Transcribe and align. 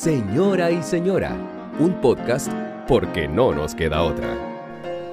Señora 0.00 0.70
y 0.70 0.82
Señora, 0.82 1.36
un 1.78 2.00
podcast 2.00 2.50
porque 2.88 3.28
no 3.28 3.52
nos 3.52 3.74
queda 3.74 4.00
otra. 4.02 4.34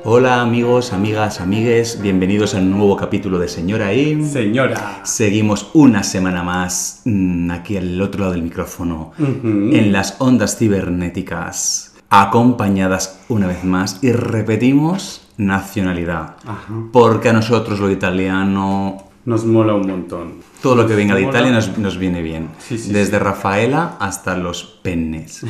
Hola 0.06 0.40
amigos, 0.40 0.94
amigas, 0.94 1.42
amigues, 1.42 2.02
bienvenidos 2.02 2.56
al 2.56 2.70
nuevo 2.72 2.96
capítulo 2.96 3.38
de 3.38 3.50
Señora 3.50 3.94
y... 3.94 4.24
Señora. 4.24 5.02
Seguimos 5.04 5.72
una 5.74 6.04
semana 6.04 6.42
más 6.42 7.02
mm, 7.04 7.52
aquí 7.52 7.76
al 7.76 8.02
otro 8.02 8.22
lado 8.22 8.32
del 8.32 8.44
micrófono, 8.44 9.12
en 9.20 9.92
las 9.92 10.16
ondas 10.20 10.58
cibernéticas, 10.58 11.94
acompañadas 12.10 13.20
una 13.28 13.48
vez 13.48 13.66
más 13.66 14.02
y 14.02 14.14
repetimos 14.14 15.28
nacionalidad, 15.36 16.38
Ajá. 16.46 16.74
porque 16.94 17.28
a 17.28 17.34
nosotros 17.34 17.82
lo 17.82 17.92
italiano, 17.92 19.04
Nos 19.26 19.44
mola 19.44 19.74
un 19.74 19.86
montón. 19.86 20.47
Todo 20.62 20.76
lo 20.76 20.88
que 20.88 20.96
venga 20.96 21.16
de. 21.16 21.22
Italia 21.24 21.52
nos, 21.52 21.78
nos 21.78 21.98
viene 21.98 22.22
bien, 22.22 22.50
Sí, 22.60 22.78
sí, 22.78 22.92
desde 22.92 23.18
sí. 23.18 23.24
Rafaela 23.24 23.96
hasta 24.00 24.36
los 24.38 24.64
pennes, 24.82 25.46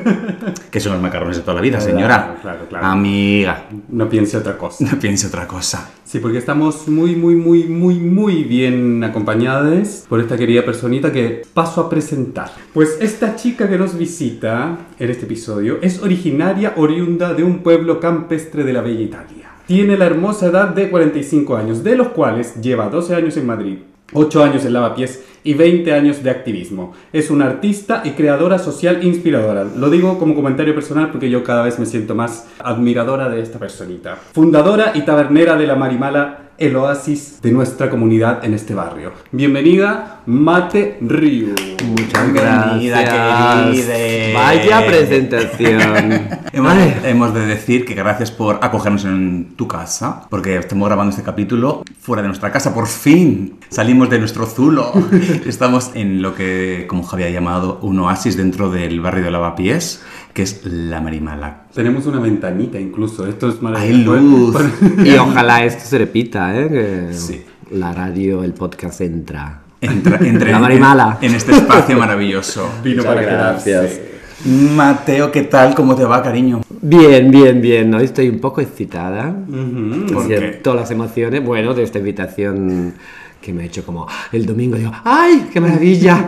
que 0.70 0.80
son 0.80 0.92
los 0.94 1.02
macarrones 1.02 1.36
de 1.36 1.42
toda 1.42 1.54
la 1.54 1.60
vida, 1.60 1.78
Claro, 1.78 1.92
señora, 1.92 2.36
claro, 2.42 2.66
claro. 2.68 2.86
amiga, 2.86 3.66
No 3.88 4.08
piense 4.08 4.36
otra 4.36 4.56
cosa. 4.58 4.84
no 4.84 4.98
piense 4.98 5.26
otra 5.26 5.46
cosa. 5.46 5.90
Sí, 6.04 6.18
porque 6.18 6.38
estamos 6.38 6.88
muy, 6.88 7.16
muy, 7.16 7.34
muy, 7.36 7.64
muy, 7.64 7.94
muy 7.94 8.44
bien 8.44 9.02
acompañados 9.02 10.04
por 10.08 10.20
esta 10.20 10.36
querida 10.36 10.64
personita 10.64 11.10
que 11.12 11.42
paso 11.54 11.80
a 11.80 11.88
presentar. 11.88 12.50
Pues 12.74 12.98
esta 13.00 13.34
chica 13.36 13.68
que 13.68 13.78
nos 13.78 13.96
visita 13.96 14.76
en 14.98 15.10
este 15.10 15.24
episodio 15.24 15.78
es 15.80 16.02
originaria 16.02 16.74
oriunda 16.76 17.32
de 17.32 17.44
un 17.44 17.60
pueblo 17.60 17.98
campestre 18.00 18.64
de 18.64 18.72
la 18.74 18.82
Bella 18.82 19.00
Italia. 19.00 19.48
Tiene 19.66 19.96
la 19.96 20.04
hermosa 20.06 20.46
edad 20.48 20.68
de 20.68 20.90
45 20.90 21.56
años, 21.56 21.82
de 21.82 21.96
los 21.96 22.08
cuales 22.08 22.60
lleva 22.60 22.88
12 22.90 23.14
años 23.14 23.36
en 23.38 23.46
Madrid, 23.46 23.78
8 24.12 24.42
años 24.42 24.64
en 24.64 24.72
Lavapiés 24.72 25.22
y 25.44 25.54
20 25.54 25.92
años 25.92 26.22
de 26.22 26.30
activismo. 26.30 26.92
Es 27.12 27.30
una 27.30 27.46
artista 27.46 28.02
y 28.04 28.10
creadora 28.10 28.58
social 28.58 29.04
inspiradora. 29.04 29.64
Lo 29.64 29.90
digo 29.90 30.18
como 30.18 30.34
comentario 30.34 30.74
personal 30.74 31.10
porque 31.10 31.30
yo 31.30 31.42
cada 31.44 31.62
vez 31.62 31.78
me 31.78 31.86
siento 31.86 32.14
más 32.14 32.46
admiradora 32.58 33.28
de 33.28 33.40
esta 33.40 33.58
personita. 33.58 34.16
Fundadora 34.32 34.92
y 34.94 35.02
tabernera 35.02 35.56
de 35.56 35.66
la 35.66 35.76
Marimala, 35.76 36.38
el 36.58 36.76
oasis 36.76 37.40
de 37.42 37.50
nuestra 37.50 37.90
comunidad 37.90 38.44
en 38.44 38.54
este 38.54 38.74
barrio. 38.74 39.12
Bienvenida, 39.32 40.20
Mate 40.26 40.98
Ryu. 41.00 41.54
Muchas 41.84 42.32
Bienvenida, 42.32 43.02
gracias. 43.02 43.86
querida. 43.86 44.38
Vaya 44.38 44.86
presentación. 44.86 46.42
Hemos, 46.52 46.74
hemos 47.04 47.34
de 47.34 47.46
decir 47.46 47.86
que 47.86 47.94
gracias 47.94 48.30
por 48.30 48.58
acogernos 48.60 49.06
en 49.06 49.54
tu 49.56 49.66
casa, 49.66 50.26
porque 50.28 50.58
estamos 50.58 50.86
grabando 50.86 51.10
este 51.10 51.22
capítulo 51.22 51.82
fuera 51.98 52.20
de 52.20 52.28
nuestra 52.28 52.52
casa, 52.52 52.74
por 52.74 52.86
fin. 52.86 53.54
Salimos 53.70 54.10
de 54.10 54.18
nuestro 54.18 54.44
zulo. 54.44 54.92
Estamos 55.46 55.90
en 55.94 56.22
lo 56.22 56.34
que, 56.34 56.86
como 56.88 57.02
Javier 57.02 57.28
ha 57.28 57.32
llamado, 57.32 57.78
un 57.82 57.98
oasis 58.00 58.36
dentro 58.36 58.70
del 58.70 59.00
barrio 59.00 59.24
de 59.24 59.30
Lavapiés, 59.30 60.02
que 60.32 60.42
es 60.42 60.64
la 60.64 61.00
Marimala. 61.00 61.64
Tenemos 61.74 62.06
una 62.06 62.20
ventanita 62.20 62.78
incluso, 62.80 63.26
esto 63.26 63.48
es 63.48 63.56
Hay 63.56 63.62
maravilloso. 63.62 64.20
luz. 64.20 64.56
Y 65.04 65.14
ojalá 65.16 65.64
esto 65.64 65.84
se 65.84 65.98
repita, 65.98 66.58
¿eh? 66.58 66.68
Que 66.68 67.14
Sí. 67.14 67.42
La 67.72 67.92
radio, 67.92 68.44
el 68.44 68.52
podcast 68.52 69.00
entra. 69.00 69.60
Entra, 69.80 70.18
entre 70.20 70.52
La 70.52 70.58
Marimala. 70.58 71.18
En, 71.20 71.30
en 71.30 71.36
este 71.36 71.52
espacio 71.52 71.96
maravilloso. 71.98 72.68
Vino 72.84 72.98
Muchas 73.02 73.14
para 73.14 73.22
gracias. 73.26 73.64
quedarse. 73.64 74.12
Mateo, 74.44 75.30
¿qué 75.30 75.42
tal? 75.42 75.74
¿Cómo 75.74 75.94
te 75.94 76.04
va, 76.04 76.22
cariño? 76.22 76.62
Bien, 76.80 77.30
bien, 77.30 77.60
bien. 77.60 77.94
Hoy 77.94 78.04
estoy 78.04 78.28
un 78.28 78.40
poco 78.40 78.60
excitada. 78.60 79.28
Ujú. 79.48 80.12
¿Por 80.12 80.26
qué? 80.28 80.38
Siento 80.38 80.74
las 80.74 80.90
emociones, 80.90 81.44
bueno, 81.44 81.74
de 81.74 81.84
esta 81.84 81.98
invitación 81.98 82.94
que 83.42 83.52
me 83.52 83.64
ha 83.64 83.66
hecho 83.66 83.84
como 83.84 84.06
el 84.32 84.46
domingo. 84.46 84.76
Digo, 84.78 84.92
¡ay, 85.04 85.48
qué 85.52 85.60
maravilla! 85.60 86.26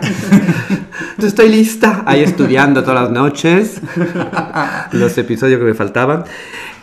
Estoy 1.17 1.49
lista. 1.49 2.03
Ahí 2.05 2.21
estudiando 2.21 2.83
todas 2.83 3.03
las 3.05 3.11
noches 3.11 3.81
los 4.91 5.17
episodios 5.17 5.59
que 5.59 5.65
me 5.65 5.73
faltaban. 5.73 6.25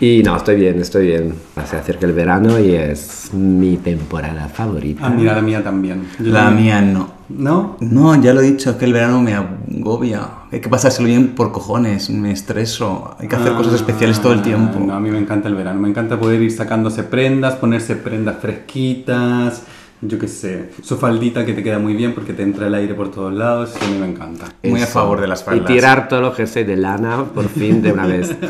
Y 0.00 0.22
no, 0.24 0.36
estoy 0.36 0.56
bien, 0.56 0.80
estoy 0.80 1.06
bien. 1.06 1.34
Se 1.64 1.76
acerca 1.76 2.06
el 2.06 2.12
verano 2.12 2.58
y 2.58 2.72
es 2.74 3.30
mi 3.32 3.76
temporada 3.76 4.48
favorita. 4.48 5.06
Ah, 5.06 5.10
mira, 5.10 5.34
la 5.36 5.42
mía 5.42 5.62
también. 5.62 6.08
Yo 6.18 6.32
La 6.32 6.44
también. 6.46 6.64
mía 6.64 6.80
no. 6.82 7.22
¿No? 7.28 7.76
No, 7.80 8.20
ya 8.20 8.34
lo 8.34 8.40
he 8.40 8.44
dicho, 8.50 8.70
es 8.70 8.76
que 8.76 8.84
el 8.84 8.92
verano 8.92 9.22
me 9.22 9.34
agobia. 9.34 10.28
Hay 10.50 10.60
que 10.60 10.68
pasárselo 10.68 11.06
bien 11.08 11.28
por 11.28 11.52
cojones, 11.52 12.10
me 12.10 12.32
estreso. 12.32 13.16
Hay 13.20 13.28
que 13.28 13.36
hacer 13.36 13.52
cosas 13.54 13.74
especiales 13.74 14.20
todo 14.20 14.32
el 14.32 14.42
tiempo. 14.42 14.78
Ah, 14.80 14.84
No, 14.86 14.94
a 14.94 15.00
mí 15.00 15.10
me 15.10 15.18
encanta 15.18 15.48
el 15.48 15.54
verano. 15.54 15.80
Me 15.80 15.88
encanta 15.88 16.18
poder 16.18 16.42
ir 16.42 16.50
sacándose 16.50 17.04
prendas, 17.04 17.54
ponerse 17.54 17.94
prendas 17.96 18.36
fresquitas. 18.40 19.62
Yo 20.04 20.18
qué 20.18 20.26
sé, 20.26 20.70
su 20.82 20.96
faldita 20.96 21.46
que 21.46 21.52
te 21.52 21.62
queda 21.62 21.78
muy 21.78 21.94
bien 21.94 22.12
porque 22.12 22.32
te 22.32 22.42
entra 22.42 22.66
el 22.66 22.74
aire 22.74 22.92
por 22.94 23.12
todos 23.12 23.32
lados. 23.32 23.72
y 23.80 23.84
a 23.84 23.88
mí 23.88 23.98
me 23.98 24.06
encanta. 24.06 24.46
Muy 24.64 24.82
a 24.82 24.86
favor 24.86 25.20
de 25.20 25.28
las 25.28 25.44
faldas. 25.44 25.70
Y 25.70 25.74
tirar 25.74 26.08
todo 26.08 26.20
lo 26.20 26.34
que 26.34 26.48
sé 26.48 26.64
de 26.64 26.76
lana, 26.76 27.24
por 27.32 27.48
fin, 27.48 27.80
de 27.80 27.92
una 27.92 28.06
vez. 28.06 28.34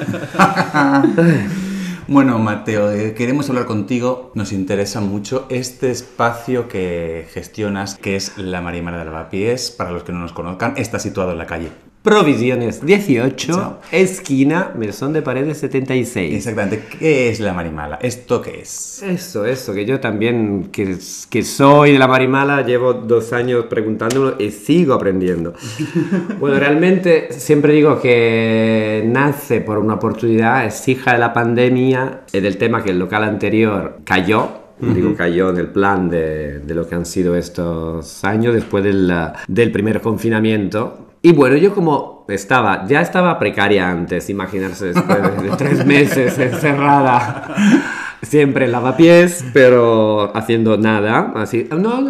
Bueno, 2.09 2.39
Mateo, 2.39 2.91
eh, 2.91 3.15
queremos 3.15 3.49
hablar 3.49 3.65
contigo. 3.65 4.33
Nos 4.35 4.53
interesa 4.53 5.01
mucho 5.01 5.47
este 5.49 5.91
espacio 5.91 6.69
que 6.69 7.27
gestionas, 7.33 7.95
que 7.95 8.17
es 8.17 8.37
la 8.37 8.61
Marimara 8.61 8.99
de 8.99 9.05
Lavapiés. 9.05 9.71
Para 9.71 9.93
los 9.93 10.03
que 10.03 10.13
no 10.13 10.19
nos 10.19 10.33
conozcan, 10.33 10.75
está 10.77 10.99
situado 10.99 11.33
en 11.33 11.39
la 11.39 11.47
calle. 11.47 11.71
Provisiones 12.03 12.85
18, 12.85 13.53
Chao. 13.53 13.79
esquina, 13.93 14.73
mesón 14.77 15.13
de 15.13 15.23
paredes 15.23 15.59
76. 15.59 16.35
Exactamente, 16.35 16.83
¿qué 16.99 17.29
es 17.29 17.39
la 17.39 17.53
Marimala? 17.53 18.01
¿Esto 18.03 18.43
qué 18.43 18.63
es? 18.63 19.05
Eso, 19.05 19.47
eso, 19.47 19.73
que 19.73 19.85
yo 19.87 20.01
también, 20.01 20.71
que, 20.73 20.97
que 21.31 21.43
soy 21.45 21.93
de 21.93 22.01
la 22.01 22.09
Marimala, 22.09 22.63
llevo 22.67 22.93
dos 22.93 23.33
años 23.33 23.67
preguntándolo 23.67 24.35
y 24.41 24.51
sigo 24.51 24.95
aprendiendo. 24.95 25.55
bueno, 26.41 26.59
realmente 26.59 27.29
siempre 27.31 27.73
digo 27.73 28.01
que 28.01 29.05
nace 29.07 29.61
por 29.61 29.79
una 29.79 29.95
oportunidad, 29.95 30.67
es 30.67 30.89
hija 30.89 31.13
de 31.13 31.21
la 31.21 31.33
pandemia 31.33 32.23
y 32.33 32.41
del 32.41 32.57
tema 32.57 32.83
que 32.83 32.91
el 32.91 32.99
local 32.99 33.23
anterior 33.23 33.99
cayó. 34.05 34.61
Digo, 34.81 35.15
cayó 35.15 35.51
en 35.51 35.59
el 35.59 35.69
plan 35.69 36.11
de, 36.11 36.59
de 36.59 36.75
lo 36.75 36.89
que 36.89 36.97
han 36.97 37.07
sido 37.07 37.37
estos 37.37 38.25
años 38.25 38.53
después 38.53 38.83
del, 38.83 39.13
del 39.47 39.71
primer 39.71 40.01
confinamiento. 40.01 41.12
Y 41.23 41.33
bueno, 41.33 41.57
yo 41.57 41.73
como 41.73 42.25
estaba, 42.29 42.85
ya 42.87 43.01
estaba 43.01 43.39
precaria 43.39 43.89
antes, 43.89 44.29
imaginarse 44.29 44.87
después 44.87 45.43
de, 45.43 45.51
tres 45.57 45.87
meses 45.87 46.37
encerrada, 46.37 47.55
siempre 48.23 48.69
lavapiés, 48.69 49.45
pero 49.53 50.35
haciendo 50.37 50.79
nada, 50.79 51.33
así, 51.35 51.67
no, 51.71 52.01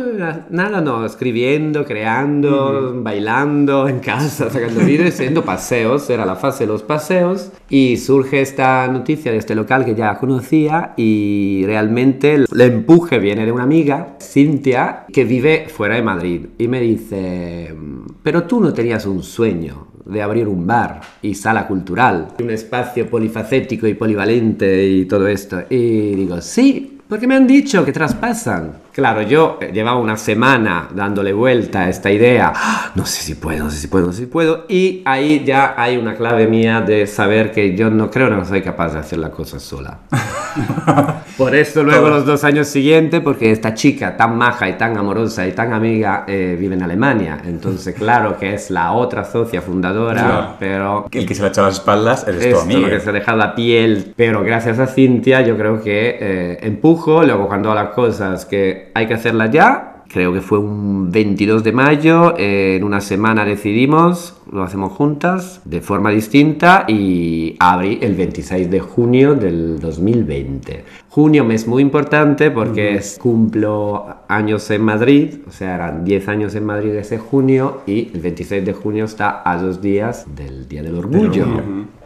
nada 0.51 0.81
no, 0.81 1.05
escribiendo, 1.07 1.85
creando, 1.85 3.01
bailando 3.03 3.89
en 3.89 4.01
casa, 4.01 4.51
sacando 4.51 4.81
vídeos, 4.81 5.15
haciendo 5.15 5.43
paseos, 5.45 6.09
era 6.11 6.27
la 6.27 6.37
fase 6.37 6.65
de 6.65 6.69
los 6.69 6.83
paseos, 6.83 7.51
y 7.69 7.97
surge 7.97 8.43
esta 8.43 8.87
noticia 8.89 9.33
de 9.33 9.39
este 9.39 9.55
local 9.55 9.85
que 9.85 9.95
ya 9.95 10.19
conocía 10.19 10.93
y 10.97 11.65
realmente 11.67 12.35
el 12.35 12.61
empuje 12.61 13.19
viene 13.19 13.47
de 13.47 13.53
una 13.53 13.65
amiga, 13.65 14.17
Cintia, 14.21 15.07
que 15.13 15.25
vive 15.25 15.67
fuera 15.69 15.97
de 15.97 16.03
Madrid, 16.03 16.47
y 16.59 16.69
me 16.69 16.81
dice, 16.81 17.75
pero 18.23 18.45
tú 18.45 18.61
no 18.61 18.73
tenías 18.73 19.07
un 19.07 19.23
sueño 19.23 19.93
de 20.05 20.21
abrir 20.21 20.49
un 20.49 20.67
bar 20.67 21.01
y 21.23 21.35
sala 21.35 21.67
cultural, 21.67 22.29
un 22.41 22.51
espacio 22.51 23.09
polifacético 23.09 23.87
y 23.87 23.95
polivalente 23.95 24.85
y 24.87 25.05
todo 25.05 25.29
esto. 25.29 25.63
Y 25.71 26.02
digo, 26.03 26.41
sí, 26.41 27.01
porque 27.09 27.27
me 27.27 27.35
han 27.35 27.47
dicho 27.47 27.85
que 27.85 27.93
traspasan. 27.93 28.73
Claro, 28.93 29.21
yo 29.21 29.59
eh, 29.61 29.71
llevaba 29.73 29.99
una 29.99 30.17
semana 30.17 30.89
dándole 30.95 31.33
vuelta 31.33 31.83
a 31.83 31.89
esta 31.89 32.11
idea. 32.11 32.53
No 32.95 33.07
sé 33.07 33.23
si 33.23 33.35
puedo, 33.35 33.65
no 33.65 33.71
sé 33.71 33.79
si 33.79 33.87
puedo, 33.89 34.07
no 34.07 34.13
sé 34.13 34.21
si 34.21 34.27
puedo. 34.27 34.67
Y 34.69 35.03
ahí 35.05 35.43
ya 35.45 35.75
hay 35.77 35.97
una 35.97 36.15
clave 36.15 36.47
mía 36.47 36.81
de 36.81 37.07
saber 37.07 37.53
que 37.53 37.75
yo 37.77 37.91
no 37.91 38.11
creo 38.11 38.29
no 38.29 38.45
soy 38.45 38.63
capaz 38.63 38.93
de 38.93 38.99
hacer 38.99 39.19
la 39.19 39.31
cosa 39.31 39.59
sola. 39.59 39.99
Por 41.39 41.55
eso 41.55 41.83
luego 41.83 42.09
los 42.09 42.27
dos 42.27 42.45
años 42.45 42.69
siguientes, 42.69 43.21
porque 43.21 43.51
esta 43.51 43.75
chica 43.75 44.17
tan 44.17 44.37
maja 44.37 44.69
y 44.69 44.75
tan 44.75 44.97
amorosa 44.97 45.47
y 45.47 45.53
tan 45.53 45.73
amiga 45.73 46.25
eh, 46.27 46.57
vive 46.59 46.75
en 46.75 46.83
Alemania. 46.83 47.39
Entonces, 47.45 47.95
claro 47.95 48.37
que 48.39 48.55
es 48.55 48.71
la 48.71 48.93
otra 48.93 49.25
socia 49.25 49.63
fundadora, 49.63 50.23
Claro. 50.23 50.57
pero 50.59 51.07
El 51.11 51.27
que 51.27 51.35
se 51.35 51.41
le 51.43 51.49
ha 51.49 51.51
echado 51.51 51.67
las 51.69 51.77
espaldas 51.79 52.25
tu 52.25 52.31
esto, 52.33 52.61
amigo. 52.61 52.81
lo 52.83 52.91
que 52.91 53.01
se 53.01 53.13
deja 53.13 53.35
la 53.35 53.55
piel. 53.55 54.13
Pero 54.17 54.43
gracias 54.43 54.79
a 54.79 54.87
Cintia, 54.87 55.41
yo 55.41 55.57
creo 55.57 55.81
que 55.83 56.17
eh, 56.21 56.59
empujo. 56.63 57.23
Luego, 57.25 57.49
cuando 57.49 57.75
las 57.75 57.89
cosas 57.91 58.45
que 58.45 58.91
hay 58.95 59.07
que 59.07 59.15
hacerlas 59.15 59.51
ya, 59.51 59.92
creo 60.13 60.33
que 60.33 60.43
fue 60.43 60.59
un 60.59 61.11
22 61.11 61.65
de 61.65 61.73
mayo, 61.73 62.35
eh, 62.37 62.77
en 62.77 62.85
una 62.85 63.01
semana 63.01 63.45
decidimos, 63.45 64.37
lo 64.53 64.63
hacemos 64.63 64.93
juntas, 64.93 65.63
de 65.65 65.81
forma 65.81 66.11
distinta, 66.11 66.85
y 66.87 67.57
abrí 67.59 67.99
el 68.03 68.15
26 68.15 68.71
de 68.71 68.81
junio 68.81 69.35
del 69.35 69.81
2020. 69.81 70.85
Junio, 71.09 71.45
mes 71.45 71.67
muy 71.67 71.83
importante 71.83 72.51
porque 72.51 72.95
es, 72.95 73.19
cumplo 73.19 74.07
años 74.29 74.71
en 74.71 74.83
Madrid, 74.83 75.37
o 75.49 75.51
sea, 75.51 75.77
eran 75.77 76.05
10 76.05 76.29
años 76.29 76.55
en 76.55 76.67
Madrid 76.67 76.91
ese 76.95 77.19
junio, 77.19 77.81
y 77.87 78.11
el 78.13 78.21
26 78.21 78.65
de 78.67 78.73
junio 78.75 79.07
está 79.07 79.43
a 79.45 79.57
dos 79.57 79.81
días 79.81 80.27
del 80.37 80.69
Día 80.69 80.83
del 80.83 80.97
Orgullo. 80.97 81.45
Orgullo. 81.45 82.02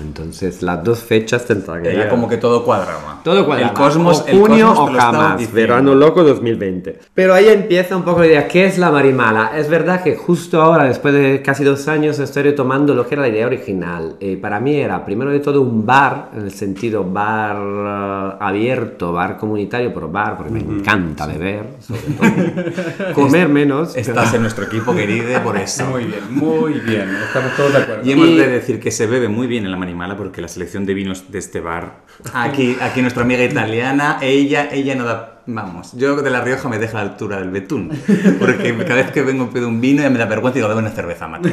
Entonces 0.00 0.62
las 0.62 0.82
dos 0.84 1.00
fechas 1.00 1.44
tendrán 1.46 1.82
que 1.82 1.90
Era 1.92 2.08
como 2.08 2.28
que 2.28 2.36
todo 2.36 2.64
cuadraba. 2.64 3.20
Todo 3.24 3.44
cuadrado. 3.46 3.70
El 3.70 3.76
cosmos, 3.76 4.22
o 4.22 4.26
el 4.28 4.38
junio 4.38 4.68
cosmos 4.74 4.90
o 4.90 4.98
jamás. 4.98 5.52
Verano 5.52 5.94
loco 5.94 6.22
2020. 6.24 6.98
Pero 7.14 7.34
ahí 7.34 7.48
empieza 7.48 7.96
un 7.96 8.02
poco 8.04 8.20
la 8.20 8.26
idea. 8.26 8.48
¿Qué 8.48 8.66
es 8.66 8.78
la 8.78 8.90
Marimala? 8.90 9.52
Es 9.56 9.68
verdad 9.68 10.02
que 10.02 10.16
justo 10.16 10.60
ahora, 10.62 10.84
después 10.84 11.12
de 11.14 11.42
casi 11.42 11.64
dos 11.64 11.88
años, 11.88 12.18
estoy 12.18 12.44
retomando 12.44 12.94
lo 12.94 13.06
que 13.06 13.14
era 13.14 13.22
la 13.22 13.28
idea 13.28 13.46
original. 13.46 14.16
Eh, 14.20 14.36
para 14.40 14.60
mí 14.60 14.76
era, 14.76 15.04
primero 15.04 15.30
de 15.30 15.40
todo, 15.40 15.60
un 15.62 15.84
bar, 15.84 16.30
en 16.36 16.42
el 16.42 16.50
sentido 16.52 17.04
bar 17.04 17.56
eh, 17.58 18.36
abierto, 18.40 19.12
bar 19.12 19.36
comunitario, 19.36 19.92
pero 19.92 20.08
bar, 20.08 20.36
porque 20.36 20.52
me 20.52 20.60
encanta 20.60 21.26
beber, 21.26 21.64
sobre 21.80 22.00
todo. 22.02 23.12
Comer 23.14 23.48
menos. 23.48 23.96
Estás 23.96 24.34
en 24.34 24.42
nuestro 24.42 24.64
equipo, 24.64 24.94
querida, 24.94 25.42
por 25.42 25.56
eso. 25.58 25.86
Muy 25.86 26.04
bien, 26.04 26.20
muy 26.30 26.72
bien. 26.80 27.08
Estamos 27.26 27.52
todos 27.56 27.72
de 27.72 27.78
acuerdo. 27.78 28.02
Y 28.08 28.12
hemos 28.12 28.28
Y- 28.28 28.36
de 28.36 28.48
decir 28.48 28.80
que 28.80 28.90
se 28.90 29.06
bebe 29.06 29.28
muy 29.28 29.46
bien 29.46 29.64
en 29.64 29.70
la 29.70 29.76
Manimala 29.88 30.18
porque 30.18 30.42
la 30.42 30.48
selección 30.48 30.84
de 30.84 30.92
vinos 30.92 31.32
de 31.32 31.38
este 31.38 31.60
bar. 31.60 32.00
Aquí, 32.34 32.76
aquí 32.80 33.00
nuestra 33.00 33.22
amiga 33.22 33.42
italiana, 33.42 34.18
ella, 34.20 34.68
ella 34.70 34.94
no 34.94 35.04
da. 35.04 35.34
Vamos, 35.46 35.94
yo 35.96 36.14
de 36.20 36.28
La 36.28 36.42
Rioja 36.42 36.68
me 36.68 36.78
deja 36.78 37.00
a 37.00 37.04
la 37.04 37.10
altura 37.12 37.40
del 37.40 37.48
betún. 37.48 37.90
Porque 38.38 38.76
cada 38.76 38.96
vez 38.96 39.10
que 39.12 39.22
vengo 39.22 39.48
pido 39.48 39.66
un 39.66 39.80
vino 39.80 40.02
ya 40.02 40.10
me 40.10 40.18
da 40.18 40.26
vergüenza 40.26 40.58
y 40.58 40.60
digo, 40.60 40.68
dame 40.68 40.82
una 40.82 40.90
cerveza, 40.90 41.26
mate. 41.26 41.50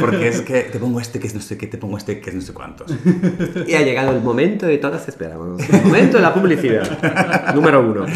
Porque 0.00 0.26
es 0.26 0.40
que 0.40 0.62
te 0.62 0.80
pongo 0.80 0.98
este 0.98 1.20
que 1.20 1.28
es 1.28 1.34
no 1.36 1.40
sé 1.40 1.56
qué, 1.56 1.68
te 1.68 1.78
pongo 1.78 1.96
este 1.96 2.18
que 2.18 2.30
es 2.30 2.34
no 2.36 2.42
sé 2.42 2.52
cuántos. 2.52 2.92
Y 3.68 3.74
ha 3.74 3.82
llegado 3.82 4.10
el 4.10 4.20
momento 4.20 4.66
que 4.66 4.78
todas 4.78 5.06
esperábamos. 5.06 5.62
El 5.68 5.82
momento 5.84 6.16
de 6.16 6.22
la 6.24 6.34
publicidad. 6.34 7.54
Número 7.54 7.80
uno. 7.88 8.06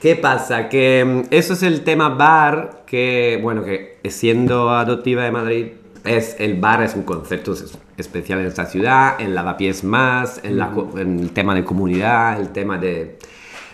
¿Qué 0.00 0.16
pasa? 0.16 0.68
Que 0.68 1.04
mm, 1.04 1.28
eso 1.32 1.52
es 1.52 1.62
el 1.62 1.82
tema 1.82 2.08
bar, 2.08 2.82
que, 2.84 3.38
bueno, 3.40 3.62
que 3.62 4.00
siendo 4.10 4.70
adoptiva 4.70 5.22
de 5.22 5.30
Madrid, 5.30 5.66
es, 6.04 6.34
el 6.40 6.54
bar 6.58 6.82
es 6.82 6.94
un 6.96 7.02
concepto 7.04 7.52
es- 7.52 7.78
especial 7.96 8.40
en 8.40 8.46
esta 8.46 8.66
ciudad, 8.66 9.20
en 9.20 9.34
Lavapiés 9.34 9.84
más, 9.84 10.40
en, 10.44 10.58
la 10.58 10.72
en 10.96 11.18
el 11.20 11.30
tema 11.32 11.54
de 11.54 11.64
comunidad, 11.64 12.40
el 12.40 12.50
tema 12.50 12.78
de, 12.78 13.18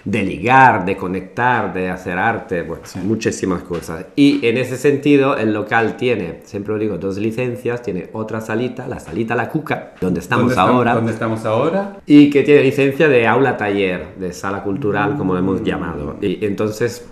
de 0.05 0.23
ligar, 0.25 0.85
de 0.85 0.97
conectar, 0.97 1.73
de 1.73 1.89
hacer 1.89 2.19
arte, 2.19 2.63
bueno, 2.63 2.83
muchísimas 3.05 3.63
cosas. 3.63 4.07
Y 4.17 4.45
en 4.47 4.57
ese 4.59 4.77
sentido, 4.77 5.37
el 5.37 5.53
local 5.53 5.97
tiene, 5.97 6.41
siempre 6.45 6.73
lo 6.75 6.79
digo, 6.81 6.99
dos 6.99 7.19
licencias, 7.19 7.83
tiene 7.83 8.09
otra 8.13 8.41
salita, 8.41 8.89
la 8.89 8.99
salita 8.99 9.37
La 9.37 9.49
Cuca, 9.49 9.93
donde 10.01 10.21
estamos 10.21 10.43
¿Dónde 10.47 10.55
estamos- 10.55 10.75
ahora. 10.75 10.95
¿Dónde 10.95 11.13
estamos 11.13 11.45
ahora? 11.45 11.97
Y 12.07 12.31
que 12.31 12.43
tiene 12.43 12.63
licencia 12.63 13.09
de 13.09 13.27
aula 13.27 13.57
taller, 13.57 14.15
de 14.19 14.33
sala 14.33 14.63
cultural, 14.63 15.17
como 15.17 15.35
lo 15.35 15.39
hemos 15.39 15.63
llamado. 15.63 16.17
Y 16.21 16.45
entonces 16.45 17.07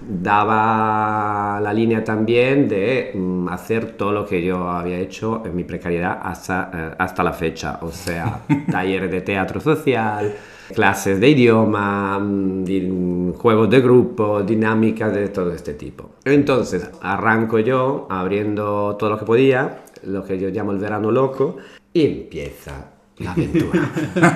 daba 0.51 1.61
la 1.61 1.73
línea 1.73 2.03
también 2.05 2.69
de 2.69 3.13
mm, 3.15 3.49
hacer 3.49 3.93
todo 3.93 4.13
lo 4.13 4.27
que 4.27 4.43
yo 4.43 4.69
había 4.69 4.99
hecho 4.99 5.43
en 5.47 5.55
mi 5.55 5.65
precariedad 5.65 6.19
hasta, 6.23 6.71
eh, 6.75 6.95
hasta 6.99 7.23
la 7.23 7.33
fecha. 7.33 7.79
O 7.83 7.91
sea, 7.93 8.41
talleres 8.71 9.11
de 9.11 9.21
teatro 9.21 9.61
social, 9.61 10.35
clases 10.73 11.21
de 11.21 11.29
idioma, 11.31 12.19
mm, 12.19 12.65
di- 12.65 13.33
juegos 13.37 13.71
de 13.71 13.81
grupo, 13.81 14.43
dinámicas 14.43 15.13
de 15.15 15.29
todo 15.29 15.53
este 15.53 15.75
tipo. 15.75 16.11
Entonces 16.25 16.91
arranco 17.03 17.59
yo 17.59 18.07
abriendo 18.11 18.97
todo 18.99 19.11
lo 19.11 19.19
que 19.19 19.25
podía, 19.25 19.85
lo 20.05 20.25
que 20.25 20.39
yo 20.39 20.49
llamo 20.49 20.73
el 20.73 20.79
verano 20.79 21.11
loco, 21.11 21.57
y 21.93 22.07
empieza 22.07 22.93
la 23.21 23.33
aventura. 23.33 23.91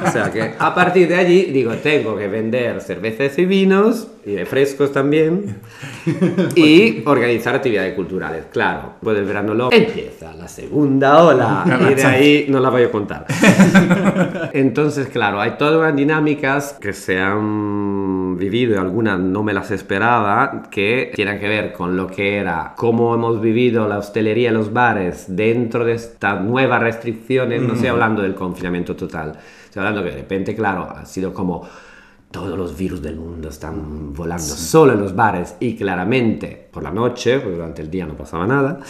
o 0.06 0.10
sea 0.10 0.31
que 0.31 0.54
a 0.58 0.75
partir 0.75 1.08
de 1.08 1.16
allí 1.16 1.44
digo, 1.44 1.72
tengo 1.75 2.16
que 2.16 2.28
vender 2.28 2.81
cervezas 2.81 3.38
y 3.38 3.46
vinos, 3.46 4.08
y 4.26 4.36
refrescos 4.36 4.92
también, 4.92 5.56
y 6.54 7.02
organizar 7.06 7.56
actividades 7.56 7.94
culturales. 7.94 8.46
Claro, 8.52 8.94
pues 9.02 9.19
el 9.19 9.25
verano 9.25 9.54
loco 9.54 9.75
empieza 9.75 10.34
la 10.34 10.48
segunda 10.48 11.22
ola, 11.22 11.64
y 11.90 11.94
de 11.94 12.04
ahí 12.04 12.46
no 12.48 12.60
la 12.60 12.70
voy 12.70 12.82
a 12.82 12.90
contar. 12.90 13.26
Entonces, 14.52 15.08
claro, 15.08 15.40
hay 15.40 15.52
todas 15.58 15.76
unas 15.76 15.96
dinámicas 15.96 16.76
que 16.81 16.92
se 16.92 17.20
han 17.20 18.13
vivido 18.36 18.75
y 18.75 18.78
algunas 18.78 19.19
no 19.19 19.42
me 19.42 19.52
las 19.52 19.70
esperaba, 19.70 20.62
que 20.70 21.12
tienen 21.14 21.38
que 21.38 21.48
ver 21.48 21.72
con 21.72 21.96
lo 21.96 22.06
que 22.06 22.36
era, 22.36 22.75
cómo 22.76 23.14
hemos 23.14 23.40
vivido 23.40 23.88
la 23.88 23.98
hostelería 23.98 24.50
y 24.50 24.52
los 24.52 24.72
bares 24.72 25.26
dentro 25.28 25.84
de 25.84 25.94
estas 25.94 26.42
nuevas 26.42 26.81
restricciones, 26.81 27.62
no 27.62 27.75
estoy 27.75 27.88
hablando 27.88 28.22
del 28.22 28.34
confinamiento 28.34 28.96
total, 28.96 29.38
estoy 29.64 29.81
hablando 29.81 30.02
que 30.02 30.10
de 30.10 30.16
repente, 30.16 30.54
claro, 30.54 30.88
ha 30.90 31.04
sido 31.04 31.32
como 31.32 31.66
todos 32.34 32.58
los 32.58 32.76
virus 32.76 33.00
del 33.00 33.14
mundo 33.14 33.48
están 33.48 34.12
volando 34.12 34.42
solo 34.42 34.92
en 34.94 35.00
los 35.00 35.14
bares 35.14 35.54
y 35.60 35.76
claramente 35.76 36.66
por 36.72 36.82
la 36.82 36.90
noche, 36.90 37.38
porque 37.38 37.54
durante 37.54 37.81
el 37.81 37.88
día 37.88 38.06
no 38.06 38.14
pasaba 38.14 38.44
nada. 38.44 38.81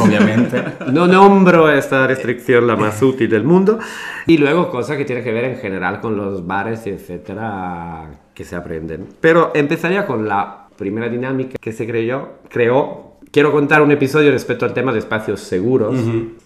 Obviamente. 0.00 0.62
No 0.92 1.08
nombro 1.08 1.68
esta 1.68 2.06
restricción 2.06 2.68
la 2.68 2.76
más 2.76 3.02
útil 3.02 3.28
del 3.28 3.42
mundo. 3.42 3.80
Y 4.28 4.38
luego 4.38 4.70
cosas 4.70 4.96
que 4.96 5.04
tienen 5.04 5.24
que 5.24 5.32
ver 5.32 5.44
en 5.44 5.56
general 5.56 6.00
con 6.00 6.16
los 6.16 6.46
bares, 6.46 6.86
etcétera, 6.86 8.12
que 8.32 8.44
se 8.44 8.54
aprenden. 8.54 9.08
Pero 9.20 9.50
empezaría 9.56 10.06
con 10.06 10.28
la 10.28 10.68
primera 10.76 11.08
dinámica 11.08 11.56
que 11.60 11.72
se 11.72 11.88
creó. 11.88 12.38
creó. 12.48 13.14
Quiero 13.32 13.50
contar 13.50 13.82
un 13.82 13.90
episodio 13.90 14.30
respecto 14.30 14.64
al 14.64 14.72
tema 14.72 14.92
de 14.92 15.00
espacios 15.00 15.40
seguros 15.40 15.96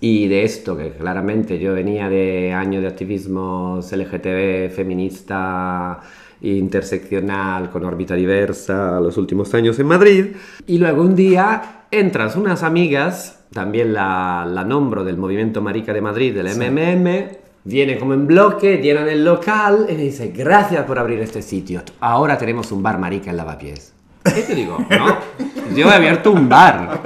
y 0.00 0.26
de 0.28 0.44
esto, 0.44 0.74
que 0.74 0.92
claramente 0.92 1.58
yo 1.58 1.74
venía 1.74 2.08
de 2.08 2.54
años 2.54 2.80
de 2.80 2.88
activismo 2.88 3.80
LGTB, 3.82 4.70
feminista, 4.74 6.00
interseccional, 6.42 7.70
con 7.70 7.84
órbita 7.84 8.14
diversa, 8.14 9.00
los 9.00 9.16
últimos 9.16 9.52
años 9.54 9.78
en 9.78 9.86
Madrid. 9.86 10.26
Y 10.66 10.78
luego 10.78 11.02
un 11.02 11.16
día 11.16 11.84
entras 11.90 12.36
unas 12.36 12.62
amigas, 12.62 13.40
también 13.52 13.92
la, 13.92 14.46
la 14.48 14.64
nombro 14.64 15.04
del 15.04 15.16
movimiento 15.16 15.62
Marica 15.62 15.92
de 15.92 16.00
Madrid, 16.00 16.34
del 16.34 16.48
MMM, 16.54 17.36
viene 17.64 17.98
como 17.98 18.14
en 18.14 18.26
bloque, 18.26 18.78
llenan 18.78 19.08
el 19.08 19.24
local 19.24 19.86
y 19.88 19.94
me 19.94 20.02
dice, 20.02 20.32
gracias 20.34 20.84
por 20.84 20.98
abrir 20.98 21.20
este 21.20 21.42
sitio, 21.42 21.82
ahora 22.00 22.38
tenemos 22.38 22.72
un 22.72 22.82
bar 22.82 22.98
Marica 22.98 23.30
en 23.30 23.36
Lavapiés. 23.36 23.92
¿Qué 24.24 24.42
te 24.42 24.54
digo? 24.54 24.78
No, 24.90 25.18
yo 25.74 25.90
he 25.90 25.94
abierto 25.94 26.32
un 26.32 26.48
bar. 26.48 27.00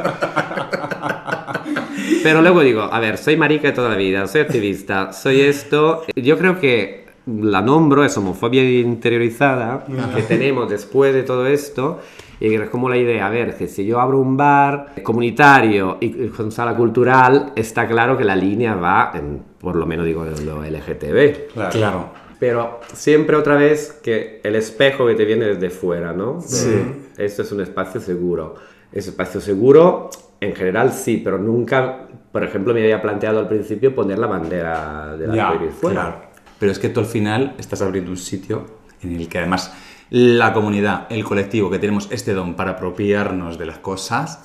Pero 2.23 2.41
luego 2.41 2.61
digo, 2.61 2.83
a 2.83 3.01
ver, 3.01 3.19
soy 3.19 3.37
marica 3.37 3.69
de 3.69 3.75
toda 3.75 3.89
la 3.91 3.97
vida, 3.97 4.27
soy 4.27 4.43
activista, 4.43 5.13
soy 5.13 5.41
esto. 5.41 6.05
Yo 6.15 6.39
creo 6.39 6.61
que 6.61 7.02
la 7.27 7.63
nombro, 7.63 8.05
es 8.05 8.17
homofobia 8.17 8.63
interiorizada 8.63 9.85
que 10.15 10.23
tenemos 10.23 10.69
después 10.69 11.15
de 11.15 11.23
todo 11.23 11.47
esto. 11.47 12.01
Y 12.41 12.55
es 12.55 12.69
como 12.71 12.89
la 12.89 12.97
idea, 12.97 13.27
a 13.27 13.31
ver, 13.31 13.57
que 13.57 13.69
si 13.69 13.87
yo 13.87 14.01
abro 14.01 14.19
un 14.19 14.37
bar 14.37 14.95
comunitario 15.05 15.99
y 16.01 16.27
con 16.29 16.51
sala 16.51 16.75
cultural, 16.75 17.53
está 17.55 17.87
claro 17.87 18.19
que 18.19 18.25
la 18.25 18.35
línea 18.35 18.75
va, 18.75 19.13
en, 19.15 19.41
por 19.61 19.77
lo 19.77 19.87
menos 19.87 20.05
digo, 20.05 20.27
en 20.27 20.45
lo 20.45 20.65
LGTB. 20.65 21.71
Claro. 21.71 22.11
Pero 22.41 22.81
siempre 22.93 23.37
otra 23.37 23.55
vez 23.55 24.01
que 24.03 24.41
el 24.43 24.57
espejo 24.57 25.07
que 25.07 25.15
te 25.15 25.25
viene 25.25 25.45
desde 25.45 25.71
fuera, 25.71 26.13
¿no? 26.13 26.41
Sí. 26.41 26.83
Esto 27.17 27.43
es 27.43 27.53
un 27.53 27.61
espacio 27.61 28.01
seguro. 28.01 28.57
Ese 28.91 29.11
espacio 29.11 29.41
seguro, 29.41 30.11
en 30.41 30.57
general 30.57 30.93
sí, 30.93 31.21
pero 31.23 31.39
nunca, 31.39 32.09
por 32.33 32.43
ejemplo, 32.43 32.75
me 32.75 32.83
había 32.83 33.01
planteado 33.01 33.39
al 33.39 33.47
principio 33.47 33.95
poner 33.95 34.19
la 34.19 34.27
bandera 34.27 35.17
de 35.17 35.29
la 35.29 35.53
fuera. 35.71 36.01
Claro. 36.01 36.32
Pero 36.63 36.71
es 36.71 36.79
que 36.79 36.89
tú 36.91 37.01
al 37.01 37.07
final 37.07 37.57
estás 37.59 37.83
abriendo 37.83 38.13
un 38.13 38.17
sitio 38.17 38.67
en 39.03 39.17
el 39.17 39.29
que 39.29 39.39
además 39.39 39.73
la 40.11 40.53
comunidad, 40.53 41.09
el 41.11 41.25
colectivo 41.25 41.69
que 41.69 41.81
tenemos 41.81 42.07
este 42.13 42.35
don 42.35 42.55
para 42.55 42.71
apropiarnos 42.73 43.59
de 43.59 43.67
las 43.67 43.79
cosas, 43.79 44.45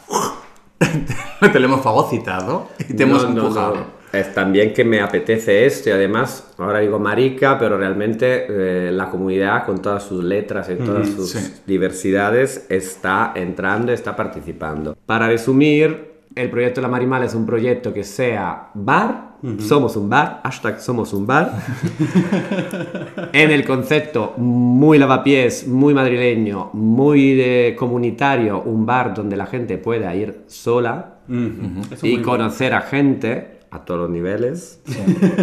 te 0.80 1.60
lo 1.60 1.66
hemos 1.68 1.82
fagocitado 1.82 2.70
y 2.90 2.96
te 2.96 3.04
hemos 3.04 3.22
No, 3.24 3.30
no, 3.30 3.42
empujado. 3.44 3.76
no. 3.76 3.98
Es 4.12 4.34
también 4.34 4.74
que 4.74 4.84
me 4.84 5.00
apetece 5.00 5.68
esto 5.68 5.90
y 5.90 5.92
además, 5.92 6.48
ahora 6.58 6.80
digo 6.80 6.98
marica, 6.98 7.60
pero 7.60 7.78
realmente 7.78 8.48
eh, 8.50 8.92
la 8.92 9.12
comunidad 9.12 9.64
con 9.68 9.80
todas 9.80 10.02
sus 10.02 10.24
letras 10.24 10.72
y 10.72 10.76
todas 10.84 11.10
sus 11.10 11.30
sí. 11.30 11.54
diversidades 11.68 12.66
está 12.70 13.34
entrando, 13.36 13.92
está 13.92 14.16
participando. 14.16 14.98
Para 15.06 15.28
resumir, 15.28 16.17
el 16.36 16.50
proyecto 16.50 16.82
La 16.82 16.88
Marimal 16.88 17.24
es 17.24 17.34
un 17.34 17.46
proyecto 17.46 17.94
que 17.94 18.04
sea 18.04 18.70
bar, 18.74 19.28
somos 19.60 19.96
un 19.96 20.10
bar, 20.10 20.42
hashtag 20.44 20.80
somos 20.80 21.14
un 21.14 21.28
bar, 21.28 21.54
en 23.34 23.52
el 23.52 23.66
concepto 23.66 24.34
muy 24.38 24.98
lavapiés, 24.98 25.68
muy 25.68 25.94
madrileño, 25.94 26.72
muy 26.74 27.36
de 27.36 27.76
comunitario, 27.78 28.62
un 28.64 28.86
bar 28.86 29.14
donde 29.14 29.38
la 29.38 29.46
gente 29.46 29.78
pueda 29.78 30.16
ir 30.16 30.44
sola 30.48 31.20
y 32.02 32.18
conocer 32.22 32.74
a 32.74 32.82
gente 32.82 33.60
a 33.70 33.84
todos 33.84 34.02
los 34.02 34.10
niveles 34.10 34.82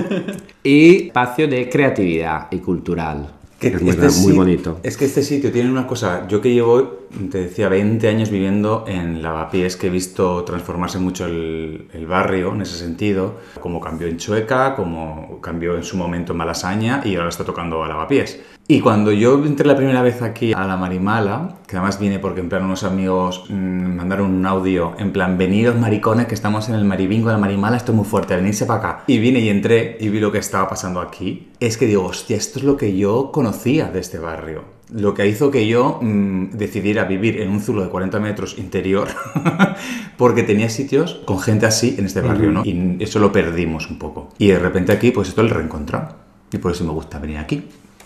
y 0.62 1.06
espacio 1.06 1.46
de 1.46 1.68
creatividad 1.68 2.48
y 2.50 2.58
cultural 2.58 3.28
que 3.70 3.76
es 3.76 3.82
muy, 3.82 3.90
este 3.90 4.20
muy 4.20 4.32
bonito 4.32 4.80
Es 4.82 4.96
que 4.96 5.04
este 5.04 5.22
sitio 5.22 5.52
tiene 5.52 5.70
una 5.70 5.86
cosa, 5.86 6.26
yo 6.28 6.40
que 6.40 6.52
llevo, 6.52 7.06
te 7.30 7.38
decía, 7.38 7.68
20 7.68 8.06
años 8.08 8.30
viviendo 8.30 8.84
en 8.86 9.22
Lavapiés, 9.22 9.76
que 9.76 9.88
he 9.88 9.90
visto 9.90 10.44
transformarse 10.44 10.98
mucho 10.98 11.26
el, 11.26 11.88
el 11.92 12.06
barrio 12.06 12.54
en 12.54 12.62
ese 12.62 12.76
sentido, 12.76 13.36
como 13.60 13.80
cambió 13.80 14.06
en 14.06 14.16
Chueca, 14.16 14.74
como 14.74 15.40
cambió 15.40 15.76
en 15.76 15.84
su 15.84 15.96
momento 15.96 16.32
en 16.32 16.38
Malasaña 16.38 17.02
y 17.04 17.16
ahora 17.16 17.28
está 17.28 17.44
tocando 17.44 17.82
a 17.82 17.88
Lavapiés. 17.88 18.40
Y 18.66 18.80
cuando 18.80 19.12
yo 19.12 19.44
entré 19.44 19.66
la 19.66 19.76
primera 19.76 20.00
vez 20.00 20.22
aquí 20.22 20.54
a 20.54 20.66
la 20.66 20.78
Marimala, 20.78 21.56
que 21.66 21.76
además 21.76 21.98
vine 21.98 22.18
porque 22.18 22.40
en 22.40 22.48
plan 22.48 22.64
unos 22.64 22.82
amigos 22.82 23.44
mm, 23.50 23.54
me 23.54 23.88
mandaron 23.88 24.30
un 24.30 24.46
audio, 24.46 24.94
en 24.98 25.12
plan, 25.12 25.36
venidos 25.36 25.78
maricones 25.78 26.26
que 26.26 26.34
estamos 26.34 26.70
en 26.70 26.76
el 26.76 26.84
Maribingo 26.86 27.28
de 27.28 27.34
la 27.34 27.38
Marimala, 27.38 27.76
esto 27.76 27.92
es 27.92 27.96
muy 27.96 28.06
fuerte, 28.06 28.34
venirse 28.34 28.64
para 28.64 28.78
acá. 28.78 29.04
Y 29.06 29.18
vine 29.18 29.40
y 29.40 29.50
entré 29.50 29.98
y 30.00 30.08
vi 30.08 30.18
lo 30.18 30.32
que 30.32 30.38
estaba 30.38 30.66
pasando 30.66 31.00
aquí. 31.00 31.50
Es 31.60 31.76
que 31.76 31.86
digo, 31.86 32.04
hostia, 32.06 32.38
esto 32.38 32.58
es 32.58 32.64
lo 32.64 32.78
que 32.78 32.96
yo 32.96 33.32
conocía 33.32 33.88
de 33.88 34.00
este 34.00 34.18
barrio. 34.18 34.64
Lo 34.90 35.12
que 35.12 35.26
hizo 35.26 35.50
que 35.50 35.66
yo 35.66 35.98
mm, 36.00 36.52
decidiera 36.52 37.04
vivir 37.04 37.42
en 37.42 37.50
un 37.50 37.60
zulo 37.60 37.82
de 37.82 37.90
40 37.90 38.18
metros 38.18 38.56
interior, 38.56 39.08
porque 40.16 40.42
tenía 40.42 40.70
sitios 40.70 41.20
con 41.26 41.38
gente 41.38 41.66
así 41.66 41.96
en 41.98 42.06
este 42.06 42.22
barrio, 42.22 42.50
¿no? 42.50 42.62
Y 42.64 42.96
eso 43.00 43.18
lo 43.18 43.30
perdimos 43.30 43.90
un 43.90 43.98
poco. 43.98 44.30
Y 44.38 44.46
de 44.46 44.58
repente 44.58 44.92
aquí, 44.92 45.10
pues 45.10 45.28
esto 45.28 45.42
lo 45.42 45.50
reencontrado. 45.50 46.16
Y 46.50 46.56
por 46.56 46.72
eso 46.72 46.84
me 46.84 46.92
gusta 46.92 47.18
venir 47.18 47.36
aquí. 47.38 47.64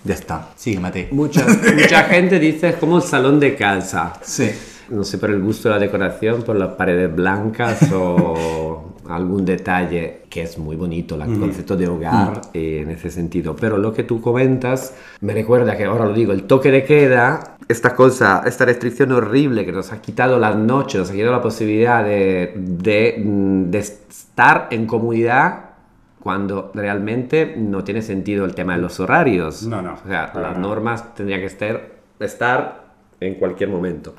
Ya 0.09 0.15
está. 0.15 0.49
Sigue, 0.57 0.81
Mate. 0.81 1.09
Mucha, 1.13 1.47
mucha 1.47 2.05
gente 2.09 2.39
dice 2.39 2.71
es 2.71 2.77
como 2.77 2.95
un 2.95 3.03
salón 3.03 3.39
de 3.39 3.55
casa. 3.55 4.15
Sí. 4.23 4.51
No 4.89 5.05
sé 5.05 5.19
por 5.19 5.29
el 5.29 5.43
gusto 5.43 5.69
de 5.69 5.75
la 5.75 5.81
decoración, 5.83 6.45
por 6.45 6.57
las 6.57 6.71
paredes 6.71 7.15
blancas 7.15 7.93
o 7.93 8.95
algún 9.11 9.45
detalle 9.45 10.23
que 10.31 10.45
es 10.45 10.57
muy 10.57 10.77
bonito, 10.77 11.23
el 11.23 11.39
concepto 11.39 11.77
de 11.77 11.89
hogar 11.89 12.41
eh, 12.55 12.81
en 12.85 12.91
ese 12.91 13.11
sentido. 13.11 13.55
Pero 13.55 13.77
lo 13.77 13.93
que 13.93 14.03
tú 14.03 14.23
comentas 14.23 14.95
me 15.21 15.35
recuerda 15.35 15.77
que 15.77 15.85
ahora 15.85 16.07
lo 16.07 16.15
digo, 16.15 16.33
el 16.33 16.45
toque 16.45 16.71
de 16.71 16.85
queda, 16.85 17.59
esta 17.69 17.95
cosa, 17.95 18.43
esta 18.47 18.65
restricción 18.65 19.13
horrible 19.13 19.67
que 19.67 19.73
nos 19.73 19.93
ha 19.93 20.01
quitado 20.01 20.39
las 20.39 20.57
noches, 20.57 21.01
nos 21.01 21.11
ha 21.11 21.13
quitado 21.13 21.33
la 21.33 21.43
posibilidad 21.43 22.03
de, 22.03 22.55
de, 22.57 23.23
mm, 23.23 23.71
de 23.71 23.79
estar 23.79 24.69
en 24.71 24.87
comunidad 24.87 25.68
cuando 26.29 26.71
realmente 26.75 27.55
no 27.57 27.85
tiene 27.85 28.03
sentido 28.03 28.45
el 28.45 28.55
tema 28.55 28.77
de 28.77 28.83
los 28.83 29.01
horarios. 29.01 29.63
No, 29.63 29.81
no, 29.81 29.95
O 29.95 30.07
sea, 30.07 30.27
las 30.27 30.35
nada. 30.35 30.59
normas 30.59 31.15
tendrían 31.15 31.41
que 31.41 31.47
estar, 31.47 31.81
estar 32.21 32.93
en 33.19 33.37
cualquier 33.37 33.71
momento. 33.71 34.15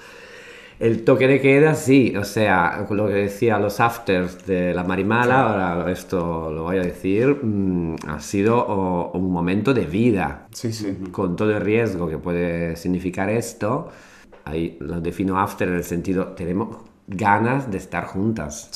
El 0.80 1.04
toque 1.04 1.28
de 1.28 1.39
queda, 1.39 1.75
sí, 1.75 2.16
o 2.18 2.24
sea, 2.24 2.88
lo 2.89 3.06
que 3.06 3.13
decía 3.13 3.60
los 3.60 3.80
afters 3.80 4.44
de 4.48 4.74
la 4.74 4.84
Marimala, 4.84 5.42
ahora 5.75 5.92
esto 5.92 6.50
lo 6.51 6.63
voy 6.63 6.78
a 6.78 6.82
decir, 6.82 7.28
mm, 7.44 7.96
ha 8.08 8.20
sido 8.20 8.58
oh, 8.58 9.12
un 9.16 9.32
momento 9.32 9.72
de 9.75 9.86
vida, 9.86 10.48
Sí, 10.51 10.74
sí. 10.74 10.98
con 11.12 11.36
todo 11.36 11.51
el 11.56 11.62
riesgo 11.62 12.10
que 12.10 12.18
puede 12.18 12.75
significar 12.75 13.30
esto. 13.30 13.89
Ahí 14.46 14.78
lo 14.80 15.00
defino 15.00 15.39
after 15.39 15.68
en 15.68 15.75
el 15.75 15.84
sentido, 15.84 16.30
tenemos 16.30 16.75
ganas 17.10 17.72
de 17.72 17.78
estar 17.78 18.06
juntas, 18.06 18.70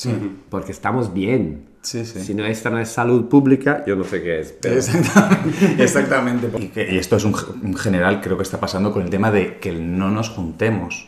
porque 0.50 0.72
estamos 0.72 1.12
bien. 1.14 1.72
Sí, 1.82 2.06
sí. 2.06 2.18
Si 2.20 2.34
no, 2.34 2.46
esta 2.46 2.70
no 2.70 2.78
es 2.78 2.88
salud 2.88 3.26
pública, 3.28 3.84
yo 3.86 3.94
no 3.94 4.04
sé 4.04 4.22
qué 4.22 4.40
es. 4.40 4.52
pero- 4.58 4.76
Exactamente. 4.76 5.74
Exactamente. 5.82 6.48
Y, 6.58 6.68
que- 6.68 6.94
y 6.94 6.96
esto 6.96 7.16
es 7.16 7.24
un, 7.24 7.34
un 7.62 7.76
general, 7.76 8.22
creo 8.22 8.38
que 8.38 8.42
está 8.42 8.58
pasando 8.58 8.90
con 8.90 9.02
el 9.02 9.10
tema 9.10 9.30
de 9.30 9.58
que 9.58 9.70
no 9.72 10.10
nos 10.10 10.30
juntemos, 10.30 11.06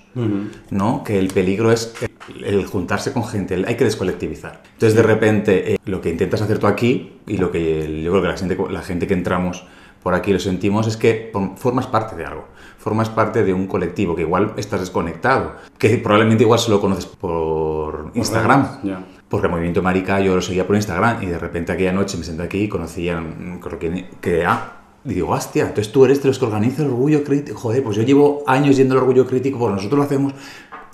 ¿no? 0.71 1.03
Que 1.03 1.19
el 1.19 1.29
peligro 1.29 1.73
es 1.73 1.95
el, 2.29 2.45
el 2.45 2.67
juntarse 2.67 3.13
con 3.13 3.25
gente, 3.25 3.55
el- 3.55 3.65
hay 3.67 3.77
que 3.77 3.85
descolectivizar. 3.85 4.63
Entonces, 4.75 4.95
de 4.95 5.03
repente, 5.03 5.75
eh, 5.75 5.79
lo 5.87 6.03
que 6.03 6.11
intentas 6.11 6.43
hacer 6.43 6.59
tú 6.59 6.67
aquí 6.67 7.13
y 7.27 7.39
lo 7.39 7.51
que 7.51 8.03
yo 8.03 8.11
creo 8.11 8.23
que 8.23 8.29
la 8.29 8.37
gente, 8.37 8.59
la 8.71 8.83
gente 8.83 9.07
que 9.07 9.15
entramos 9.15 9.65
por 10.07 10.15
aquí 10.15 10.33
lo 10.33 10.39
sentimos 10.39 10.87
es 10.87 10.97
que 10.97 11.33
formas 11.57 11.89
parte 11.89 12.15
de 12.15 12.25
algo. 12.25 12.45
Formas 12.79 13.09
parte 13.09 13.43
de 13.43 13.53
un 13.53 13.67
colectivo 13.67 14.15
que 14.15 14.23
igual 14.23 14.53
estás 14.57 14.79
desconectado, 14.79 15.57
que 15.79 15.99
probablemente 15.99 16.45
igual 16.45 16.61
solo 16.61 16.81
conoces 16.81 17.07
por 17.07 18.13
Instagram. 18.15 18.85
Ya. 18.85 19.05
Porque 19.29 19.49
el 19.49 19.53
movimiento 19.53 19.83
marica 19.83 20.21
yo 20.21 20.37
lo 20.37 20.43
seguía 20.43 20.65
por 20.65 20.77
Instagram 20.77 21.25
y 21.25 21.27
de 21.27 21.37
repente 21.41 21.73
aquella 21.73 21.91
noche 21.91 22.17
me 22.19 22.23
senté 22.23 22.45
aquí 22.45 22.59
y 22.59 22.69
conocía, 22.69 23.21
mm, 23.21 23.59
creo 23.59 23.81
que, 23.81 24.11
que 24.21 24.47
ah, 24.47 24.75
y 25.05 25.15
digo, 25.15 25.31
hostia, 25.31 25.63
entonces 25.63 25.93
tú 25.93 26.05
eres 26.05 26.23
de 26.23 26.29
los 26.29 26.39
que 26.39 26.45
organiza 26.45 26.83
el 26.83 26.91
orgullo 26.91 27.25
crítico. 27.25 27.59
Joder, 27.59 27.83
pues 27.83 27.97
yo 27.97 28.05
llevo 28.05 28.45
años 28.47 28.77
yendo 28.77 28.95
al 28.95 29.01
orgullo 29.01 29.27
crítico, 29.27 29.59
pues 29.59 29.75
nosotros 29.75 29.99
lo 29.99 30.05
hacemos. 30.05 30.35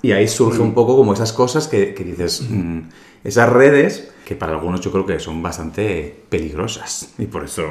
Y 0.01 0.11
ahí 0.11 0.27
surge 0.27 0.59
un 0.59 0.73
poco 0.73 0.97
como 0.97 1.13
esas 1.13 1.31
cosas 1.33 1.67
que, 1.67 1.93
que 1.93 2.03
dices, 2.03 2.49
mm, 2.49 2.79
esas 3.23 3.47
redes 3.47 4.11
que 4.25 4.35
para 4.35 4.53
algunos 4.53 4.81
yo 4.81 4.91
creo 4.91 5.05
que 5.05 5.19
son 5.19 5.43
bastante 5.43 6.23
peligrosas 6.29 7.13
y 7.19 7.27
por 7.27 7.43
eso 7.43 7.65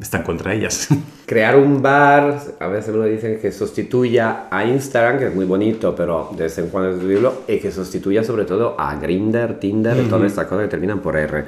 están 0.00 0.22
contra 0.22 0.54
ellas. 0.54 0.88
Crear 1.26 1.56
un 1.56 1.80
bar, 1.80 2.40
a 2.60 2.66
veces 2.66 2.94
me 2.94 3.08
dicen 3.08 3.38
que 3.40 3.52
sustituya 3.52 4.44
a 4.50 4.64
Instagram, 4.64 5.18
que 5.18 5.26
es 5.28 5.34
muy 5.34 5.44
bonito, 5.46 5.94
pero 5.94 6.30
de 6.36 6.44
vez 6.44 6.58
en 6.58 6.68
cuando 6.68 6.90
es 6.90 6.94
sustituirlo, 6.96 7.42
y 7.48 7.58
que 7.58 7.70
sustituya 7.70 8.22
sobre 8.24 8.44
todo 8.44 8.74
a 8.78 8.96
Grindr, 8.96 9.58
Tinder 9.58 9.96
y 9.98 10.08
todas 10.08 10.26
estas 10.26 10.46
cosas 10.46 10.64
que 10.64 10.70
terminan 10.70 10.98
por 11.00 11.16
R. 11.16 11.44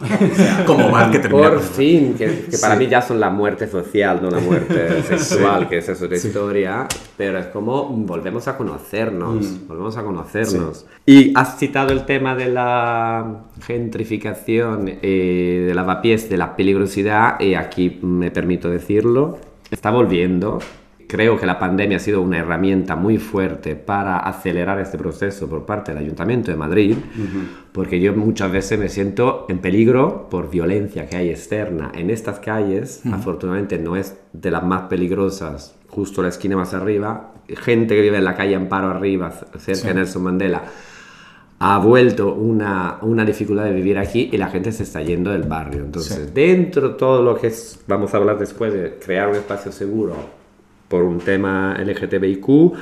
como 0.66 0.90
bar 0.90 1.10
que 1.10 1.18
termina 1.18 1.50
Por 1.50 1.58
con- 1.58 1.68
fin, 1.68 2.14
que, 2.14 2.46
que 2.50 2.58
para 2.58 2.76
mí 2.76 2.86
ya 2.86 3.00
son 3.02 3.20
la 3.20 3.30
muerte 3.30 3.66
social, 3.66 4.20
no 4.22 4.30
la 4.30 4.38
muerte 4.40 5.02
sexual, 5.08 5.68
que 5.68 5.78
esa 5.78 5.92
es 5.92 6.02
otra 6.02 6.16
historia, 6.16 6.86
pero 7.16 7.38
es 7.38 7.46
como 7.46 7.84
volvemos 7.88 8.48
a 8.48 8.56
conocernos, 8.56 9.66
volvemos 9.66 9.96
a 9.96 10.02
conocernos. 10.02 10.86
Y 11.06 11.32
has 11.36 11.58
citado 11.58 11.92
el 11.92 12.06
tema 12.06 12.34
de 12.34 12.46
la 12.48 13.42
gentrificación, 13.66 14.88
eh, 15.02 15.64
de 15.68 15.74
lavapiés, 15.74 16.28
de 16.28 16.36
la 16.36 16.56
peligrosidad, 16.56 17.38
y 17.40 17.53
aquí 17.54 17.98
me 18.02 18.30
permito 18.30 18.70
decirlo, 18.70 19.38
está 19.70 19.90
volviendo. 19.90 20.58
Creo 21.06 21.38
que 21.38 21.44
la 21.46 21.58
pandemia 21.58 21.98
ha 21.98 22.00
sido 22.00 22.22
una 22.22 22.38
herramienta 22.38 22.96
muy 22.96 23.18
fuerte 23.18 23.76
para 23.76 24.18
acelerar 24.18 24.80
este 24.80 24.96
proceso 24.96 25.48
por 25.48 25.66
parte 25.66 25.92
del 25.92 26.02
Ayuntamiento 26.02 26.50
de 26.50 26.56
Madrid, 26.56 26.96
porque 27.72 28.00
yo 28.00 28.14
muchas 28.14 28.50
veces 28.50 28.78
me 28.78 28.88
siento 28.88 29.46
en 29.48 29.58
peligro 29.58 30.28
por 30.30 30.50
violencia 30.50 31.06
que 31.06 31.16
hay 31.16 31.28
externa 31.28 31.92
en 31.94 32.08
estas 32.10 32.40
calles. 32.40 33.02
Afortunadamente 33.12 33.78
no 33.78 33.96
es 33.96 34.16
de 34.32 34.50
las 34.50 34.64
más 34.64 34.82
peligrosas, 34.82 35.76
justo 35.88 36.22
la 36.22 36.28
esquina 36.28 36.56
más 36.56 36.72
arriba. 36.72 37.34
Gente 37.48 37.94
que 37.94 38.00
vive 38.00 38.16
en 38.16 38.24
la 38.24 38.34
calle 38.34 38.54
Amparo 38.54 38.88
arriba, 38.88 39.30
cerca 39.58 39.88
de 39.88 39.94
Nelson 39.94 40.22
Mandela, 40.22 40.62
ha 41.58 41.78
vuelto 41.78 42.34
una, 42.34 42.98
una 43.02 43.24
dificultad 43.24 43.64
de 43.64 43.72
vivir 43.72 43.98
aquí 43.98 44.28
y 44.32 44.36
la 44.36 44.48
gente 44.48 44.72
se 44.72 44.82
está 44.82 45.02
yendo 45.02 45.30
del 45.30 45.44
barrio. 45.44 45.84
Entonces, 45.84 46.34
dentro 46.34 46.90
de 46.90 46.94
todo 46.94 47.22
lo 47.22 47.36
que 47.36 47.46
es, 47.48 47.80
vamos 47.86 48.12
a 48.12 48.16
hablar 48.18 48.38
después 48.38 48.72
de 48.72 48.98
crear 49.04 49.28
un 49.28 49.36
espacio 49.36 49.72
seguro 49.72 50.14
por 50.88 51.02
un 51.02 51.18
tema 51.18 51.76
LGTBIQ, 51.78 52.72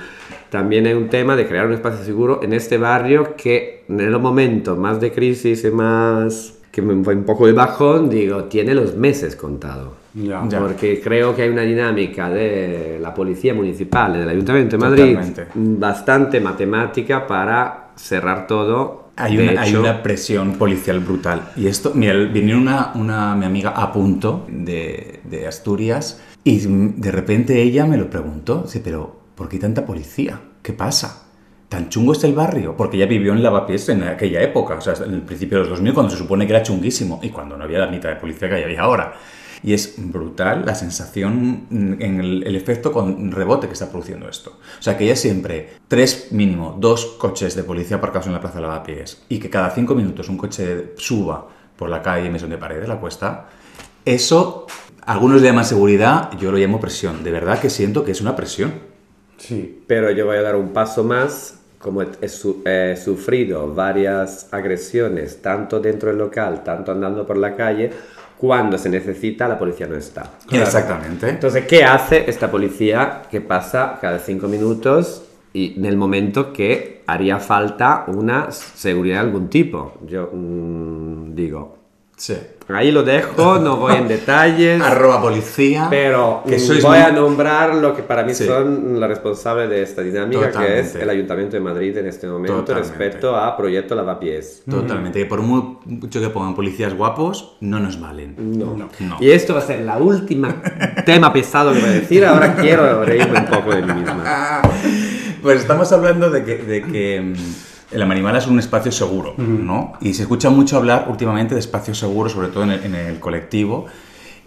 también 0.50 0.86
hay 0.86 0.94
un 0.94 1.08
tema 1.08 1.36
de 1.36 1.46
crear 1.46 1.66
un 1.66 1.74
espacio 1.74 2.04
seguro 2.04 2.40
en 2.42 2.52
este 2.52 2.76
barrio 2.76 3.36
que 3.36 3.84
en 3.88 4.10
los 4.10 4.20
momentos 4.20 4.76
más 4.76 5.00
de 5.00 5.12
crisis 5.12 5.64
y 5.64 5.70
más 5.70 6.58
que 6.70 6.80
me 6.80 7.04
fue 7.04 7.14
un 7.14 7.24
poco 7.24 7.46
de 7.46 7.52
bajón, 7.52 8.08
digo, 8.08 8.44
tiene 8.44 8.74
los 8.74 8.96
meses 8.96 9.36
contados. 9.36 9.92
Ya. 10.14 10.46
Ya. 10.48 10.58
Porque 10.58 11.00
creo 11.00 11.36
que 11.36 11.42
hay 11.42 11.50
una 11.50 11.62
dinámica 11.62 12.28
de 12.30 12.98
la 13.00 13.14
Policía 13.14 13.54
Municipal, 13.54 14.14
del 14.14 14.28
Ayuntamiento 14.28 14.76
de 14.76 14.82
Madrid, 14.82 15.14
Totalmente. 15.14 15.46
bastante 15.54 16.40
matemática 16.40 17.26
para 17.26 17.81
cerrar 17.96 18.46
todo. 18.46 19.10
Hay 19.16 19.36
una, 19.38 19.60
hay 19.60 19.74
una 19.74 20.02
presión 20.02 20.54
policial 20.54 21.00
brutal. 21.00 21.50
Y 21.56 21.66
esto, 21.66 21.92
mira, 21.94 22.14
vinieron 22.14 22.62
una, 22.62 22.92
una, 22.94 23.34
mi 23.36 23.44
amiga 23.44 23.70
a 23.70 23.92
punto 23.92 24.46
de, 24.48 25.20
de 25.24 25.46
Asturias 25.46 26.20
y 26.44 26.60
de 26.66 27.12
repente 27.12 27.62
ella 27.62 27.84
me 27.86 27.96
lo 27.96 28.08
preguntó. 28.08 28.62
Dice, 28.62 28.80
pero 28.80 29.20
¿por 29.34 29.48
qué 29.48 29.58
tanta 29.58 29.84
policía? 29.84 30.40
¿Qué 30.62 30.72
pasa? 30.72 31.24
¿Tan 31.68 31.88
chungo 31.88 32.12
es 32.12 32.22
el 32.24 32.34
barrio? 32.34 32.76
Porque 32.76 32.96
ella 32.96 33.06
vivió 33.06 33.32
en 33.32 33.42
Lavapiés 33.42 33.88
en 33.88 34.02
aquella 34.02 34.42
época, 34.42 34.74
o 34.74 34.80
sea, 34.80 34.94
en 35.06 35.14
el 35.14 35.22
principio 35.22 35.58
de 35.58 35.62
los 35.62 35.70
2000, 35.70 35.94
cuando 35.94 36.10
se 36.10 36.18
supone 36.18 36.46
que 36.46 36.52
era 36.52 36.62
chunguísimo 36.62 37.20
y 37.22 37.30
cuando 37.30 37.56
no 37.56 37.64
había 37.64 37.78
la 37.78 37.86
mitad 37.86 38.10
de 38.10 38.16
policía 38.16 38.48
que 38.48 38.56
hay 38.56 38.76
ahora. 38.76 39.14
Y 39.62 39.74
es 39.74 39.94
brutal 39.96 40.64
la 40.66 40.74
sensación 40.74 41.66
mm, 41.70 42.02
en 42.02 42.20
el, 42.20 42.56
efecto 42.56 42.92
con 42.92 43.30
rebote 43.30 43.66
que 43.66 43.74
está 43.74 43.90
produciendo 43.90 44.28
esto. 44.28 44.58
O 44.78 44.82
sea, 44.82 44.96
que 44.96 45.06
ya 45.06 45.16
siempre 45.16 45.74
tres 45.88 46.28
mínimo, 46.32 46.76
dos 46.78 47.06
coches 47.18 47.54
de 47.54 47.62
policía 47.62 47.98
aparcados 47.98 48.26
en 48.26 48.32
la 48.32 48.40
plaza 48.40 48.56
de 48.56 48.62
Lavapiés 48.62 49.22
y 49.28 49.38
que 49.38 49.50
cada 49.50 49.70
cinco 49.70 49.94
minutos 49.94 50.28
un 50.28 50.36
coche 50.36 50.92
suba 50.96 51.46
por 51.76 51.88
la 51.88 52.02
calle 52.02 52.30
Mesón 52.30 52.50
de 52.50 52.58
Paredes, 52.58 52.88
la 52.88 53.00
cuesta, 53.00 53.48
eso, 54.04 54.66
algunos 55.06 55.40
le 55.40 55.48
llaman 55.48 55.64
seguridad, 55.64 56.30
yo 56.38 56.50
lo 56.50 56.58
llamo 56.58 56.80
presión. 56.80 57.22
De 57.22 57.30
verdad 57.30 57.60
que 57.60 57.70
siento 57.70 58.04
que 58.04 58.12
es 58.12 58.20
una 58.20 58.34
presión. 58.34 58.72
Sí. 59.36 59.84
Pero 59.86 60.10
yo 60.10 60.26
voy 60.26 60.36
a 60.36 60.42
dar 60.42 60.56
un 60.56 60.72
paso 60.72 61.04
más. 61.04 61.58
Como 61.78 62.02
he 62.02 62.96
sufrido 62.96 63.74
varias 63.74 64.46
agresiones, 64.52 65.42
tanto 65.42 65.80
dentro 65.80 66.10
del 66.10 66.18
local, 66.18 66.62
tanto 66.62 66.92
andando 66.92 67.26
por 67.26 67.36
la 67.36 67.56
calle, 67.56 67.90
cuando 68.42 68.76
se 68.76 68.88
necesita, 68.88 69.46
la 69.46 69.56
policía 69.56 69.86
no 69.86 69.94
está. 69.94 70.28
Claro. 70.48 70.64
Exactamente. 70.64 71.28
Entonces, 71.28 71.64
¿qué 71.64 71.84
hace 71.84 72.28
esta 72.28 72.50
policía 72.50 73.22
que 73.30 73.40
pasa 73.40 73.98
cada 74.00 74.18
cinco 74.18 74.48
minutos 74.48 75.22
y 75.52 75.78
en 75.78 75.84
el 75.84 75.96
momento 75.96 76.52
que 76.52 77.04
haría 77.06 77.38
falta 77.38 78.02
una 78.08 78.50
seguridad 78.50 79.20
de 79.20 79.28
algún 79.28 79.48
tipo? 79.48 79.92
Yo 80.04 80.28
mm, 80.32 81.36
digo, 81.36 81.78
Sí. 82.22 82.36
Ahí 82.68 82.92
lo 82.92 83.02
dejo, 83.02 83.58
no 83.58 83.78
voy 83.78 83.96
en 83.96 84.06
detalles. 84.06 84.80
Arroba 84.84 85.20
policía. 85.20 85.88
Pero 85.90 86.44
que 86.46 86.54
mm, 86.56 86.60
sois 86.60 86.80
voy 86.84 86.98
muy- 86.98 87.00
a 87.00 87.10
nombrar 87.10 87.74
lo 87.74 87.96
que 87.96 88.02
para 88.04 88.22
mí 88.22 88.32
Sí. 88.32 88.46
son 88.46 89.00
la 89.00 89.08
responsable 89.08 89.66
de 89.66 89.82
esta 89.82 90.02
dinámica, 90.02 90.42
que 90.42 90.46
es 90.46 90.52
Totalmente. 90.92 91.02
el 91.02 91.10
Ayuntamiento 91.10 91.56
de 91.56 91.60
Madrid 91.60 91.96
en 91.98 92.06
este 92.06 92.28
momento 92.28 92.58
Totalmente. 92.58 92.88
respecto 92.96 93.34
a 93.36 93.56
Proyecto 93.56 93.96
Lavapiés. 93.96 94.62
Totalmente. 94.70 95.18
Que 95.18 95.26
por 95.26 95.42
mu- 95.42 95.80
mucho 95.84 96.20
que 96.20 96.28
pongan 96.28 96.54
policías 96.54 96.94
guapos, 96.94 97.56
no 97.60 97.80
nos 97.80 98.00
valen. 98.00 98.36
No. 98.38 98.76
No. 99.00 99.16
Y 99.18 99.32
esto 99.32 99.52
va 99.54 99.58
a 99.58 99.66
ser 99.66 99.80
la 99.80 99.96
última 99.98 100.62
tema 101.04 101.32
pesado 101.32 101.72
que 101.72 101.80
voy 101.80 101.88
a 101.88 101.92
decir. 101.94 102.24
Ahora 102.24 102.54
quiero 102.54 103.04
reírme 103.04 103.40
un 103.40 103.46
poco 103.46 103.74
de 103.74 103.82
mí 103.82 103.92
misma. 103.94 104.62
Pues 105.42 105.58
estamos 105.62 105.90
hablando 105.90 106.30
de 106.30 106.44
que, 106.44 106.56
de 106.58 106.82
que 106.84 107.20
mm, 107.20 107.34
la 107.94 108.06
Marimala 108.06 108.38
es 108.38 108.46
un 108.46 108.58
espacio 108.58 108.90
seguro, 108.92 109.34
¿no? 109.38 109.92
Y 110.00 110.14
se 110.14 110.22
escucha 110.22 110.50
mucho 110.50 110.76
hablar 110.76 111.06
últimamente 111.10 111.54
de 111.54 111.60
espacios 111.60 111.98
seguros, 111.98 112.32
sobre 112.32 112.48
todo 112.48 112.64
en 112.64 112.70
el, 112.70 112.84
en 112.84 112.94
el 112.94 113.20
colectivo. 113.20 113.86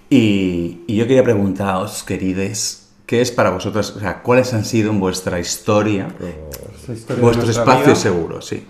Y, 0.10 0.82
y 0.88 0.96
yo 0.96 1.08
quería 1.08 1.24
preguntaros, 1.24 2.04
querides, 2.04 2.90
¿qué 3.06 3.22
es 3.22 3.32
para 3.32 3.50
vosotros, 3.50 3.96
o 3.96 4.00
sea, 4.00 4.22
cuáles 4.22 4.54
han 4.54 4.64
sido 4.66 4.92
en 4.92 5.00
vuestra 5.00 5.40
historia 5.40 6.08
Esa 6.84 6.94
historia 6.94 7.24
vuestros 7.24 7.50
espacios 7.50 7.86
vida. 7.86 7.96
seguros? 7.96 8.46
Sí. 8.46 8.64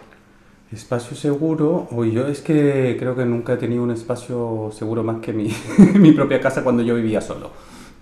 Espacio 0.71 1.15
seguro, 1.15 1.87
uy, 1.91 2.11
yo 2.11 2.27
es 2.27 2.41
que 2.41 2.95
creo 2.99 3.15
que 3.15 3.25
nunca 3.25 3.53
he 3.53 3.57
tenido 3.57 3.83
un 3.83 3.91
espacio 3.91 4.71
seguro 4.77 5.03
más 5.03 5.17
que 5.21 5.31
mi, 5.31 5.53
mi 5.95 6.11
propia 6.11 6.39
casa 6.41 6.63
cuando 6.63 6.83
yo 6.83 6.95
vivía 6.95 7.21
solo. 7.21 7.51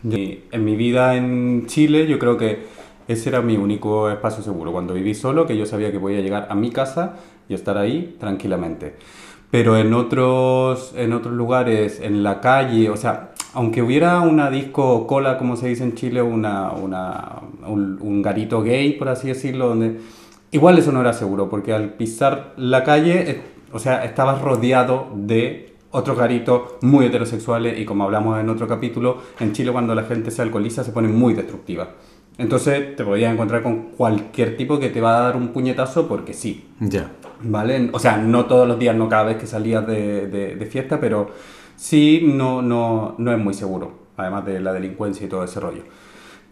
Yo- 0.03 0.18
en 0.51 0.65
mi 0.65 0.75
vida 0.75 1.15
en 1.15 1.65
Chile 1.68 2.08
yo 2.08 2.18
creo 2.20 2.38
que 2.38 2.65
ese 3.07 3.29
era 3.29 3.41
mi 3.41 3.57
único 3.57 4.10
espacio 4.10 4.43
seguro, 4.43 4.72
cuando 4.72 4.93
viví 4.93 5.13
solo, 5.13 5.45
que 5.45 5.57
yo 5.57 5.65
sabía 5.65 5.91
que 5.91 6.00
podía 6.00 6.22
llegar 6.22 6.48
a 6.50 6.55
mi 6.55 6.72
casa 6.72 7.15
y 7.50 7.53
estar 7.53 7.77
ahí 7.77 8.15
tranquilamente. 8.19 8.95
Pero 9.51 9.77
en 9.77 9.93
otros, 9.93 10.93
en 10.95 11.13
otros 11.13 11.33
lugares, 11.33 12.00
en 12.01 12.24
la 12.24 12.41
calle, 12.41 12.89
o 12.89 12.98
sea, 12.98 13.33
aunque 13.53 13.83
hubiera 13.83 14.19
una 14.22 14.50
disco 14.50 15.05
cola, 15.05 15.38
como 15.38 15.55
se 15.55 15.67
dice 15.67 15.83
en 15.83 15.93
Chile, 15.93 16.22
una, 16.22 16.72
una, 16.72 17.41
un, 17.67 18.22
garito 18.22 18.63
gay, 18.63 18.93
por 18.93 19.10
así 19.10 19.27
decirlo, 19.27 19.67
donde 19.67 20.00
igual 20.51 20.79
eso 20.79 20.91
no 20.91 21.01
era 21.01 21.13
seguro, 21.13 21.50
porque 21.50 21.72
al 21.72 21.93
pisar 21.93 22.53
la 22.57 22.83
calle, 22.83 23.29
eh, 23.29 23.41
o 23.72 23.77
sea, 23.77 24.03
estabas 24.05 24.41
rodeado 24.41 25.10
de 25.13 25.75
otros 25.91 26.17
garitos 26.17 26.74
muy 26.81 27.05
heterosexuales 27.05 27.77
y 27.77 27.86
como 27.86 28.05
hablamos 28.05 28.39
en 28.39 28.50
otro 28.50 28.67
capítulo, 28.67 29.19
en 29.39 29.53
Chile 29.53 29.72
cuando 29.72 29.93
la 29.93 30.03
gente 30.03 30.31
se 30.31 30.41
alcoholiza 30.41 30.83
se 30.83 30.91
pone 30.91 31.07
muy 31.07 31.36
destructiva. 31.36 31.89
Entonces 32.38 32.96
te 32.96 33.04
podías 33.04 33.32
encontrar 33.34 33.62
con 33.62 33.90
cualquier 33.92 34.58
tipo 34.58 34.80
que 34.80 34.90
te 34.90 35.02
va 35.02 35.18
a 35.18 35.22
dar 35.22 35.36
un 35.38 35.50
puñetazo 35.50 36.08
porque 36.08 36.34
sí. 36.34 36.66
Ya. 36.80 37.12
¿Vale? 37.42 37.90
O 37.94 38.00
sea, 38.00 38.18
no 38.18 38.46
todos 38.46 38.68
los 38.68 38.80
días, 38.80 38.96
no 38.96 39.10
cada 39.10 39.24
vez 39.24 39.38
que 39.38 39.46
salías 39.48 39.86
de, 39.86 40.28
de- 40.28 40.56
de 40.56 40.66
fiesta, 40.66 41.00
pero 41.00 41.30
sí 41.75 42.22
no, 42.25 42.62
no, 42.62 43.16
no 43.18 43.32
es 43.34 43.38
muy 43.40 43.54
seguro, 43.54 43.92
además 44.18 44.46
de 44.46 44.60
la 44.62 44.74
delincuencia 44.74 45.25
y 45.25 45.30
todo 45.30 45.44
ese 45.44 45.60
rollo. 45.60 45.84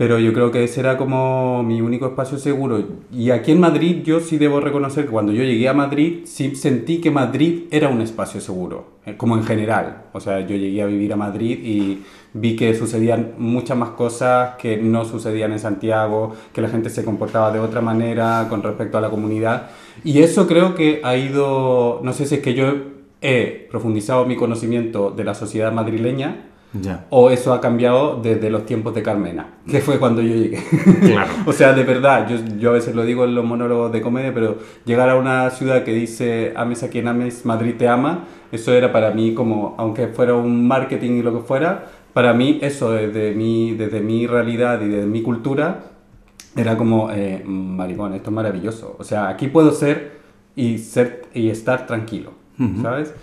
Pero 0.01 0.17
yo 0.17 0.33
creo 0.33 0.49
que 0.49 0.63
ese 0.63 0.79
era 0.79 0.97
como 0.97 1.61
mi 1.61 1.79
único 1.79 2.07
espacio 2.07 2.39
seguro. 2.39 2.83
Y 3.11 3.29
aquí 3.29 3.51
en 3.51 3.59
Madrid 3.59 4.01
yo 4.03 4.19
sí 4.19 4.39
debo 4.39 4.59
reconocer 4.59 5.05
que 5.05 5.11
cuando 5.11 5.31
yo 5.31 5.43
llegué 5.43 5.69
a 5.69 5.75
Madrid 5.75 6.21
sí 6.23 6.55
sentí 6.55 6.99
que 6.99 7.11
Madrid 7.11 7.65
era 7.69 7.87
un 7.87 8.01
espacio 8.01 8.41
seguro, 8.41 8.93
eh, 9.05 9.15
como 9.15 9.35
en 9.35 9.43
general. 9.43 10.05
O 10.13 10.19
sea, 10.19 10.39
yo 10.39 10.55
llegué 10.55 10.81
a 10.81 10.87
vivir 10.87 11.13
a 11.13 11.17
Madrid 11.17 11.59
y 11.63 12.01
vi 12.33 12.55
que 12.55 12.73
sucedían 12.73 13.33
muchas 13.37 13.77
más 13.77 13.89
cosas 13.89 14.55
que 14.55 14.75
no 14.75 15.05
sucedían 15.05 15.51
en 15.51 15.59
Santiago, 15.59 16.31
que 16.51 16.61
la 16.61 16.69
gente 16.69 16.89
se 16.89 17.05
comportaba 17.05 17.51
de 17.51 17.59
otra 17.59 17.81
manera 17.81 18.47
con 18.49 18.63
respecto 18.63 18.97
a 18.97 19.01
la 19.01 19.11
comunidad. 19.11 19.69
Y 20.03 20.23
eso 20.23 20.47
creo 20.47 20.73
que 20.73 21.01
ha 21.03 21.15
ido, 21.15 21.99
no 22.01 22.13
sé 22.13 22.25
si 22.25 22.33
es 22.33 22.41
que 22.41 22.55
yo 22.55 22.73
he 23.21 23.67
profundizado 23.69 24.25
mi 24.25 24.35
conocimiento 24.35 25.11
de 25.11 25.25
la 25.25 25.35
sociedad 25.35 25.71
madrileña 25.71 26.47
Ya. 26.73 27.05
o 27.09 27.29
eso 27.29 27.53
ha 27.53 27.59
cambiado 27.59 28.21
desde 28.21 28.49
los 28.49 28.65
tiempos 28.65 28.95
de 28.95 29.03
Carmena, 29.03 29.55
que 29.69 29.81
fue 29.81 29.99
cuando 29.99 30.21
yo 30.21 30.35
llegué. 30.35 30.63
Claro. 31.01 31.31
o 31.45 31.51
sea, 31.51 31.73
de 31.73 31.83
verdad, 31.83 32.29
yo, 32.29 32.37
yo 32.57 32.69
a 32.69 32.73
veces 32.73 32.95
lo 32.95 33.03
digo 33.03 33.25
en 33.25 33.35
los 33.35 33.43
monólogos 33.43 33.91
de 33.91 34.01
comedia, 34.01 34.33
pero 34.33 34.57
llegar 34.85 35.09
a 35.09 35.15
una 35.15 35.49
ciudad 35.49 35.83
que 35.83 35.93
dice 35.93 36.53
ames 36.55 36.83
a 36.83 36.89
quien 36.89 37.07
ames, 37.09 37.45
Madrid 37.45 37.75
te 37.77 37.89
ama, 37.89 38.25
eso 38.51 38.73
era 38.73 38.91
para 38.91 39.11
mí 39.11 39.33
como, 39.33 39.75
aunque 39.77 40.07
fuera 40.07 40.33
un 40.33 40.65
marketing 40.67 41.11
y 41.11 41.21
lo 41.23 41.33
que 41.33 41.45
fuera, 41.45 41.87
para 42.13 42.33
mí 42.33 42.59
eso 42.61 42.91
desde 42.91 43.33
mi, 43.33 43.73
desde 43.73 44.01
mi 44.01 44.27
realidad 44.27 44.81
y 44.81 44.87
desde 44.87 45.07
mi 45.07 45.21
cultura 45.21 45.91
era 46.55 46.77
como, 46.77 47.09
eh, 47.11 47.43
maricón, 47.45 48.13
esto 48.13 48.29
es 48.29 48.35
maravilloso. 48.35 48.95
O 48.99 49.03
sea, 49.03 49.29
aquí 49.29 49.47
puedo 49.47 49.71
ser 49.71 50.19
y, 50.55 50.79
ser, 50.79 51.25
y 51.33 51.49
estar 51.49 51.87
tranquilo, 51.87 52.31
¿sabes? 52.81 53.13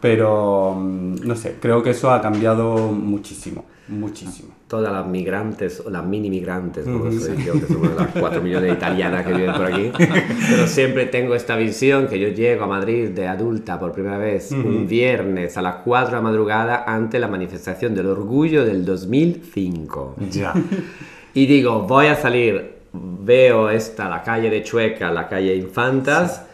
Pero, 0.00 0.74
mm, 0.78 1.26
no 1.26 1.36
sé, 1.36 1.56
creo 1.60 1.82
que 1.82 1.90
eso 1.90 2.10
ha 2.10 2.22
cambiado 2.22 2.76
muchísimo, 2.92 3.66
muchísimo. 3.88 4.54
Todas 4.66 4.92
las 4.92 5.06
migrantes 5.06 5.82
o 5.84 5.90
las 5.90 6.04
mini 6.04 6.30
migrantes, 6.30 6.84
como 6.84 7.10
soy 7.10 7.44
yo, 7.44 7.54
que 7.54 7.66
somos 7.66 7.94
las 7.96 8.08
4 8.18 8.40
millones 8.40 8.70
de 8.70 8.76
italianas 8.76 9.26
que 9.26 9.32
viven 9.32 9.52
por 9.52 9.66
aquí. 9.66 9.92
Pero 10.50 10.66
siempre 10.66 11.06
tengo 11.06 11.34
esta 11.34 11.56
visión 11.56 12.06
que 12.06 12.18
yo 12.18 12.28
llego 12.28 12.64
a 12.64 12.66
Madrid 12.68 13.10
de 13.10 13.26
adulta 13.26 13.78
por 13.78 13.92
primera 13.92 14.16
vez 14.16 14.52
un 14.52 14.86
viernes 14.86 15.56
a 15.56 15.62
las 15.62 15.76
4 15.84 16.10
de 16.10 16.16
la 16.16 16.22
madrugada 16.22 16.84
ante 16.86 17.18
la 17.18 17.28
manifestación 17.28 17.94
del 17.94 18.06
orgullo 18.06 18.64
del 18.64 18.84
2005. 18.84 20.16
Ya. 20.30 20.54
Y 21.32 21.46
digo, 21.46 21.82
voy 21.82 22.06
a 22.06 22.16
salir, 22.16 22.80
veo 22.92 23.70
esta, 23.70 24.08
la 24.08 24.22
calle 24.22 24.50
de 24.50 24.64
Chueca, 24.64 25.12
la 25.12 25.28
calle 25.28 25.54
Infantas, 25.54 26.44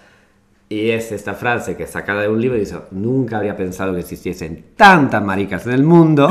y 0.69 0.91
es 0.91 1.13
esta 1.13 1.35
frase 1.35 1.77
que 1.77 1.87
sacada 1.87 2.23
de 2.23 2.29
un 2.29 2.41
libro 2.41 2.57
y 2.57 2.61
dice, 2.61 2.77
nunca 2.91 3.37
habría 3.37 3.57
pensado 3.57 3.93
que 3.95 4.01
existiesen 4.01 4.65
tantas 4.77 5.23
maricas 5.23 5.65
en 5.67 5.73
el 5.73 5.85
mundo. 5.85 6.29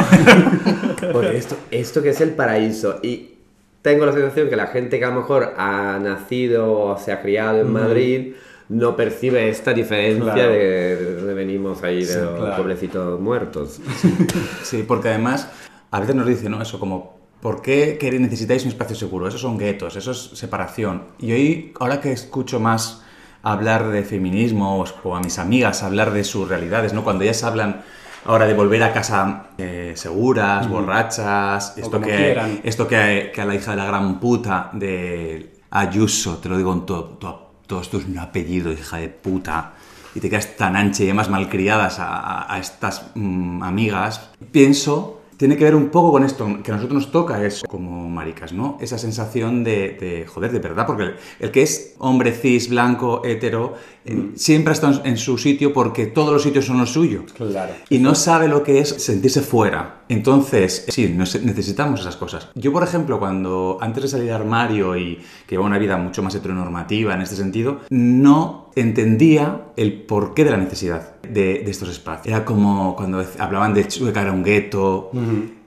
Porque 1.13 1.37
esto, 1.37 1.55
esto 1.71 2.01
que 2.03 2.09
es 2.09 2.21
el 2.21 2.31
paraíso. 2.31 2.99
Y 3.01 3.35
tengo 3.81 4.05
la 4.05 4.11
sensación 4.13 4.49
que 4.49 4.55
la 4.55 4.67
gente 4.67 4.99
que 4.99 5.05
a 5.05 5.09
lo 5.09 5.15
mejor 5.21 5.53
ha 5.57 5.99
nacido 6.01 6.71
o 6.71 6.97
se 6.97 7.11
ha 7.11 7.21
criado 7.21 7.61
en 7.61 7.71
Madrid 7.71 8.33
no 8.67 8.95
percibe 8.95 9.47
esta 9.47 9.73
diferencia 9.73 10.33
Claro. 10.33 10.51
de, 10.51 10.95
de 11.21 11.33
venimos 11.35 11.83
ahí 11.83 12.03
de 12.03 12.19
los 12.19 12.39
claro. 12.39 12.55
pueblecitos 12.55 13.19
muertos. 13.21 13.79
Sí, 14.63 14.83
porque 14.87 15.09
además 15.09 15.49
a 15.91 15.99
veces 15.99 16.15
nos 16.15 16.25
dicen, 16.25 16.51
¿no? 16.51 16.61
Eso 16.61 16.79
como, 16.79 17.19
¿por 17.41 17.61
qué 17.61 17.97
necesitáis 18.19 18.63
un 18.63 18.69
espacio 18.69 18.95
seguro? 18.95 19.27
Esos 19.27 19.41
son 19.41 19.57
guetos, 19.57 19.95
eso 19.95 20.11
es 20.11 20.31
separación. 20.33 21.03
Y 21.19 21.31
hoy, 21.31 21.73
ahora 21.79 22.01
que 22.01 22.11
escucho 22.11 22.59
más 22.59 23.03
hablar 23.51 23.87
de 23.89 24.03
feminismo 24.03 24.83
o, 25.03 25.15
a 25.15 25.19
mis 25.21 25.39
amigas 25.39 25.83
hablar 25.83 26.11
de 26.11 26.23
sus 26.23 26.47
realidades, 26.49 26.93
¿no? 26.93 27.03
Cuando 27.03 27.23
ellas 27.23 27.43
hablan 27.43 27.81
ahora 28.25 28.45
de 28.47 28.53
volver 28.55 28.81
a 28.83 28.91
casa 28.91 29.47
eh, 29.57 29.93
seguras, 29.95 30.67
borrachas, 30.67 31.77
esto, 31.77 32.01
que, 32.01 32.15
quieran. 32.15 32.59
esto 32.63 32.87
que, 32.87 33.31
que 33.33 33.41
a 33.41 33.45
la 33.45 33.53
hija 33.55 33.71
de 33.71 33.77
la 33.77 33.85
gran 33.85 34.19
puta 34.19 34.69
de 34.73 35.53
Ayuso, 35.71 36.37
te 36.37 36.49
lo 36.49 36.57
digo 36.57 36.73
en 36.73 36.85
todo, 36.85 37.03
todo, 37.19 37.51
todo 37.67 37.81
esto 37.81 37.97
es 37.97 38.05
un 38.05 38.17
apellido, 38.17 38.71
hija 38.71 38.97
de 38.97 39.09
puta, 39.09 39.73
y 40.15 40.19
te 40.21 40.29
quedas 40.29 40.55
tan 40.55 40.75
ancha 40.75 41.03
y 41.03 41.07
además 41.07 41.29
malcriadas 41.29 41.99
a, 41.99 42.15
a- 42.15 42.53
a 42.55 42.57
estas 42.59 43.11
mm, 43.15 43.61
amigas, 43.61 44.29
pienso, 44.51 45.21
tiene 45.37 45.57
que 45.57 45.63
ver 45.63 45.75
un 45.75 45.89
poco 45.89 46.11
con 46.11 46.23
esto, 46.23 46.45
que 46.63 46.71
a 46.71 46.75
nosotros 46.75 47.03
nos 47.03 47.11
toca 47.11 47.43
eso 47.45 47.65
como 47.67 48.07
maricas, 48.09 48.53
¿no? 48.53 48.77
Esa 48.81 48.97
sensación 48.97 49.63
de, 49.63 49.97
de, 49.99 50.25
joder, 50.27 50.51
de 50.51 50.59
verdad, 50.59 50.85
porque 50.87 51.03
el, 51.03 51.15
el 51.39 51.51
que 51.51 51.61
es 51.63 51.95
hombre 51.99 52.31
cis, 52.33 52.69
blanco, 52.69 53.21
hetero, 53.25 53.73
eh, 54.05 54.31
siempre 54.35 54.71
ha 54.71 54.73
estado 54.73 55.01
en, 55.03 55.11
en 55.11 55.17
su 55.17 55.37
sitio 55.37 55.73
porque 55.73 56.05
todos 56.05 56.31
los 56.33 56.43
sitios 56.43 56.65
son 56.65 56.77
los 56.77 56.91
suyos. 56.91 57.33
Claro. 57.33 57.73
Y 57.89 57.97
no 57.99 58.15
sabe 58.15 58.47
lo 58.47 58.63
que 58.63 58.79
es 58.79 58.89
sentirse 58.89 59.41
fuera. 59.41 60.03
Entonces, 60.09 60.85
sí, 60.89 61.09
nos- 61.15 61.41
necesitamos 61.41 62.01
esas 62.01 62.15
cosas. 62.15 62.49
Yo, 62.55 62.71
por 62.71 62.83
ejemplo, 62.83 63.19
cuando 63.19 63.77
antes 63.81 64.03
de 64.03 64.09
salir 64.09 64.25
del 64.27 64.35
armario 64.35 64.95
y 64.95 65.15
que 65.47 65.55
llevaba 65.55 65.67
una 65.67 65.79
vida 65.79 65.97
mucho 65.97 66.21
más 66.21 66.35
heteronormativa 66.35 67.13
en 67.13 67.21
este 67.21 67.35
sentido, 67.35 67.79
no 67.89 68.69
entendía 68.75 69.67
el 69.77 70.03
porqué 70.03 70.43
de 70.43 70.51
la 70.51 70.57
necesidad 70.57 71.14
de, 71.31 71.63
de 71.63 71.71
estos 71.71 71.89
espacios. 71.89 72.27
Era 72.27 72.45
como 72.45 72.95
cuando 72.95 73.23
hablaban 73.39 73.73
de 73.73 73.87
Chueca 73.87 74.21
era 74.21 74.31
un 74.31 74.43
gueto. 74.43 75.11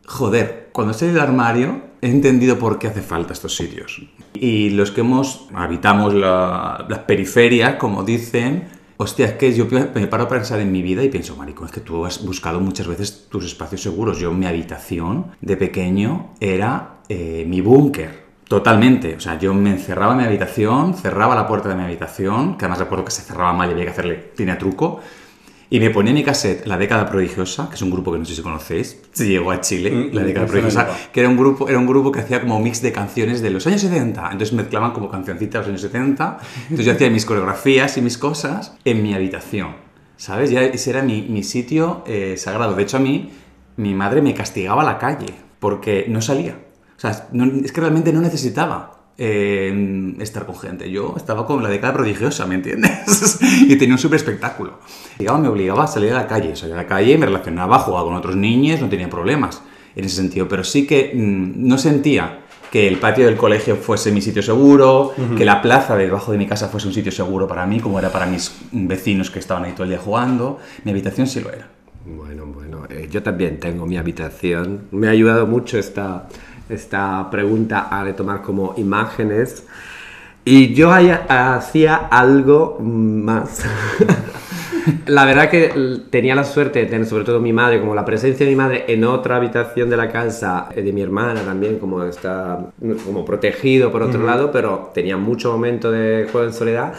Joder, 0.07 0.68
cuando 0.73 0.94
salí 0.94 1.12
del 1.12 1.21
armario 1.21 1.83
he 2.01 2.09
entendido 2.11 2.59
por 2.59 2.79
qué 2.79 2.87
hace 2.88 3.03
falta 3.03 3.33
estos 3.33 3.57
sitios. 3.57 4.01
Y 4.35 4.71
los 4.71 4.90
que 4.92 5.01
hemos, 5.01 5.49
habitamos 5.55 6.14
la- 6.14 6.87
las 6.88 7.01
periferias, 7.01 7.75
como 7.75 8.05
dicen, 8.05 8.68
hostia, 8.97 9.27
es 9.27 9.33
que 9.35 9.53
yo 9.55 9.66
me 9.94 10.07
paro 10.07 10.25
a 10.25 10.29
pensar 10.29 10.61
en 10.61 10.71
mi 10.73 10.81
vida 10.83 11.03
y 11.03 11.09
pienso, 11.09 11.37
marico, 11.37 11.64
es 11.64 11.73
que 11.73 11.81
tú 11.81 12.07
has 12.07 12.25
buscado 12.25 12.61
muchas 12.61 12.87
veces 12.87 13.27
tus 13.29 13.44
espacios 13.44 13.83
seguros. 13.83 14.18
Yo, 14.18 14.33
mi 14.33 14.47
habitación 14.47 15.27
de 15.40 15.57
pequeño 15.57 16.31
era 16.40 17.01
eh, 17.09 17.44
mi 17.49 17.61
búnker. 17.61 18.29
Totalmente, 18.49 19.14
o 19.16 19.21
sea, 19.21 19.38
yo 19.38 19.53
me 19.53 19.71
encerraba 19.71 20.12
en 20.12 20.18
mi 20.21 20.25
habitación, 20.25 20.94
cerraba 20.94 21.35
la 21.35 21.47
puerta 21.47 21.68
de 21.68 21.75
mi 21.75 21.83
habitación, 21.83 22.57
que 22.57 22.64
además 22.64 22.79
recuerdo 22.79 23.05
que 23.05 23.11
se 23.11 23.21
cerraba 23.21 23.53
mal 23.53 23.68
y 23.68 23.73
había 23.73 23.85
que 23.85 23.90
hacerle, 23.90 24.14
tenía 24.35 24.57
truco, 24.57 25.01
y 25.71 25.81
me 25.81 25.91
ponía 25.91 26.13
mi 26.15 26.23
cassette 26.25 26.67
La 26.67 26.79
década 26.79 27.09
prodigiosa, 27.11 27.69
que 27.69 27.75
es 27.75 27.83
un 27.83 27.91
grupo 27.91 28.13
que 28.13 28.19
no 28.19 28.25
sé 28.25 28.35
si 28.35 28.43
conocéis, 28.43 29.01
se 29.13 29.29
llegó 29.29 29.51
a 29.51 29.61
Chile, 29.61 29.91
Mm, 29.91 30.15
La 30.15 30.23
década 30.23 30.47
prodigiosa, 30.47 30.89
que 31.13 31.21
era 31.21 31.29
un 31.29 31.37
grupo, 31.37 31.69
era 31.69 31.79
un 31.79 31.87
grupo 31.87 32.11
que 32.13 32.21
hacía 32.21 32.41
como 32.41 32.59
mix 32.61 32.81
de 32.83 32.93
canciones 32.93 33.43
de 33.43 33.51
los 33.51 33.67
años 33.67 33.81
70, 33.83 34.23
entonces 34.33 34.53
mezclaban 34.53 34.93
como 34.93 35.11
cancioncitas 35.11 35.67
de 35.67 35.73
los 35.73 35.81
años 35.83 35.93
70, 35.93 36.39
entonces 36.65 36.87
yo 36.87 36.93
hacía 36.93 37.11
mis 37.11 37.25
coreografías 37.27 37.97
y 37.99 38.03
mis 38.03 38.17
cosas 38.19 38.75
en 38.85 39.03
mi 39.03 39.15
habitación. 39.15 39.77
¿Sabes? 40.17 40.51
Ya 40.51 40.63
ese 40.63 40.91
era 40.91 41.03
mi, 41.03 41.23
mi 41.23 41.45
sitio 41.45 42.03
eh, 42.07 42.35
sagrado. 42.39 42.75
De 42.75 42.83
hecho, 42.83 42.97
a 42.97 43.01
mí, 43.01 43.31
mi 43.77 43.95
madre 43.95 44.21
me 44.21 44.35
castigaba 44.35 44.83
a 44.83 44.85
la 44.85 44.99
calle 44.99 45.33
porque 45.61 46.07
no 46.09 46.21
salía. 46.23 46.59
O 46.97 47.01
sea, 47.01 47.29
no- 47.31 47.45
es 47.65 47.71
que 47.71 47.81
realmente 47.81 48.13
no 48.13 48.21
necesitaba 48.21 48.98
eh, 49.21 50.15
estar 50.21 50.47
con 50.47 50.57
gente. 50.57 50.91
Yo 50.91 51.15
estaba 51.17 51.45
con 51.45 51.63
la 51.63 51.69
década 51.69 51.95
prodigiosa, 51.95 52.47
¿me 52.47 52.55
entiendes? 52.55 53.39
y 53.69 53.77
tenía 53.77 53.95
un 53.95 53.99
súper 53.99 54.17
espectáculo. 54.17 54.79
Llegaba, 55.19 55.39
me 55.39 55.49
obligaba 55.49 55.85
a 55.85 55.87
salir 55.89 56.13
a 56.13 56.15
la 56.15 56.27
calle. 56.29 56.55
Salía 56.55 56.77
a 56.77 56.79
la 56.79 56.87
calle, 56.87 57.19
me 57.19 57.27
relacionaba, 57.27 57.81
jugaba 57.81 58.05
con 58.05 58.15
otros 58.15 58.37
niños, 58.37 58.81
no 58.81 58.89
tenía 58.89 59.11
problemas 59.11 59.61
en 59.97 60.05
ese 60.05 60.17
sentido. 60.17 60.47
Pero 60.49 60.63
sí 60.63 60.87
que 60.87 61.13
mm, 61.15 61.67
no 61.67 61.79
sentía 61.79 62.45
que 62.71 62.87
el 62.87 62.99
patio 62.99 63.27
del 63.27 63.37
colegio 63.37 63.77
fuese 63.77 64.13
mi 64.13 64.21
sitio 64.21 64.43
seguro, 64.43 65.15
que 65.37 65.45
la 65.45 65.63
plaza 65.63 65.97
debajo 65.97 66.33
de 66.33 66.39
mi 66.39 66.47
casa 66.47 66.69
fuese 66.69 66.87
un 66.87 66.93
sitio 66.93 67.11
seguro 67.11 67.49
para 67.49 67.67
mí, 67.67 67.81
como 67.81 67.99
era 67.99 68.13
para 68.13 68.27
mis 68.27 68.55
vecinos 68.71 69.31
que 69.31 69.39
estaban 69.39 69.65
ahí 69.65 69.73
todo 69.73 69.85
el 69.85 69.89
día 69.89 69.99
jugando. 69.99 70.59
Mi 70.85 70.91
habitación 70.91 71.27
sí 71.27 71.41
lo 71.41 71.51
era. 71.51 71.67
Bueno, 72.05 72.47
bueno, 72.47 72.85
eh, 72.91 73.09
yo 73.11 73.23
también 73.23 73.59
tengo 73.59 73.87
mi 73.87 73.97
habitación. 73.97 74.83
Me 74.93 75.09
ha 75.09 75.11
ayudado 75.11 75.47
mucho 75.47 75.79
esta, 75.79 76.29
esta 76.69 77.29
pregunta 77.31 77.89
a 77.91 78.05
retomar 78.05 78.43
como 78.43 78.75
imágenes. 78.77 79.67
Y 80.45 80.75
yo 80.75 80.91
hacía 80.91 81.97
algo 82.11 82.79
más. 82.81 83.65
la 85.07 85.25
verdad 85.25 85.51
que 85.51 86.01
tenía 86.11 86.35
la 86.35 86.45
suerte 86.45 86.81
de 86.81 86.87
tener 86.87 87.07
sobre 87.07 87.25
todo 87.25 87.41
mi 87.41 87.53
madre, 87.53 87.81
como 87.81 87.95
la 87.95 88.05
presencia 88.05 88.47
de 88.47 88.53
mi 88.53 88.57
madre 88.57 88.85
en 88.89 89.05
otra 89.05 89.37
habitación 89.37 89.91
de 89.91 89.97
la 89.97 90.11
casa, 90.11 90.69
eh, 90.75 90.83
de 90.83 90.93
mi 90.93 91.03
hermana 91.03 91.43
también, 91.43 91.79
como 91.79 92.05
está 92.05 92.67
como 93.05 93.25
protegido 93.25 93.91
por 93.93 94.03
otro 94.03 94.25
lado, 94.25 94.51
pero 94.51 94.91
tenía 94.95 95.17
mucho 95.17 95.53
momento 95.53 95.91
de 95.91 96.29
juego 96.31 96.47
en 96.47 96.53
soledad. 96.53 96.95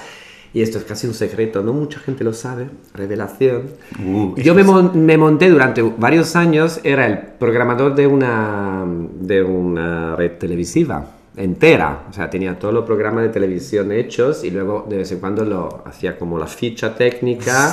Y 0.54 0.62
esto 0.64 0.80
es 0.80 0.84
casi 0.84 1.06
un 1.06 1.14
secreto, 1.14 1.62
no 1.62 1.74
mucha 1.74 2.00
gente 2.00 2.24
lo 2.24 2.34
sabe, 2.34 2.68
revelación. 2.94 3.64
Uh, 4.04 4.36
Yo 4.36 4.56
me, 4.56 4.64
mon- 4.64 5.06
me 5.06 5.16
monté 5.18 5.48
durante 5.50 5.82
varios 5.84 6.36
años, 6.36 6.80
era 6.84 7.06
el 7.06 7.18
programador 7.20 7.94
de 7.94 8.08
una, 8.08 8.84
de 9.20 9.44
una 9.44 10.16
red 10.16 10.32
televisiva 10.40 11.06
entera, 11.38 12.06
o 12.10 12.12
sea, 12.14 12.30
tenía 12.30 12.58
todos 12.60 12.74
los 12.74 12.84
programas 12.84 13.24
de 13.24 13.30
televisión 13.30 13.92
hechos 13.94 14.44
y 14.44 14.50
luego 14.52 14.86
de 14.90 14.98
vez 14.98 15.12
en 15.14 15.20
cuando 15.20 15.46
lo 15.46 15.84
hacía 15.86 16.18
como 16.18 16.38
la 16.38 16.48
ficha 16.48 16.96
técnica 16.96 17.72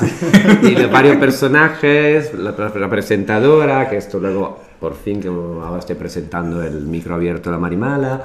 y 0.62 0.74
de 0.74 0.86
varios 0.86 1.16
personajes, 1.16 2.32
la, 2.34 2.52
la 2.52 2.90
presentadora, 2.90 3.88
que 3.88 3.96
esto 3.96 4.20
luego 4.20 4.60
por 4.78 4.94
fin 4.94 5.18
que 5.20 5.28
ahora 5.28 5.78
estoy 5.80 5.96
presentando 5.96 6.62
el 6.62 6.82
micro 6.86 7.14
abierto 7.14 7.48
de 7.50 7.56
la 7.56 7.58
Marimala. 7.58 8.22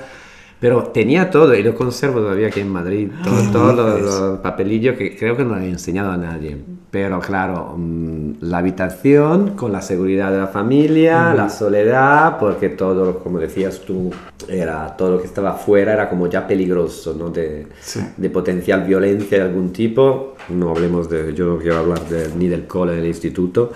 Pero 0.62 0.84
tenía 0.93 1.30
todo 1.32 1.56
y 1.56 1.63
lo 1.63 1.74
conservo 1.74 2.19
todavía 2.19 2.47
aquí 2.50 2.60
en 2.60 2.69
Madrid, 2.69 3.10
todo- 3.24 3.52
todos 3.52 3.76
los, 3.76 4.02
los 4.02 4.39
papelillos 4.41 4.95
que 4.95 5.17
creo 5.17 5.36
que 5.36 5.43
no 5.43 5.56
le 5.56 5.65
he 5.65 5.69
enseñado 5.69 6.12
a 6.12 6.17
nadie. 6.17 6.56
Pero 6.91 7.19
claro, 7.19 7.74
mm, 7.78 8.34
la 8.41 8.60
habitación 8.60 9.56
con 9.56 9.71
la 9.71 9.82
seguridad 9.82 10.32
de 10.32 10.38
la 10.38 10.47
familia, 10.47 11.34
la 11.34 11.50
soledad, 11.50 12.38
porque 12.39 12.69
todo, 12.69 13.19
como 13.24 13.39
decías 13.39 13.80
tú, 13.80 14.12
era 14.47 14.95
todo 14.97 15.12
lo 15.13 15.19
que 15.21 15.26
estaba 15.26 15.52
afuera 15.52 15.93
era 15.93 16.08
como 16.10 16.28
ya 16.28 16.45
peligroso, 16.45 17.15
¿no? 17.17 17.30
De, 17.32 17.65
Sí. 17.82 18.00
de 18.17 18.30
potencial 18.30 18.84
violencia 18.84 19.39
de 19.39 19.43
algún 19.45 19.74
tipo. 19.74 20.36
No 20.50 20.69
hablemos 20.69 21.10
de, 21.10 21.34
yo 21.34 21.45
no 21.47 21.58
quiero 21.58 21.78
hablar 21.80 22.08
de- 22.08 22.30
ni 22.38 22.47
del 22.47 22.67
cole, 22.67 22.93
del 22.93 23.08
instituto. 23.08 23.71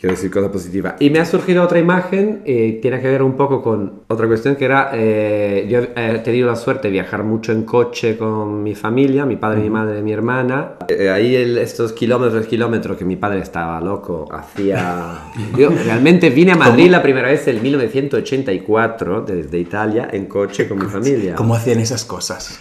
Quiero 0.00 0.16
decir 0.16 0.30
cosa 0.30 0.50
positiva. 0.50 0.96
Y 0.98 1.10
me 1.10 1.18
ha 1.18 1.26
surgido 1.26 1.62
otra 1.62 1.78
imagen, 1.78 2.40
eh, 2.46 2.78
tiene 2.80 3.02
que 3.02 3.08
ver 3.08 3.22
un 3.22 3.36
poco 3.36 3.60
con 3.62 4.04
otra 4.08 4.26
cuestión 4.28 4.56
que 4.56 4.64
era, 4.64 4.92
eh, 4.94 5.66
yo 5.68 5.80
he 5.94 6.18
tenido 6.20 6.46
la 6.48 6.56
suerte 6.56 6.88
de 6.88 6.92
viajar 6.92 7.22
mucho 7.22 7.52
en 7.52 7.64
coche 7.64 8.16
con 8.16 8.62
mi 8.62 8.74
familia, 8.74 9.26
mi 9.26 9.36
padre, 9.36 9.60
mi 9.60 9.68
madre, 9.68 10.00
mi 10.00 10.10
hermana. 10.12 10.76
Eh, 10.88 11.10
ahí 11.10 11.36
el- 11.36 11.58
estos 11.58 11.92
kilómetros, 11.92 12.46
kilómetros 12.46 12.96
que 12.96 13.04
mi 13.04 13.16
padre 13.16 13.40
estaba 13.40 13.78
loco, 13.82 14.26
hacía... 14.32 15.18
Yo 15.58 15.68
realmente 15.68 16.30
vine 16.30 16.52
a 16.52 16.56
Madrid 16.56 16.88
la 16.90 17.02
primera 17.02 17.28
vez 17.28 17.46
en 17.48 17.62
1984, 17.62 19.20
desde 19.20 19.58
Italia, 19.58 20.08
en 20.10 20.24
coche 20.24 20.66
con 20.66 20.78
mi 20.78 20.86
familia. 20.86 21.34
¿Cómo 21.34 21.54
hacían 21.54 21.78
esas 21.78 22.06
cosas? 22.06 22.58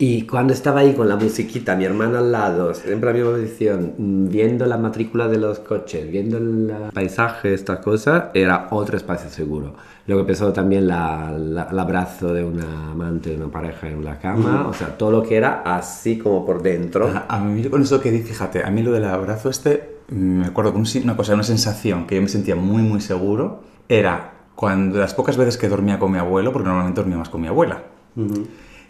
Y 0.00 0.22
cuando 0.28 0.52
estaba 0.52 0.80
ahí 0.80 0.94
con 0.94 1.08
la 1.08 1.16
musiquita, 1.16 1.74
mi 1.74 1.84
hermana 1.84 2.20
al 2.20 2.30
lado, 2.30 2.72
siempre 2.72 3.10
a 3.10 3.12
mi 3.12 3.20
posición, 3.20 3.94
viendo 4.30 4.64
la 4.66 4.78
matrícula 4.78 5.26
de 5.26 5.38
los 5.38 5.58
coches, 5.58 6.08
viendo 6.08 6.38
el 6.38 6.72
paisaje, 6.94 7.52
estas 7.52 7.80
cosas, 7.80 8.26
era 8.32 8.68
otro 8.70 8.96
espacio 8.96 9.28
seguro. 9.28 9.74
Luego 10.06 10.20
empezó 10.20 10.52
también 10.52 10.86
la- 10.86 11.32
la- 11.36 11.64
el 11.64 11.78
abrazo 11.78 12.32
de 12.32 12.44
una 12.44 12.92
amante, 12.92 13.30
de 13.30 13.36
una 13.38 13.48
pareja 13.50 13.88
en 13.88 14.04
la 14.04 14.20
cama, 14.20 14.68
o 14.68 14.72
sea, 14.72 14.96
todo 14.96 15.10
lo 15.10 15.22
que 15.24 15.34
era 15.36 15.62
así 15.64 16.16
como 16.16 16.46
por 16.46 16.62
dentro. 16.62 17.08
A, 17.08 17.26
a 17.28 17.40
mí 17.40 17.64
con 17.64 17.82
eso 17.82 18.00
que 18.00 18.12
di, 18.12 18.20
fíjate, 18.20 18.62
a 18.64 18.70
mí 18.70 18.82
lo 18.84 18.92
del 18.92 19.04
abrazo 19.04 19.50
este, 19.50 19.96
mm, 20.10 20.14
me 20.14 20.46
acuerdo 20.46 20.72
que 20.74 20.78
un 20.78 20.86
una 21.02 21.16
cosa, 21.16 21.34
una 21.34 21.42
sensación 21.42 22.06
que 22.06 22.14
yo 22.14 22.22
me 22.22 22.28
sentía 22.28 22.54
muy, 22.54 22.82
muy 22.82 23.00
seguro, 23.00 23.62
era 23.88 24.32
cuando 24.54 25.00
las 25.00 25.12
pocas 25.12 25.36
veces 25.36 25.58
que 25.58 25.68
dormía 25.68 25.98
con 25.98 26.12
mi 26.12 26.18
abuelo, 26.18 26.52
porque 26.52 26.68
normalmente 26.68 27.00
dormía 27.00 27.18
más 27.18 27.28
con 27.30 27.40
mi 27.40 27.48
abuela, 27.48 27.82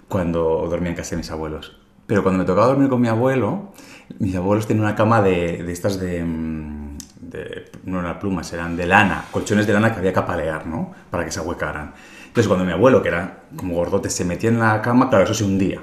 cuando 0.08 0.66
dormía 0.70 0.90
en 0.90 0.96
casa 0.96 1.10
de 1.10 1.18
mis 1.18 1.30
abuelos. 1.30 1.76
Pero 2.06 2.22
cuando 2.22 2.38
me 2.38 2.44
tocaba 2.46 2.68
dormir 2.68 2.88
con 2.88 3.00
mi 3.00 3.08
abuelo, 3.08 3.72
mis 4.18 4.34
abuelos 4.34 4.66
tenían 4.66 4.86
una 4.86 4.94
cama 4.94 5.20
de, 5.20 5.62
de 5.62 5.72
estas 5.72 6.00
de, 6.00 6.24
mm, 6.24 6.96
de- 7.20 7.70
No 7.84 8.00
eran 8.00 8.18
plumas, 8.18 8.52
eran 8.52 8.76
de 8.76 8.86
lana, 8.86 9.24
colchones 9.30 9.66
de 9.66 9.72
lana 9.74 9.92
que 9.92 9.98
había 9.98 10.12
que 10.12 10.18
apalear, 10.18 10.66
¿no? 10.66 10.92
Para 11.10 11.24
que 11.24 11.30
se 11.30 11.40
ahuecaran. 11.40 11.92
Entonces, 12.28 12.46
cuando 12.48 12.64
mi 12.64 12.72
abuelo, 12.72 13.02
que 13.02 13.08
era 13.08 13.40
como 13.56 13.74
gordote, 13.74 14.10
se 14.10 14.24
metía 14.24 14.50
en 14.50 14.58
la 14.58 14.80
cama, 14.82 15.08
claro, 15.08 15.24
eso 15.24 15.34
se 15.34 15.44
hundía. 15.44 15.80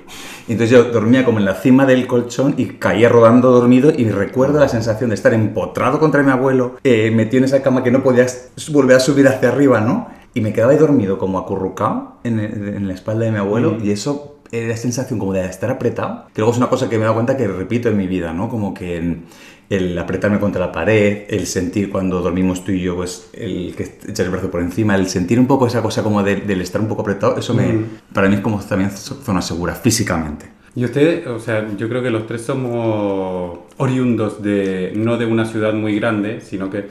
Entonces 0.47 0.69
yo 0.69 0.85
dormía 0.85 1.25
como 1.25 1.39
en 1.39 1.45
la 1.45 1.55
cima 1.55 1.85
del 1.85 2.05
colchón 2.07 2.53
y 2.57 2.65
caía 2.65 3.09
rodando 3.09 3.51
dormido 3.51 3.91
y 3.95 4.09
recuerdo 4.09 4.59
la 4.59 4.67
sensación 4.69 5.09
de 5.09 5.15
estar 5.15 5.33
empotrado 5.33 5.99
contra 5.99 6.21
mi 6.23 6.31
abuelo, 6.31 6.75
eh, 6.83 7.11
metido 7.11 7.39
en 7.39 7.45
esa 7.45 7.61
cama 7.63 7.83
que 7.83 7.91
no 7.91 8.03
podías 8.03 8.51
volver 8.71 8.95
a 8.97 8.99
subir 8.99 9.27
hacia 9.27 9.49
arriba, 9.49 9.81
¿no? 9.81 10.07
Y 10.35 10.41
me 10.41 10.53
quedaba 10.53 10.73
ahí 10.73 10.77
dormido 10.77 11.17
como 11.17 11.39
acurrucado 11.39 12.17
en, 12.23 12.39
en 12.39 12.87
la 12.87 12.93
espalda 12.93 13.25
de 13.25 13.31
mi 13.31 13.37
abuelo 13.39 13.77
y 13.83 13.89
eso 13.89 14.35
era 14.51 14.67
la 14.67 14.77
sensación 14.77 15.17
como 15.17 15.33
de 15.33 15.43
estar 15.45 15.71
apretado, 15.71 16.25
que 16.33 16.41
luego 16.41 16.51
es 16.51 16.57
una 16.59 16.67
cosa 16.69 16.87
que 16.87 16.97
me 16.97 17.01
he 17.01 17.05
dado 17.05 17.15
cuenta 17.15 17.35
que 17.35 17.47
repito 17.47 17.89
en 17.89 17.97
mi 17.97 18.05
vida, 18.05 18.31
¿no? 18.33 18.47
Como 18.49 18.73
que 18.73 18.97
en- 18.97 19.23
el 19.67 19.97
apretarme 19.97 20.39
contra 20.39 20.61
la 20.63 20.71
pared, 20.71 21.23
el 21.27 21.47
sentir 21.47 21.89
cuando 21.89 22.21
dormimos 22.21 22.63
tú 22.63 22.71
y 22.71 22.81
yo, 22.81 22.95
pues 22.95 23.29
el 23.33 23.73
que 23.75 23.83
echar 24.07 24.27
el 24.27 24.31
brazo 24.31 24.51
por 24.51 24.61
encima, 24.61 24.93
el 24.95 25.07
sentir 25.09 25.39
un 25.39 25.47
poco 25.47 25.65
esa 25.65 25.81
cosa 25.81 26.03
como 26.03 26.21
de- 26.21 26.35
del 26.41 26.61
estar 26.61 26.79
un 26.79 26.87
poco 26.87 27.01
apretado, 27.01 27.37
eso 27.39 27.53
me, 27.55 27.73
para 28.13 28.29
mí 28.29 28.35
es 28.35 28.41
como 28.41 28.59
también 28.59 28.91
zona 28.91 29.41
segura, 29.41 29.73
físicamente. 29.73 30.45
Y 30.75 30.85
usted, 30.85 31.25
o 31.27 31.39
sea, 31.39 31.67
yo 31.77 31.89
creo 31.89 32.03
que 32.03 32.11
los 32.11 32.27
tres 32.27 32.41
somos 32.41 33.59
oriundos 33.77 34.43
de, 34.43 34.91
no 34.95 35.17
de 35.17 35.25
una 35.25 35.45
ciudad 35.45 35.73
muy 35.73 35.95
grande, 35.95 36.41
sino 36.41 36.69
que 36.69 36.85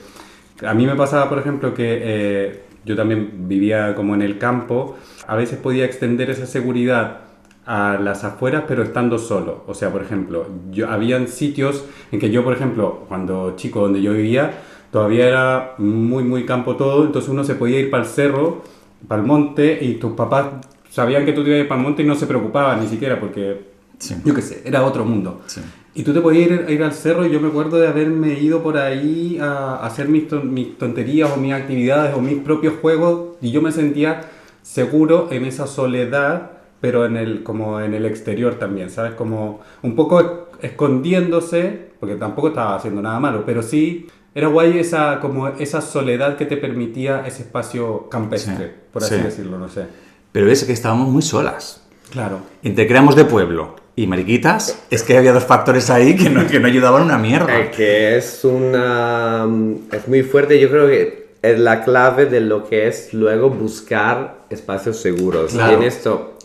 a 0.67 0.75
mí 0.75 0.87
me 0.87 0.97
pasaba, 0.97 1.29
por 1.29 1.39
ejemplo, 1.39 1.75
que 1.75 2.01
eh, 2.03 2.61
yo 2.85 2.97
también 2.97 3.49
vivía 3.49 3.95
como 3.95 4.15
en 4.15 4.23
el 4.23 4.39
campo, 4.39 4.97
a 5.27 5.37
veces 5.37 5.59
podía 5.59 5.85
extender 5.85 6.31
esa 6.31 6.47
seguridad 6.47 7.21
a 7.67 7.99
las 8.01 8.25
afueras, 8.25 8.65
pero 8.69 8.83
estando 8.83 9.19
solo. 9.19 9.65
O 9.67 9.75
sea, 9.75 9.91
por 9.91 10.03
ejemplo, 10.03 10.47
yo, 10.71 10.91
habían 10.91 11.29
sitios 11.29 11.85
en 12.13 12.21
que 12.21 12.31
yo, 12.31 12.45
por 12.45 12.53
ejemplo, 12.53 13.05
cuando 13.09 13.55
chico, 13.57 13.81
donde 13.81 14.03
yo 14.03 14.13
vivía, 14.13 14.53
todavía 14.91 15.27
era 15.29 15.75
muy, 15.79 16.25
muy 16.25 16.45
campo 16.45 16.77
todo, 16.77 17.05
entonces 17.05 17.31
uno 17.31 17.43
se 17.45 17.55
podía 17.55 17.81
ir 17.81 17.91
para 17.91 18.03
el 18.05 18.09
cerro, 18.09 18.63
para 19.09 19.21
el 19.23 19.27
monte, 19.27 19.79
y 19.83 19.95
tus 19.95 20.13
papás 20.13 20.47
sabían 20.91 21.25
que 21.25 21.33
tú 21.33 21.43
te 21.43 21.51
ibas 21.51 21.67
para 21.67 21.81
el 21.81 21.87
monte 21.87 22.03
y 22.03 22.07
no 22.07 22.15
se 22.15 22.27
preocupaban 22.27 22.81
ni 22.81 22.87
siquiera, 22.87 23.19
porque 23.19 23.73
Sí. 23.99 24.17
yo 24.25 24.35
qué 24.35 24.43
sé, 24.43 24.63
era 24.65 24.85
otro 24.85 25.05
mundo. 25.05 25.41
Sí. 25.47 25.61
Y 25.97 26.03
tú 26.03 26.13
te 26.13 26.21
podías 26.21 26.51
ir, 26.51 26.67
ir 26.71 26.83
al 26.83 26.93
cerro 26.93 27.25
y 27.25 27.31
yo 27.31 27.41
me 27.41 27.49
acuerdo 27.49 27.79
de 27.79 27.87
haberme 27.87 28.39
ido 28.41 28.63
por 28.63 28.77
ahí 28.79 29.39
a, 29.41 29.77
a 29.77 29.87
hacer 29.87 30.09
mis, 30.09 30.27
ton- 30.29 30.53
mis 30.53 30.77
tonterías 30.77 31.31
o 31.33 31.37
mis 31.37 31.53
actividades 31.53 32.15
o 32.17 32.21
mis 32.21 32.39
propios 32.43 32.75
juegos 32.81 33.37
y 33.41 33.53
yo 33.53 33.63
me 33.63 33.71
sentía 33.71 34.23
seguro 34.63 35.29
en 35.31 35.45
esa 35.45 35.67
soledad, 35.69 36.51
pero 36.81 37.07
en 37.07 37.17
el, 37.17 37.43
como 37.45 37.81
en 37.81 37.95
el 37.95 38.07
exterior 38.07 38.57
también, 38.57 38.91
¿sabes? 38.91 39.15
Como 39.15 39.61
un 39.83 39.95
poco 39.95 40.49
escondiéndose, 40.61 41.91
porque 42.01 42.17
tampoco 42.17 42.49
estaba 42.49 42.75
haciendo 42.77 43.01
nada 43.01 43.21
malo, 43.21 43.45
pero 43.47 43.63
sí 43.63 44.09
era 44.35 44.49
guay 44.49 44.79
esa, 44.79 45.21
como 45.21 45.49
esa 45.49 45.81
soledad 45.81 46.37
que 46.37 46.47
te 46.47 46.57
permitía 46.57 47.25
ese 47.27 47.43
espacio 47.43 48.09
campestre, 48.09 48.67
Sí, 48.69 48.73
por 48.93 49.05
así 49.05 49.15
sí. 49.17 49.23
decirlo, 49.23 49.59
no 49.59 49.69
sé. 49.69 49.87
Pero 50.33 50.51
es 50.51 50.65
que 50.65 50.73
estábamos 50.73 51.09
muy 51.09 51.23
solas. 51.23 51.84
Claro. 52.11 52.41
Entre 52.63 52.87
creamos 52.87 53.17
de 53.17 53.25
pueblo 53.25 53.77
y 53.97 54.07
mariquitas, 54.07 54.83
es 54.91 55.03
que 55.03 55.17
había 55.17 55.33
dos 55.33 55.45
factores 55.45 55.91
ahí 55.91 56.17
que 56.17 56.31
no, 56.31 56.47
que 56.47 56.61
no 56.61 56.67
ayudaban 56.67 57.03
una 57.03 57.19
mierda. 57.19 57.59
Eh, 57.59 57.71
que 57.71 58.17
es 58.17 58.45
una... 58.45 59.47
es 59.93 60.09
muy 60.09 60.23
fuerte, 60.23 60.59
yo 60.59 60.69
creo 60.71 60.89
que 60.89 61.25
es 61.43 61.59
la 61.59 61.85
clave 61.85 62.27
de 62.27 62.41
lo 62.41 62.69
que 62.69 62.89
es 62.89 63.13
luego 63.13 63.51
buscar 63.51 64.39
espacios 64.51 64.97
seguros. 64.97 65.53
Claro. 65.53 65.73
Y 65.73 65.75
en 65.77 65.83
esto, 65.83 66.39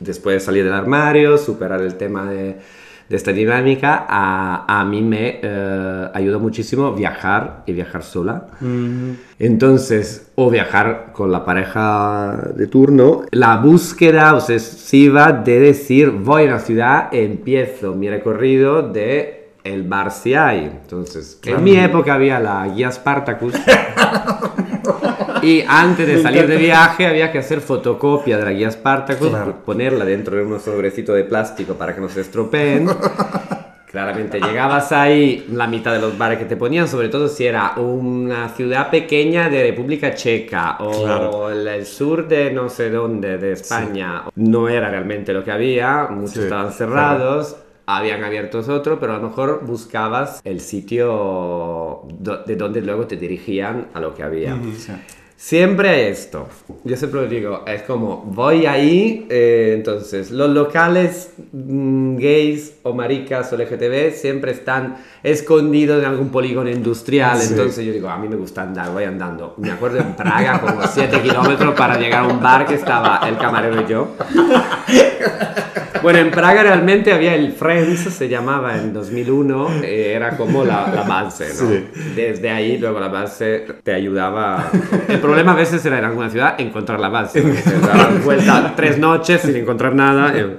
después 0.00 0.34
de 0.34 0.40
salir 0.40 0.64
del 0.64 0.72
armario, 0.72 1.38
superar 1.38 1.80
el 1.80 1.94
tema 1.94 2.30
de, 2.30 2.56
de 3.12 3.18
esta 3.18 3.30
dinámica, 3.30 4.06
a, 4.08 4.80
a 4.80 4.86
mí 4.86 5.02
me 5.02 5.38
eh, 5.42 6.08
ayudó 6.14 6.40
muchísimo 6.40 6.94
viajar 6.94 7.62
y 7.66 7.74
viajar 7.74 8.02
sola. 8.02 8.46
Entonces, 9.38 10.32
o 10.34 10.48
viajar 10.48 11.10
con 11.12 11.30
la 11.30 11.44
pareja 11.44 12.52
de 12.56 12.66
turno, 12.68 13.24
la 13.30 13.58
búsqueda 13.58 14.34
obsesiva 14.34 15.30
de 15.30 15.60
decir, 15.60 16.10
voy 16.10 16.44
a 16.44 16.46
una 16.46 16.58
ciudad, 16.58 17.10
empiezo 17.12 17.94
mi 17.94 18.08
recorrido 18.08 18.80
de 18.80 19.50
el 19.62 19.82
bar 19.82 20.10
sí 20.10 20.32
hay. 20.32 20.64
Entonces, 20.64 21.38
en 21.44 21.62
mi 21.62 21.76
época 21.76 22.14
había 22.14 22.40
la 22.40 22.66
guía 22.66 22.90
Spartacus. 22.90 23.52
y 25.42 25.64
antes 25.66 26.06
de 26.06 26.22
salir 26.22 26.46
de 26.46 26.56
viaje 26.56 27.06
había 27.06 27.30
que 27.32 27.38
hacer 27.38 27.60
fotocopia 27.60 28.38
de 28.38 28.44
la 28.44 28.52
guía 28.52 28.70
Spartacus, 28.70 29.30
ponerla 29.64 30.04
dentro 30.04 30.36
de 30.36 30.44
un 30.44 30.58
sobrecito 30.60 31.12
de 31.14 31.24
plástico 31.24 31.74
para 31.74 31.94
que 31.94 32.00
no 32.00 32.08
se 32.08 32.20
estropeen. 32.22 32.88
Claramente 33.90 34.40
llegabas 34.40 34.90
ahí, 34.92 35.44
la 35.52 35.66
mitad 35.66 35.92
de 35.92 36.00
los 36.00 36.16
bares 36.16 36.38
que 36.38 36.46
te 36.46 36.56
ponían, 36.56 36.88
sobre 36.88 37.10
todo 37.10 37.28
si 37.28 37.44
era 37.44 37.72
una 37.76 38.48
ciudad 38.48 38.88
pequeña 38.90 39.50
de 39.50 39.64
República 39.64 40.14
Checa 40.14 40.78
o 40.78 41.50
el, 41.50 41.68
el 41.68 41.84
sur 41.84 42.26
de 42.26 42.50
no 42.52 42.70
sé 42.70 42.88
dónde, 42.88 43.36
de 43.36 43.52
España, 43.52 44.22
no 44.36 44.70
era 44.70 44.88
realmente 44.88 45.34
lo 45.34 45.44
que 45.44 45.52
había, 45.52 46.06
muchos 46.10 46.32
Sí, 46.34 46.40
estaban 46.44 46.72
cerrados. 46.72 47.56
Habían 47.84 48.22
abiertos 48.24 48.68
otro, 48.70 48.98
pero 48.98 49.12
a 49.14 49.18
lo 49.18 49.28
mejor 49.28 49.60
buscabas 49.66 50.40
el 50.44 50.60
sitio 50.60 52.02
do- 52.18 52.44
de 52.46 52.56
donde 52.56 52.80
luego 52.80 53.06
te 53.06 53.16
dirigían 53.16 53.88
a 53.92 54.00
lo 54.00 54.14
que 54.14 54.22
había. 54.22 54.56
Sí. 54.74 54.92
Siempre 55.44 56.08
esto. 56.08 56.48
Yo 56.84 56.96
siempre 56.96 57.20
lo 57.22 57.26
digo, 57.26 57.64
es 57.66 57.82
como, 57.82 58.18
voy 58.18 58.64
ahí, 58.64 59.26
eh, 59.28 59.72
entonces, 59.76 60.30
los 60.30 60.48
locales 60.50 61.32
mm, 61.52 62.16
gays 62.16 62.74
o 62.84 62.92
maricas 62.94 63.52
o 63.52 63.56
LGTB 63.56 64.12
siempre 64.14 64.52
están 64.52 64.98
escondidos 65.24 65.98
en 66.00 66.08
algún 66.08 66.28
polígono 66.28 66.70
industrial, 66.70 67.40
Sí. 67.40 67.48
entonces 67.54 67.84
yo 67.84 67.92
digo, 67.92 68.08
a 68.08 68.18
mí 68.18 68.28
me 68.28 68.36
gusta 68.36 68.62
andar, 68.62 68.92
voy 68.92 69.02
andando. 69.02 69.54
Me 69.56 69.72
acuerdo 69.72 69.98
en 69.98 70.14
Praga, 70.14 70.60
como 70.60 70.80
7 70.86 71.20
kilómetros 71.20 71.74
para 71.74 71.98
llegar 71.98 72.22
a 72.22 72.28
un 72.28 72.40
bar 72.40 72.64
que 72.64 72.74
estaba 72.74 73.20
el 73.28 73.36
camarero 73.36 73.82
y 73.82 73.86
yo. 73.88 74.08
Bueno, 76.00 76.18
en 76.20 76.30
Praga 76.30 76.62
realmente 76.62 77.12
había 77.12 77.34
el 77.34 77.52
Friends, 77.52 78.00
se 78.14 78.28
llamaba 78.28 78.76
en 78.76 78.92
2001, 78.92 79.82
eh, 79.82 80.12
era 80.14 80.36
como 80.36 80.64
la, 80.64 80.88
la 80.94 81.02
base, 81.02 81.48
¿no? 81.48 81.68
Sí. 81.68 81.88
Desde 82.16 82.50
ahí 82.50 82.78
luego 82.78 82.98
la 83.00 83.08
base 83.08 83.66
te 83.82 83.92
ayudaba. 83.92 84.70
El 85.08 85.18
problema 85.20 85.52
a 85.52 85.56
veces 85.56 85.84
era 85.84 85.98
en 85.98 86.04
alguna 86.04 86.30
ciudad 86.30 86.54
encontrar 86.58 86.98
la 87.00 87.08
base. 87.08 87.42
daban 87.86 88.22
vuelta 88.24 88.72
tres 88.74 88.98
noches 88.98 89.42
sin 89.42 89.54
encontrar 89.56 89.94
nada. 89.94 90.32
eh. 90.34 90.56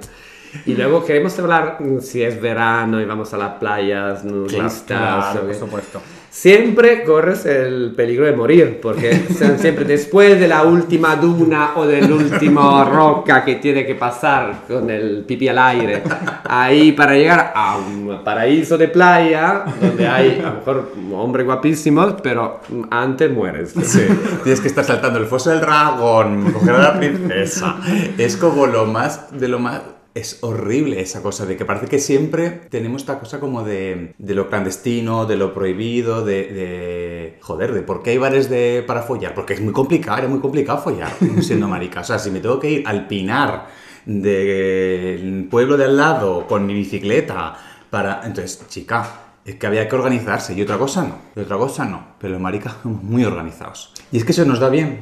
Y 0.66 0.74
luego 0.74 1.04
queremos 1.04 1.36
hablar 1.40 1.78
mm, 1.80 1.98
si 2.00 2.22
es 2.22 2.40
verano 2.40 3.00
y 3.00 3.04
vamos 3.04 3.34
a 3.34 3.38
las 3.38 3.54
playas 3.54 4.24
nudistas. 4.24 4.84
Claro, 4.86 5.30
o 5.30 5.42
por 5.42 5.48
qué. 5.50 5.54
supuesto. 5.58 6.02
Siempre 6.34 7.04
corres 7.04 7.46
el 7.46 7.92
peligro 7.96 8.26
de 8.26 8.32
morir, 8.32 8.80
porque 8.82 9.14
siempre 9.56 9.84
después 9.84 10.38
de 10.40 10.48
la 10.48 10.64
última 10.64 11.14
duna 11.14 11.74
o 11.76 11.86
del 11.86 12.12
último 12.12 12.84
roca 12.84 13.44
que 13.44 13.54
tiene 13.54 13.86
que 13.86 13.94
pasar 13.94 14.64
con 14.66 14.90
el 14.90 15.22
pipi 15.24 15.46
al 15.46 15.58
aire, 15.58 16.02
ahí 16.42 16.90
para 16.90 17.14
llegar 17.14 17.52
a 17.54 17.78
un 17.78 18.24
paraíso 18.24 18.76
de 18.76 18.88
playa, 18.88 19.64
donde 19.80 20.08
hay 20.08 20.40
a 20.44 20.50
lo 20.50 20.54
mejor 20.56 20.92
hombres 21.12 21.46
guapísimos, 21.46 22.16
pero 22.20 22.60
antes 22.90 23.30
mueres. 23.30 23.72
Sí, 23.84 24.02
tienes 24.42 24.60
que 24.60 24.66
estar 24.66 24.84
saltando 24.84 25.20
el 25.20 25.26
foso 25.26 25.50
del 25.50 25.60
dragón, 25.60 26.52
coger 26.52 26.74
a 26.74 26.78
la 26.78 26.98
princesa. 26.98 27.76
Es 28.18 28.36
como 28.36 28.66
lo 28.66 28.86
más 28.86 29.30
de 29.38 29.46
lo 29.46 29.60
más. 29.60 29.82
Es 30.14 30.38
horrible 30.42 31.00
esa 31.00 31.22
cosa 31.22 31.44
de 31.44 31.56
que 31.56 31.64
parece 31.64 31.86
que 31.86 31.98
siempre 31.98 32.48
tenemos 32.70 33.02
esta 33.02 33.18
cosa 33.18 33.40
como 33.40 33.64
de, 33.64 34.14
de 34.16 34.34
lo 34.36 34.48
clandestino, 34.48 35.26
de 35.26 35.36
lo 35.36 35.52
prohibido, 35.52 36.24
de, 36.24 36.44
de- 36.52 37.38
Joder, 37.42 37.74
de 37.74 37.82
por 37.82 38.02
qué 38.02 38.10
hay 38.10 38.18
bares 38.18 38.48
de, 38.48 38.84
para 38.86 39.02
follar. 39.02 39.34
Porque 39.34 39.54
es 39.54 39.60
muy 39.60 39.72
complicado, 39.72 40.18
era 40.18 40.28
muy 40.28 40.38
complicado 40.38 40.78
follar 40.78 41.10
siendo 41.42 41.66
marica. 41.66 42.00
O 42.00 42.04
sea, 42.04 42.20
si 42.20 42.30
me 42.30 42.38
tengo 42.38 42.60
que 42.60 42.70
ir 42.70 42.86
al 42.86 43.08
pinar 43.08 43.66
del 44.06 45.48
pueblo 45.50 45.76
de 45.76 45.84
al 45.84 45.96
lado 45.96 46.46
con 46.46 46.64
mi 46.66 46.74
bicicleta 46.74 47.56
para... 47.90 48.22
Entonces, 48.24 48.64
chica, 48.68 49.06
es 49.44 49.56
que 49.56 49.66
había 49.66 49.88
que 49.88 49.96
organizarse 49.96 50.54
y 50.54 50.62
otra 50.62 50.78
cosa 50.78 51.02
no, 51.02 51.18
y 51.36 51.40
otra 51.40 51.56
cosa 51.58 51.84
no, 51.84 52.14
pero 52.18 52.34
los 52.34 52.40
maricas 52.42 52.74
somos 52.82 53.02
muy 53.02 53.24
organizados. 53.24 53.92
Y 54.12 54.18
es 54.18 54.24
que 54.24 54.32
eso 54.32 54.44
nos 54.44 54.60
da 54.60 54.68
bien. 54.68 55.00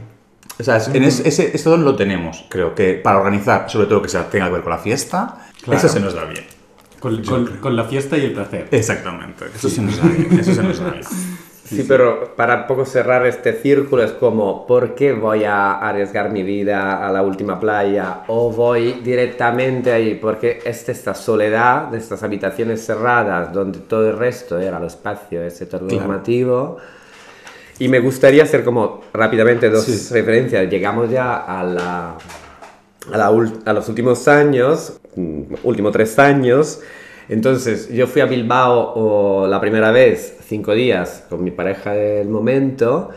O 0.60 0.62
sea, 0.62 0.76
es- 0.76 0.88
en 0.88 1.02
es- 1.04 1.20
ese, 1.20 1.54
esto 1.56 1.76
lo 1.76 1.96
tenemos, 1.96 2.44
creo 2.48 2.74
que 2.74 2.94
para 2.94 3.18
organizar, 3.18 3.68
sobre 3.70 3.86
todo 3.86 4.02
que 4.02 4.08
se 4.08 4.18
tenga 4.24 4.46
que 4.46 4.52
ver 4.52 4.62
con 4.62 4.70
la 4.72 4.78
fiesta, 4.78 5.48
Claro. 5.62 5.78
eso 5.78 5.88
se 5.88 6.00
nos 6.00 6.14
da 6.14 6.24
bien. 6.24 6.44
Con, 7.00 7.22
con- 7.24 7.46
con 7.58 7.74
la 7.76 7.84
fiesta 7.84 8.16
y 8.16 8.26
el 8.26 8.32
placer. 8.32 8.68
Exactamente, 8.70 9.46
eso 9.54 9.68
se 9.68 9.82
nos 9.82 9.96
da 9.96 10.08
bien, 10.08 10.38
eso 10.38 10.54
se 10.54 10.62
nos 10.62 10.78
da 10.78 10.90
bien. 10.90 11.04
Sí, 11.64 11.86
pero 11.88 12.34
para 12.36 12.66
poco 12.66 12.84
cerrar 12.84 13.24
este 13.24 13.54
círculo 13.54 14.02
es 14.02 14.10
como, 14.12 14.66
¿por 14.66 14.94
qué 14.94 15.14
voy 15.14 15.44
a 15.44 15.78
arriesgar 15.78 16.30
mi 16.30 16.42
vida 16.42 17.06
a 17.06 17.10
la 17.10 17.22
última 17.22 17.58
playa? 17.58 18.24
¿O 18.26 18.50
voy 18.52 19.00
directamente 19.02 19.90
ahí? 19.90 20.16
Porque 20.20 20.60
es 20.66 20.86
esta 20.90 21.14
soledad 21.14 21.84
de 21.88 21.96
estas 21.96 22.22
habitaciones 22.24 22.84
cerradas 22.84 23.54
donde 23.54 23.78
todo 23.78 24.10
el 24.10 24.18
resto 24.18 24.58
era 24.58 24.76
el 24.76 24.84
espacio 24.84 25.42
ese 25.42 25.66
normativo. 25.80 26.76
Y 27.82 27.88
me 27.88 27.98
gustaría 27.98 28.44
hacer 28.44 28.62
como 28.62 29.00
rápidamente 29.12 29.68
dos 29.68 29.84
Sí. 29.84 30.14
referencias. 30.14 30.70
Llegamos 30.70 31.10
ya 31.10 31.34
a 31.36 31.64
la 31.64 32.16
a, 33.12 33.16
la 33.18 33.26
a 33.64 33.72
los 33.72 33.88
últimos 33.88 34.28
años, 34.28 35.00
mm, 35.16 35.54
últimos 35.64 35.90
tres 35.90 36.16
años. 36.20 36.80
Entonces, 37.28 37.88
yo 37.88 38.06
fui 38.06 38.22
a 38.22 38.26
Bilbao 38.26 39.48
la 39.48 39.60
primera 39.60 39.90
vez, 39.90 40.36
cinco 40.46 40.72
días, 40.74 41.24
con 41.28 41.42
mi 41.42 41.50
pareja 41.50 41.92
del 41.92 42.28
momento, 42.28 43.10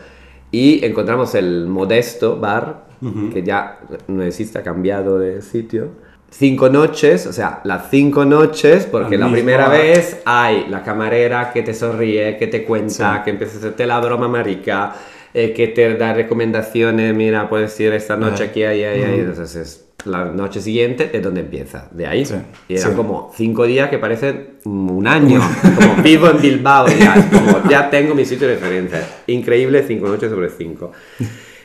y 0.50 0.84
encontramos 0.84 1.36
el 1.36 1.66
Modesto 1.68 2.36
Bar, 2.40 2.86
que 3.32 3.44
ya 3.44 3.78
no 4.08 4.24
existe, 4.24 4.58
ha 4.58 4.62
cambiado 4.64 5.20
de 5.20 5.42
sitio. 5.42 5.90
Cinco 6.30 6.68
noches, 6.68 7.26
o 7.26 7.32
sea, 7.32 7.60
las 7.64 7.88
cinco 7.90 8.24
noches, 8.24 8.86
porque 8.90 9.16
la 9.16 9.30
primera 9.30 9.68
vez 9.68 10.20
hay 10.26 10.66
la 10.68 10.82
camarera 10.82 11.52
que 11.52 11.62
te 11.62 11.72
sonríe, 11.72 12.36
que 12.36 12.46
te 12.46 12.64
cuenta, 12.64 13.16
Sí. 13.16 13.20
que 13.24 13.30
empieza 13.30 13.54
a 13.54 13.58
hacerte 13.58 13.86
la 13.86 14.00
broma 14.00 14.28
marica, 14.28 14.94
eh, 15.32 15.52
que 15.54 15.68
te 15.68 15.94
da 15.96 16.12
recomendaciones, 16.12 17.14
mira, 17.14 17.48
puedes 17.48 17.78
ir 17.80 17.92
esta 17.92 18.16
noche 18.16 18.44
aquí, 18.44 18.64
ahí, 18.64 18.82
ahí, 18.84 19.02
ahí. 19.02 19.20
Entonces 19.20 19.56
es 19.56 19.82
la 20.04 20.24
noche 20.26 20.60
siguiente 20.60 21.10
es 21.12 21.22
donde 21.22 21.40
empieza, 21.40 21.88
de 21.90 22.06
ahí. 22.06 22.24
Sí, 22.24 22.34
Y 22.68 22.76
eran 22.76 22.90
sí. 22.90 22.96
como 22.96 23.32
cinco 23.34 23.64
días 23.64 23.88
que 23.88 23.98
parecen 23.98 24.58
un 24.64 25.06
año, 25.06 25.40
como 25.74 26.02
vivo 26.02 26.28
en 26.30 26.40
Bilbao, 26.40 26.86
ya, 26.88 27.28
como 27.32 27.68
ya 27.70 27.88
tengo 27.88 28.14
mi 28.14 28.24
sitio 28.24 28.46
de 28.46 28.54
referencia. 28.54 29.06
Increíble, 29.26 29.84
cinco 29.86 30.06
noches 30.08 30.30
sobre 30.30 30.50
cinco. 30.50 30.92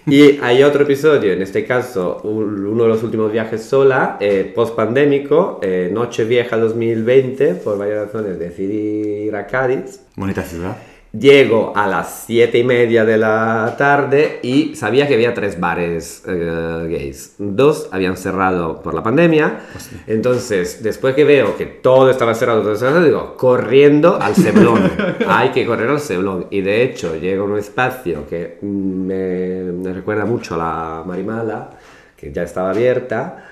Y 0.07 0.39
hay 0.41 0.63
otro 0.63 0.83
episodio, 0.83 1.31
en 1.33 1.41
este 1.41 1.63
caso 1.65 2.21
un- 2.23 2.65
uno 2.65 2.83
de 2.83 2.89
los 2.89 3.03
últimos 3.03 3.31
viajes 3.31 3.63
sola, 3.63 4.17
eh, 4.19 4.51
post 4.55 4.75
pandémico, 4.75 5.59
eh, 5.61 5.89
Noche 5.93 6.23
Vieja 6.25 6.57
2020, 6.57 7.53
por 7.55 7.77
varias 7.77 8.05
razones 8.07 8.39
decidí 8.39 9.25
ir 9.27 9.35
a 9.35 9.45
Cádiz. 9.45 10.01
Bonita 10.15 10.41
ciudad. 10.43 10.75
Llego 11.17 11.73
a 11.75 11.87
las 11.87 12.23
siete 12.25 12.57
y 12.59 12.63
media 12.63 13.03
de 13.03 13.17
la 13.17 13.75
tarde 13.77 14.39
y 14.43 14.75
sabía 14.75 15.09
que 15.09 15.15
había 15.15 15.33
tres 15.33 15.59
bares 15.59 16.23
eh, 16.25 16.87
gays. 16.89 17.35
Dos 17.37 17.89
habían 17.91 18.15
cerrado 18.15 18.81
por 18.81 18.93
la 18.93 19.03
pandemia. 19.03 19.59
Entonces, 20.07 20.81
después 20.81 21.13
que 21.13 21.25
veo 21.25 21.57
que 21.57 21.65
todo 21.65 22.09
estaba 22.09 22.33
cerrado, 22.33 22.61
todo 22.61 22.77
cerrado, 22.77 23.03
digo, 23.03 23.35
corriendo 23.35 24.21
al 24.21 24.35
Ceblón. 24.35 24.89
Hay 25.27 25.49
que 25.49 25.65
correr 25.65 25.89
al 25.89 25.99
Ceblón. 25.99 26.47
Y 26.49 26.61
de 26.61 26.81
hecho, 26.81 27.17
llego 27.17 27.43
a 27.43 27.47
un 27.47 27.57
espacio 27.57 28.25
que 28.29 28.57
me, 28.61 29.63
me 29.63 29.91
recuerda 29.91 30.23
mucho 30.23 30.55
a 30.55 30.57
la 30.57 31.03
Marimala, 31.05 31.71
que 32.15 32.31
ya 32.31 32.43
estaba 32.43 32.69
abierta. 32.69 33.50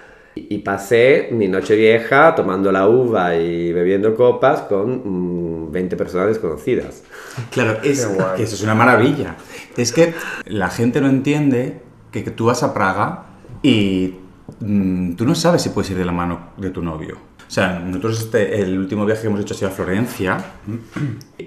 Y 0.49 0.59
pasé 0.59 1.29
mi 1.31 1.47
noche 1.47 1.75
vieja 1.75 2.35
tomando 2.35 2.71
la 2.71 2.87
uva 2.87 3.35
y 3.35 3.71
bebiendo 3.73 4.15
copas 4.15 4.61
con 4.61 5.65
mm, 5.67 5.71
20 5.71 5.95
personas 5.97 6.27
desconocidas. 6.27 7.03
Claro, 7.51 7.79
es, 7.83 8.05
que 8.35 8.43
eso 8.43 8.55
es 8.55 8.63
una 8.63 8.75
maravilla. 8.75 9.35
Es 9.77 9.91
que 9.91 10.13
la 10.45 10.69
gente 10.69 11.01
no 11.01 11.07
entiende 11.09 11.79
que, 12.11 12.23
que 12.23 12.31
tú 12.31 12.45
vas 12.45 12.63
a 12.63 12.73
Praga 12.73 13.23
y 13.63 14.15
mm, 14.59 15.13
tú 15.15 15.25
no 15.25 15.35
sabes 15.35 15.61
si 15.61 15.69
puedes 15.69 15.91
ir 15.91 15.97
de 15.97 16.05
la 16.05 16.11
mano 16.11 16.49
de 16.57 16.69
tu 16.69 16.81
novio. 16.81 17.17
O 17.47 17.51
sea, 17.51 17.79
nosotros 17.79 18.19
este, 18.19 18.61
el 18.61 18.77
último 18.77 19.05
viaje 19.07 19.21
que 19.23 19.27
hemos 19.27 19.39
hecho 19.39 19.55
ha 19.55 19.57
sido 19.57 19.69
a 19.69 19.73
Florencia. 19.73 20.37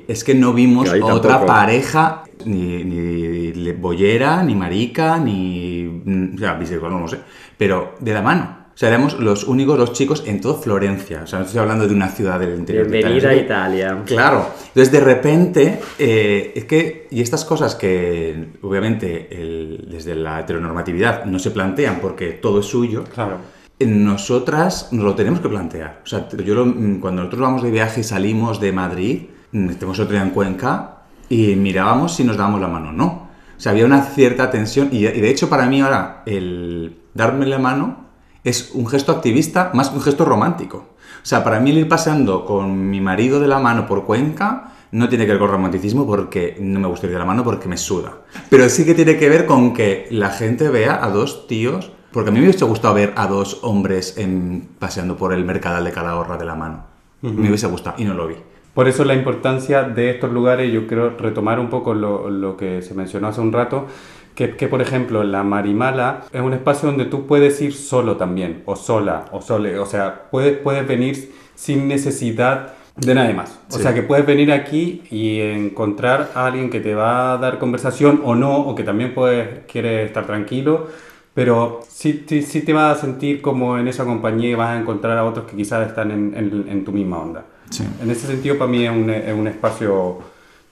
Es 0.09 0.24
que 0.24 0.35
no 0.35 0.52
vimos 0.52 0.88
otra 1.00 1.31
tampoco. 1.31 1.46
pareja, 1.46 2.24
ni, 2.44 2.83
ni 2.85 3.52
le- 3.52 3.72
bollera, 3.74 4.42
ni 4.42 4.55
marica, 4.57 5.18
ni... 5.18 5.85
mm, 6.05 6.35
O 6.35 6.38
sea, 6.38 6.55
bisexual, 6.55 6.90
no 6.92 7.00
lo 7.00 7.09
sé. 7.09 7.18
Pero 7.57 7.94
de 8.00 8.12
la 8.14 8.20
mano. 8.22 8.62
Sea, 8.83 8.88
éramos 8.88 9.21
los 9.21 9.45
únicos, 9.45 9.79
los 9.79 9.92
chicos 9.92 10.25
en 10.27 10.40
todo 10.40 10.57
Florencia. 10.61 11.21
O 11.23 11.27
sea, 11.29 11.38
no 11.38 11.45
estoy 11.45 11.61
hablando 11.61 11.87
de 11.87 11.95
una 11.95 12.09
ciudad 12.09 12.40
del 12.40 12.59
interior. 12.59 12.85
de 12.88 12.90
Bienvenida 12.99 13.29
a 13.29 13.35
Italia. 13.37 13.87
Italia. 13.92 14.03
Claro. 14.05 14.47
Entonces, 14.59 14.90
de 14.90 14.99
repente, 14.99 15.81
eh, 16.01 16.53
es 16.57 16.64
que, 16.64 17.07
y 17.12 17.21
estas 17.21 17.45
cosas 17.45 17.77
que 17.77 18.49
obviamente 18.61 19.29
el- 19.31 19.87
desde 19.88 20.16
la 20.16 20.40
heteronormatividad 20.40 21.27
no 21.27 21.38
se 21.38 21.53
plantean 21.53 21.99
porque 22.03 22.31
todo 22.33 22.59
es 22.59 22.66
suyo, 22.66 23.05
Claro. 23.14 23.37
nosotras 23.79 24.88
nos 24.90 25.05
lo 25.05 25.14
tenemos 25.14 25.38
que 25.38 25.49
plantear. 25.49 26.01
O 26.05 26.07
sea, 26.09 26.29
yo 26.29 26.53
lo- 26.57 26.66
mm, 26.66 26.99
cuando 26.99 27.23
nosotros 27.23 27.40
vamos 27.40 27.62
de 27.62 27.71
viaje 27.71 28.01
y 28.01 28.03
salimos 28.03 28.61
de 28.61 28.73
Madrid, 28.73 29.23
mm, 29.53 29.68
tenemos 29.75 30.01
otro 30.01 30.12
día 30.14 30.23
en 30.25 30.31
Cuenca, 30.31 31.03
y 31.29 31.55
mirábamos 31.55 32.16
si 32.16 32.25
nos 32.25 32.37
dábamos 32.37 32.61
la 32.61 32.66
mano 32.66 32.88
o 32.88 32.92
no. 32.92 33.29
O 33.57 33.61
sea, 33.61 33.71
había 33.71 33.87
una 33.87 34.03
cierta 34.03 34.51
tensión, 34.51 34.88
y, 34.90 35.07
y 35.07 35.21
de 35.21 35.31
hecho 35.31 35.49
para 35.49 35.66
mí 35.66 35.81
ahora 35.81 36.25
el 36.27 36.97
darme 37.14 37.47
la 37.47 37.61
mano 37.61 38.03
es 38.44 38.70
un 38.74 38.87
gesto 38.87 39.12
activista 39.12 39.70
más 39.74 39.90
que 39.90 39.96
un 39.96 40.02
gesto 40.02 40.24
romántico. 40.24 40.87
O 41.22 41.24
sea, 41.26 41.44
para 41.44 41.61
mí 41.61 41.70
el 41.70 41.78
ir 41.78 41.88
paseando 41.88 42.44
con 42.44 42.90
mi 42.90 43.00
marido 43.00 43.38
de 43.40 43.46
la 43.48 43.59
mano 43.61 43.87
por 43.87 44.05
Cuenca 44.05 44.72
no 44.90 45.09
tiene 45.09 45.24
que 45.24 45.33
ver 45.33 45.38
con 45.40 45.50
romanticismo 45.50 46.07
porque 46.07 46.57
no 46.61 46.81
me 46.81 46.88
gusta 46.88 47.07
ir 47.07 47.12
de 47.12 47.18
la 47.18 47.24
mano 47.24 47.44
porque 47.44 47.68
me 47.68 47.76
suda. 47.76 48.12
Pero 48.50 48.68
sí 48.68 48.85
que 48.85 48.94
tiene 48.94 49.16
que 49.16 49.28
ver 49.28 49.46
con 49.46 49.72
que 49.72 50.07
la 50.11 50.31
gente 50.31 50.68
vea 50.68 51.02
a 51.02 51.09
dos 51.11 51.46
tíos, 51.46 51.92
porque 52.11 52.31
a 52.31 52.33
mí 52.33 52.40
me 52.40 52.46
hubiese 52.48 52.64
gustado 52.64 52.94
ver 52.94 53.12
a 53.16 53.26
dos 53.26 53.61
hombres 53.62 54.18
en- 54.18 54.68
paseando 54.78 55.16
por 55.16 55.33
el 55.33 55.44
mercadal 55.44 55.85
de 55.85 55.92
Calahorra 55.92 56.37
de 56.37 56.44
la 56.44 56.55
mano. 56.57 56.85
Me 57.22 57.46
hubiese 57.48 57.68
gustado 57.68 57.96
y 57.98 58.05
no 58.05 58.14
lo 58.14 58.26
vi. 58.26 58.35
Por 58.74 58.88
eso 58.88 59.05
la 59.05 59.14
importancia 59.14 59.83
de 59.85 60.11
estos 60.11 60.33
lugares, 60.33 60.72
yo 60.72 60.87
quiero 60.87 61.16
retomar 61.16 61.61
un 61.61 61.68
poco 61.70 61.94
lo, 61.94 62.28
lo 62.31 62.57
que 62.57 62.83
se 62.83 62.94
mencionó 62.94 63.28
hace 63.28 63.40
un 63.40 63.52
rato, 63.52 63.87
que, 64.35 64.57
que, 64.57 64.68
por 64.68 64.81
ejemplo 64.83 65.23
la 65.25 65.42
Marimala 65.42 66.23
es 66.33 66.40
un 66.40 66.53
espacio 66.55 66.88
donde 66.88 67.05
tú 67.07 67.27
puedes 67.27 67.61
ir 67.61 67.75
solo 67.75 68.16
también, 68.16 68.62
o 68.66 68.77
sola, 68.77 69.27
o 69.33 69.40
sole, 69.42 69.79
o 69.79 69.87
sea, 69.87 70.29
puedes, 70.31 70.59
puedes 70.59 70.87
venir 70.87 71.33
sin 71.55 71.87
necesidad 71.88 72.75
de 72.97 73.14
nadie 73.14 73.33
más. 73.35 73.59
O 73.71 73.77
Sí. 73.77 73.83
sea, 73.83 73.95
que 73.95 74.03
puedes 74.03 74.27
venir 74.27 74.53
aquí 74.53 75.03
y 75.11 75.40
encontrar 75.40 76.31
a 76.35 76.47
alguien 76.47 76.68
que 76.71 76.81
te 76.81 76.95
va 76.95 77.33
a 77.33 77.38
dar 77.38 77.59
conversación 77.59 78.21
o 78.25 78.35
no, 78.35 78.59
o 78.61 78.75
que 78.75 78.85
también 78.85 79.14
puede, 79.14 79.62
quiere 79.66 80.05
estar 80.05 80.27
tranquilo, 80.27 80.88
pero 81.35 81.81
sí, 81.88 82.25
sí, 82.29 82.42
sí 82.42 82.61
te 82.61 82.75
vas 82.75 82.99
a 82.99 83.01
sentir 83.01 83.40
como 83.40 83.79
en 83.79 83.88
esa 83.88 84.05
compañía 84.05 84.51
y 84.51 84.55
vas 84.55 84.71
a 84.77 84.79
encontrar 84.81 85.16
a 85.16 85.25
otros 85.25 85.47
que 85.47 85.57
quizás 85.57 85.88
están 85.88 86.11
en, 86.11 86.35
en- 86.37 86.66
en 86.68 86.85
tu 86.85 86.92
misma 86.92 87.18
onda. 87.21 87.45
Sí. 87.71 87.85
En 88.03 88.11
ese 88.11 88.27
sentido, 88.27 88.59
para 88.59 88.71
mí 88.71 88.85
es 88.85 88.90
un, 88.90 89.09
es 89.09 89.33
un 89.35 89.49
espacio 89.49 90.18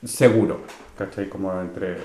seguro, 0.05 0.61
¿cachai? 0.99 1.29
Como 1.31 1.59
entre... 1.61 1.97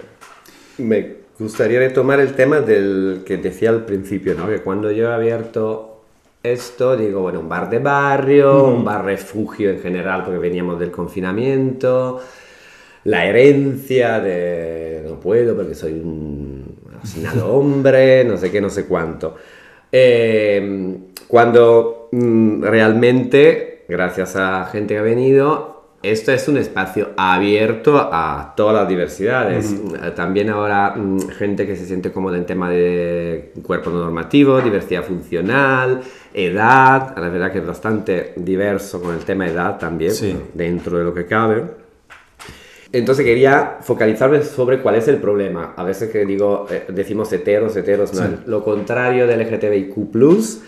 Me 0.77 1.24
gustaría 1.39 1.79
retomar 1.79 2.19
el 2.19 2.33
tema 2.33 2.61
del 2.61 3.23
que 3.25 3.37
decía 3.37 3.69
al 3.69 3.85
principio, 3.85 4.35
¿no? 4.35 4.47
Que 4.47 4.61
cuando 4.61 4.91
yo 4.91 5.09
he 5.09 5.13
abierto 5.13 6.03
esto, 6.41 6.95
digo, 6.95 7.21
bueno, 7.21 7.39
un 7.39 7.49
bar 7.49 7.69
de 7.69 7.79
barrio, 7.79 8.65
un 8.65 8.85
bar 8.85 9.03
refugio 9.03 9.69
en 9.71 9.79
general, 9.79 10.23
porque 10.23 10.39
veníamos 10.39 10.79
del 10.79 10.91
confinamiento, 10.91 12.21
la 13.05 13.25
herencia 13.25 14.19
de 14.19 15.03
no 15.07 15.19
puedo 15.19 15.55
porque 15.55 15.75
soy 15.75 15.93
un 15.93 16.77
asesinado 17.01 17.53
hombre, 17.53 18.23
no 18.23 18.37
sé 18.37 18.51
qué, 18.51 18.61
no 18.61 18.69
sé 18.69 18.85
cuánto. 18.85 19.35
Eh, 19.91 20.97
cuando 21.27 22.09
mm, 22.11 22.63
realmente, 22.63 23.85
gracias 23.87 24.35
a 24.35 24.65
gente 24.71 24.93
que 24.93 24.99
ha 24.99 25.03
venido, 25.03 25.74
esto 26.11 26.31
es 26.31 26.47
un 26.47 26.57
espacio 26.57 27.09
abierto 27.17 27.97
a 27.97 28.53
todas 28.55 28.75
las 28.75 28.87
diversidades. 28.87 29.73
Eh, 29.73 30.11
También 30.15 30.49
ahora 30.49 30.93
mm, 30.95 31.29
gente 31.29 31.65
que 31.65 31.75
se 31.75 31.85
siente 31.85 32.11
cómoda 32.11 32.37
en 32.37 32.45
tema 32.45 32.69
de 32.69 33.51
cuerpo 33.63 33.89
no 33.89 33.99
normativo, 33.99 34.61
diversidad 34.61 35.03
funcional, 35.03 36.01
edad. 36.33 37.15
La 37.17 37.29
verdad 37.29 37.51
que 37.51 37.59
es 37.59 37.65
bastante 37.67 38.33
diverso 38.35 39.01
con 39.01 39.13
el 39.15 39.21
tema 39.25 39.47
edad 39.47 39.77
también, 39.77 40.11
Sí. 40.11 40.35
dentro 40.53 40.97
de 40.97 41.03
lo 41.03 41.13
que 41.13 41.25
cabe. 41.25 41.63
Entonces 42.91 43.25
quería 43.25 43.77
focalizarme 43.81 44.41
sobre 44.43 44.79
cuál 44.79 44.95
es 44.95 45.07
el 45.07 45.17
problema. 45.17 45.73
A 45.75 45.83
veces 45.83 46.09
que 46.11 46.25
digo, 46.25 46.65
eh, 46.69 46.85
decimos 46.89 47.31
heteros, 47.33 47.75
heteros, 47.75 48.13
no. 48.13 48.21
Lo 48.45 48.63
contrario 48.63 49.27
del 49.27 49.41
LGTBIQ+, 49.41 50.61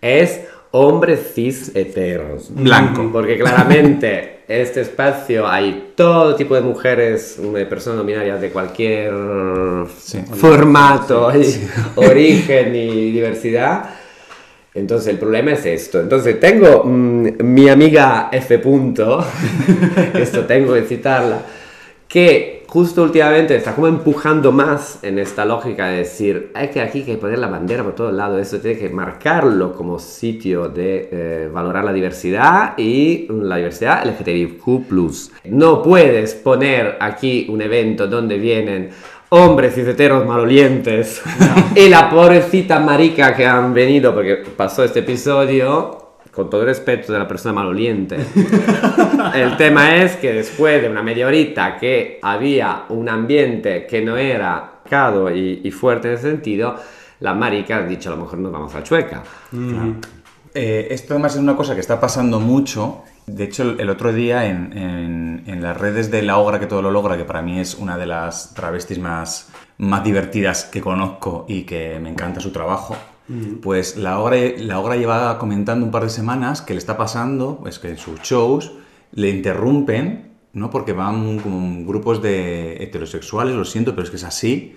es 0.00 0.42
hombres 0.72 1.32
cis 1.34 1.70
heteros. 1.74 2.50
Blanco. 2.54 3.08
Porque 3.12 3.38
claramente 3.38 4.40
este 4.48 4.80
espacio 4.82 5.46
hay 5.48 5.92
todo 5.94 6.34
tipo 6.34 6.54
de 6.54 6.60
mujeres, 6.60 7.38
de 7.40 7.66
personas 7.66 7.98
no 7.98 8.04
binarias 8.04 8.40
de 8.40 8.50
cualquier 8.50 9.12
Sí. 9.98 10.18
formato, 10.34 11.30
y 11.38 11.44
origen 11.96 12.74
y 12.74 13.10
diversidad. 13.12 13.90
Entonces 14.74 15.08
el 15.08 15.18
problema 15.18 15.52
es 15.52 15.66
esto. 15.66 16.00
Entonces 16.00 16.40
tengo 16.40 16.82
mm, 16.84 17.42
mi 17.42 17.68
amiga 17.68 18.28
F. 18.32 18.58
Punto, 18.58 19.24
esto 20.14 20.44
tengo 20.46 20.74
que 20.74 20.82
citarla, 20.82 21.42
que 22.08 22.51
justo 22.72 23.02
últimamente 23.02 23.54
está 23.54 23.74
como 23.74 23.86
empujando 23.86 24.50
más 24.50 24.98
en 25.02 25.18
esta 25.18 25.44
lógica 25.44 25.88
de 25.88 25.98
decir, 25.98 26.52
hay 26.54 26.68
que 26.68 26.80
aquí 26.80 27.00
hay 27.00 27.04
que 27.04 27.16
poner 27.18 27.38
la 27.38 27.48
bandera 27.48 27.84
por 27.84 27.94
todos 27.94 28.14
lados, 28.14 28.40
esto 28.40 28.60
tiene 28.60 28.78
que 28.78 28.88
marcarlo 28.88 29.74
como 29.74 29.98
sitio 29.98 30.70
de 30.70 31.10
eh, 31.12 31.50
valorar 31.52 31.84
la 31.84 31.92
diversidad 31.92 32.72
y 32.78 33.26
la 33.28 33.56
diversidad 33.56 34.06
LGTBIQ+. 34.06 34.88
No 35.50 35.82
puedes 35.82 36.34
poner 36.34 36.96
aquí 36.98 37.46
un 37.50 37.60
evento 37.60 38.06
donde 38.06 38.38
vienen 38.38 38.88
hombres 39.28 39.76
y 39.76 39.82
heteros 39.82 40.26
malolientes 40.26 41.20
y 41.76 41.90
la 41.90 42.08
pobrecita 42.08 42.78
marica 42.78 43.36
que 43.36 43.44
han 43.44 43.74
venido 43.74 44.14
porque 44.14 44.36
pasó 44.56 44.82
este 44.82 45.00
episodio 45.00 46.01
con 46.32 46.48
todo 46.50 46.62
el 46.62 46.66
respeto 46.68 47.12
de 47.12 47.18
la 47.18 47.28
persona 47.28 47.52
maloliente. 47.52 48.16
El 49.34 49.56
tema 49.56 49.96
es 49.96 50.16
que 50.16 50.32
después 50.32 50.80
de 50.82 50.88
una 50.88 51.02
media 51.02 51.26
horita 51.26 51.76
que 51.76 52.18
había 52.22 52.84
un 52.88 53.08
ambiente 53.08 53.86
que 53.86 54.02
no 54.02 54.16
era 54.16 54.80
cado 54.88 55.30
y, 55.34 55.60
y 55.62 55.70
fuerte 55.70 56.08
en 56.08 56.14
ese 56.14 56.30
sentido 56.30 56.76
la 57.20 57.34
marica 57.34 57.76
ha 57.76 57.82
dicho 57.82 58.10
a 58.12 58.16
lo 58.16 58.22
mejor 58.22 58.38
nos 58.40 58.50
vamos 58.52 58.74
a 58.74 58.82
Chueca 58.82 59.22
Eh, 60.54 60.88
esto 60.90 61.14
además 61.14 61.34
es 61.34 61.40
una 61.40 61.56
cosa 61.56 61.74
que 61.74 61.80
está 61.80 61.98
pasando 62.00 62.38
mucho. 62.40 63.02
De 63.26 63.44
hecho, 63.44 63.62
el, 63.62 63.80
el 63.80 63.88
otro 63.88 64.12
día 64.12 64.46
en, 64.46 64.76
en- 64.76 65.44
en 65.46 65.62
las 65.62 65.76
redes 65.78 66.10
de 66.10 66.22
La 66.22 66.36
Ogra 66.38 66.58
que 66.60 66.66
todo 66.66 66.82
lo 66.82 66.90
logra, 66.90 67.16
que 67.16 67.24
para 67.24 67.40
mí 67.40 67.58
es 67.60 67.74
una 67.76 67.96
de 67.96 68.06
las 68.06 68.52
travestis 68.54 68.98
más, 68.98 69.48
más 69.78 70.02
divertidas 70.04 70.64
que 70.64 70.80
conozco 70.80 71.46
y 71.48 71.62
que 71.62 71.98
me 72.00 72.10
encanta 72.10 72.40
su 72.40 72.50
trabajo, 72.52 72.96
pues 73.62 73.96
La 73.96 74.18
Ogra, 74.20 74.36
la 74.96 75.38
comentando 75.38 75.84
un 75.84 75.90
par 75.90 76.02
de 76.04 76.10
semanas 76.10 76.62
que 76.62 76.74
le 76.74 76.78
está 76.78 76.96
pasando, 76.96 77.58
pues 77.60 77.78
que 77.78 77.88
en 77.90 77.98
sus 77.98 78.20
shows 78.20 78.72
le 79.12 79.30
interrumpen, 79.30 80.32
¿no? 80.52 80.70
Porque 80.70 80.92
van 80.92 81.38
como 81.38 81.84
grupos 81.86 82.20
de 82.20 82.82
heterosexuales, 82.82 83.54
lo 83.54 83.64
siento, 83.64 83.92
pero 83.92 84.04
es 84.04 84.10
que 84.10 84.16
es 84.16 84.24
así, 84.24 84.76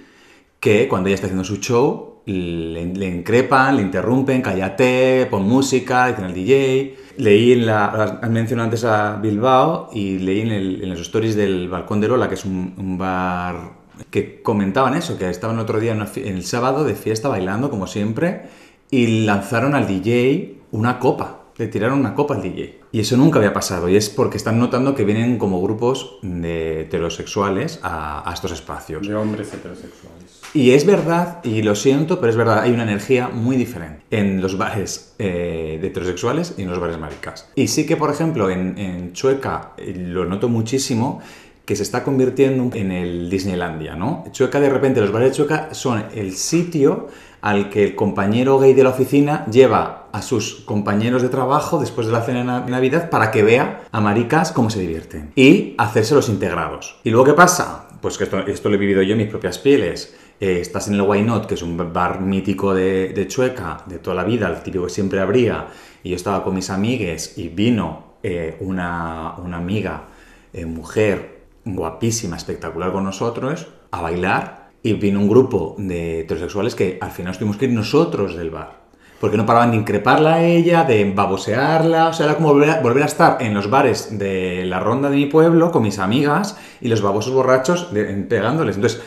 que 0.60 0.88
cuando 0.88 1.08
ella 1.08 1.16
está 1.16 1.28
haciendo 1.28 1.44
su 1.44 1.58
show 1.58 2.22
le, 2.26 3.08
increpan, 3.08 3.76
le 3.76 3.84
interrumpen, 3.84 4.42
cállate, 4.42 5.28
pon 5.30 5.44
música, 5.48 6.08
dicen 6.08 6.26
al 6.26 6.34
DJ. 6.34 6.96
Leí 7.18 7.52
en 7.54 7.66
la. 7.68 7.86
Has 8.22 8.30
mencionado 8.30 8.66
antes 8.66 8.84
a 8.84 9.18
Bilbao 9.18 9.90
y 9.94 10.18
leí 10.20 10.42
en, 10.42 10.52
el- 10.52 10.90
los 10.90 11.02
stories 11.02 11.36
del 11.36 11.70
Balcón 11.70 12.02
de 12.02 12.08
Lola, 12.08 12.28
que 12.28 12.34
es 12.36 12.44
un 12.46 12.98
bar 12.98 13.85
que 14.10 14.42
comentaban 14.42 14.96
eso, 14.96 15.18
que 15.18 15.30
estaban 15.30 15.60
otro 15.60 15.80
día 15.80 15.92
en, 15.92 15.98
una 15.98 16.08
fie- 16.08 16.28
en 16.28 16.36
el 16.36 16.46
sábado 16.46 16.84
de 16.84 16.96
fiesta 16.96 17.28
bailando 17.30 17.70
como 17.70 17.88
siempre 17.88 18.44
y 18.92 19.26
lanzaron 19.26 19.76
al 19.76 19.88
DJ 19.88 20.58
una 20.72 21.00
copa. 21.00 21.42
Le 21.58 21.68
tiraron 21.68 22.00
una 22.00 22.16
copa 22.16 22.36
al 22.36 22.42
DJ. 22.42 22.82
Y 22.92 23.00
eso 23.00 23.16
nunca 23.16 23.40
había 23.40 23.54
pasado. 23.54 23.88
Y 23.88 23.96
es 23.96 24.10
porque 24.10 24.36
están 24.36 24.60
notando 24.60 24.94
que 24.94 25.06
vienen 25.06 25.38
como 25.38 25.62
grupos 25.62 26.18
de 26.22 26.82
heterosexuales 26.82 27.80
a, 27.82 28.30
a 28.30 28.34
estos 28.34 28.52
espacios. 28.52 29.08
de 29.08 29.16
hombres 29.16 29.54
heterosexuales. 29.54 30.42
Y 30.54 30.72
es 30.72 30.86
verdad, 30.86 31.40
y 31.46 31.62
lo 31.62 31.76
siento, 31.76 32.20
pero 32.20 32.30
es 32.32 32.36
verdad, 32.38 32.60
hay 32.62 32.72
una 32.72 32.84
energía 32.84 33.30
muy 33.30 33.56
diferente 33.58 34.04
en 34.12 34.42
los 34.42 34.58
bares 34.58 35.14
eh, 35.20 35.78
de 35.82 35.88
heterosexuales 35.88 36.56
y 36.58 36.64
en 36.64 36.70
los 36.70 36.80
bares 36.80 36.98
maricas. 36.98 37.50
Y 37.56 37.68
sí 37.70 37.86
que, 37.86 37.96
por 37.96 38.10
ejemplo, 38.10 38.50
en, 38.50 38.78
en 38.78 39.14
Chueca 39.14 39.72
eh, 39.78 39.94
lo 39.98 40.26
noto 40.26 40.50
muchísimo 40.50 41.22
que 41.66 41.76
se 41.76 41.84
está 41.84 42.04
convirtiendo 42.04 42.70
en 42.76 42.92
el 42.92 43.30
Disneylandia, 43.30 43.96
¿no? 43.96 44.24
Chueca, 44.32 44.60
de 44.60 44.70
repente, 44.70 45.02
los 45.02 45.12
bares 45.12 45.30
de 45.32 45.36
Chueca 45.38 45.70
son 45.74 46.06
el 46.14 46.34
sitio 46.34 47.08
al 47.42 47.70
que 47.70 47.84
el 47.84 47.96
compañero 47.96 48.58
gay 48.60 48.74
de 48.74 48.84
la 48.84 48.90
oficina 48.90 49.46
lleva 49.48 50.08
a 50.12 50.22
sus 50.22 50.62
compañeros 50.66 51.22
de 51.22 51.30
trabajo 51.30 51.80
después 51.80 52.08
de 52.08 52.14
la 52.14 52.22
cena 52.22 52.40
de 52.40 52.46
Na- 52.46 52.66
Navidad 52.66 53.10
para 53.10 53.30
que 53.32 53.44
vea 53.44 53.84
a 53.92 54.02
maricas 54.02 54.52
cómo 54.52 54.70
se 54.70 54.80
divierten 54.80 55.32
y 55.36 55.76
hacerse 55.78 56.16
los 56.16 56.30
integrados. 56.30 57.00
¿Y 57.04 57.10
luego 57.12 57.26
qué 57.26 57.34
pasa? 57.34 57.88
Pues 58.02 58.18
que 58.18 58.24
esto, 58.26 58.40
esto 58.40 58.70
lo 58.70 58.76
he 58.76 58.80
vivido 58.80 59.02
yo 59.02 59.12
en 59.14 59.20
mis 59.20 59.28
propias 59.30 59.60
pieles. 59.60 60.16
Eh, 60.40 60.60
estás 60.60 60.88
en 60.88 60.96
el 60.96 61.02
Why 61.02 61.22
Not, 61.22 61.46
que 61.46 61.54
es 61.56 61.62
un 61.62 61.78
bar 61.94 62.20
mítico 62.22 62.74
de, 62.74 63.10
de 63.10 63.28
Chueca, 63.28 63.78
de 63.86 64.00
toda 64.00 64.16
la 64.16 64.24
vida, 64.24 64.48
el 64.50 64.62
típico 64.64 64.84
que 64.86 64.90
siempre 64.92 65.20
habría, 65.20 65.68
y 66.04 66.10
yo 66.10 66.16
estaba 66.16 66.44
con 66.44 66.54
mis 66.56 66.70
amigues 66.70 67.38
y 67.38 67.48
vino 67.50 68.16
eh, 68.22 68.58
una, 68.60 69.36
una 69.44 69.58
amiga, 69.58 70.06
eh, 70.52 70.66
mujer, 70.66 71.35
guapísima, 71.66 72.38
espectacular 72.38 72.92
con 72.92 73.04
nosotros, 73.04 73.68
a 73.92 74.02
bailar, 74.02 74.66
y 74.84 74.94
vino 74.94 75.20
un 75.20 75.28
grupo 75.28 75.76
de 75.80 76.22
heterosexuales 76.22 76.76
que 76.76 77.00
al 77.02 77.10
final 77.10 77.36
tuvimos 77.36 77.58
que 77.58 77.66
ir 77.66 77.72
nosotros 77.72 78.36
del 78.36 78.52
bar. 78.52 78.86
Porque 79.20 79.38
no 79.38 79.46
paraban 79.46 79.72
de 79.72 79.78
increparla 79.78 80.36
a 80.36 80.44
ella, 80.44 80.84
de 80.84 81.12
babosearla, 81.12 82.10
o 82.10 82.14
sea, 82.14 82.28
era 82.28 82.36
como 82.36 82.50
volver 82.50 83.02
a, 83.02 83.06
estar 83.06 83.38
en 83.42 83.56
los 83.56 83.70
bares 83.70 84.20
de 84.20 84.64
la 84.66 84.80
ronda 84.80 85.10
de 85.10 85.16
mi 85.16 85.26
pueblo 85.26 85.72
con 85.72 85.82
mis 85.82 85.98
amigas 85.98 86.58
y 86.82 86.90
los 86.90 87.02
babosos 87.02 87.34
borrachos 87.34 87.92
de- 87.94 88.06
pegándoles. 88.30 88.76
Entonces, 88.76 89.02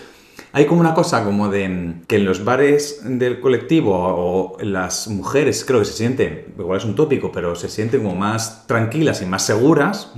hay 0.53 0.64
como 0.66 0.81
una 0.81 0.94
cosa 0.94 1.23
como 1.25 1.49
de 1.49 1.68
mm, 1.68 2.03
que 2.09 2.16
en 2.16 2.25
los 2.25 2.44
bares 2.44 3.03
del 3.05 3.38
colectivo 3.38 3.92
o 3.94 4.57
las 4.61 5.07
mujeres 5.07 5.64
creo 5.64 5.79
que 5.79 5.85
se 5.85 5.92
sienten, 5.92 6.55
igual 6.59 6.79
es 6.79 6.85
un 6.85 6.97
tópico, 6.97 7.31
pero 7.31 7.55
se 7.55 7.68
sienten 7.68 8.03
como 8.03 8.16
más 8.16 8.66
tranquilas 8.66 9.23
y 9.23 9.27
más 9.27 9.44
seguras. 9.44 10.12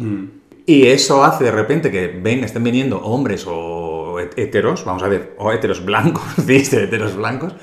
Y 0.70 0.86
eso 0.86 1.24
hace 1.24 1.42
de 1.42 1.50
repente 1.50 1.90
que 1.90 2.06
ven, 2.06 2.44
estén 2.44 2.62
viniendo 2.62 3.00
hombres 3.00 3.44
o 3.48 4.20
het- 4.20 4.38
heteros, 4.38 4.84
vamos 4.84 5.02
a 5.02 5.08
ver, 5.08 5.34
o 5.36 5.50
heteros 5.50 5.84
blancos, 5.84 6.22
dice 6.46 6.84
heteros 6.84 7.16
blancos, 7.16 7.54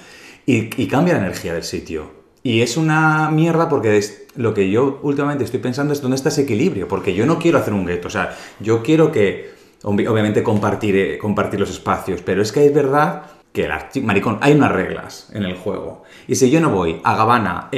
y, 0.45 0.67
cambia 0.87 1.13
la 1.13 1.21
energía 1.21 1.53
del 1.53 1.63
sitio. 1.63 2.11
Y 2.43 2.61
es 2.63 2.75
una 2.75 3.29
mierda 3.31 3.69
porque 3.69 3.97
es- 3.97 4.23
lo 4.35 4.53
que 4.53 4.69
yo 4.69 4.99
últimamente 5.03 5.45
estoy 5.45 5.61
pensando 5.61 5.93
es 5.93 6.01
dónde 6.01 6.15
está 6.17 6.27
ese 6.27 6.41
equilibrio, 6.41 6.89
porque 6.89 7.13
yo 7.15 7.25
no 7.25 7.39
quiero 7.39 7.59
hacer 7.59 7.73
un 7.73 7.85
gueto, 7.85 8.09
o 8.09 8.11
sea, 8.11 8.35
yo 8.59 8.83
quiero 8.83 9.09
que, 9.09 9.51
obvi- 9.83 10.05
obviamente, 10.09 10.43
compartir, 10.43 10.95
eh, 10.97 11.17
compartir 11.17 11.61
los 11.61 11.69
espacios, 11.69 12.21
pero 12.21 12.41
es 12.41 12.51
que 12.51 12.65
es 12.65 12.73
verdad 12.73 13.21
que, 13.53 13.69
maricón, 14.01 14.37
hay 14.41 14.51
unas 14.53 14.73
reglas 14.73 15.29
en 15.33 15.43
el 15.43 15.55
juego. 15.55 16.03
Y 16.27 16.35
si 16.35 16.49
yo 16.51 16.59
no 16.59 16.71
voy 16.71 16.99
a 17.05 17.15
Gabana 17.15 17.69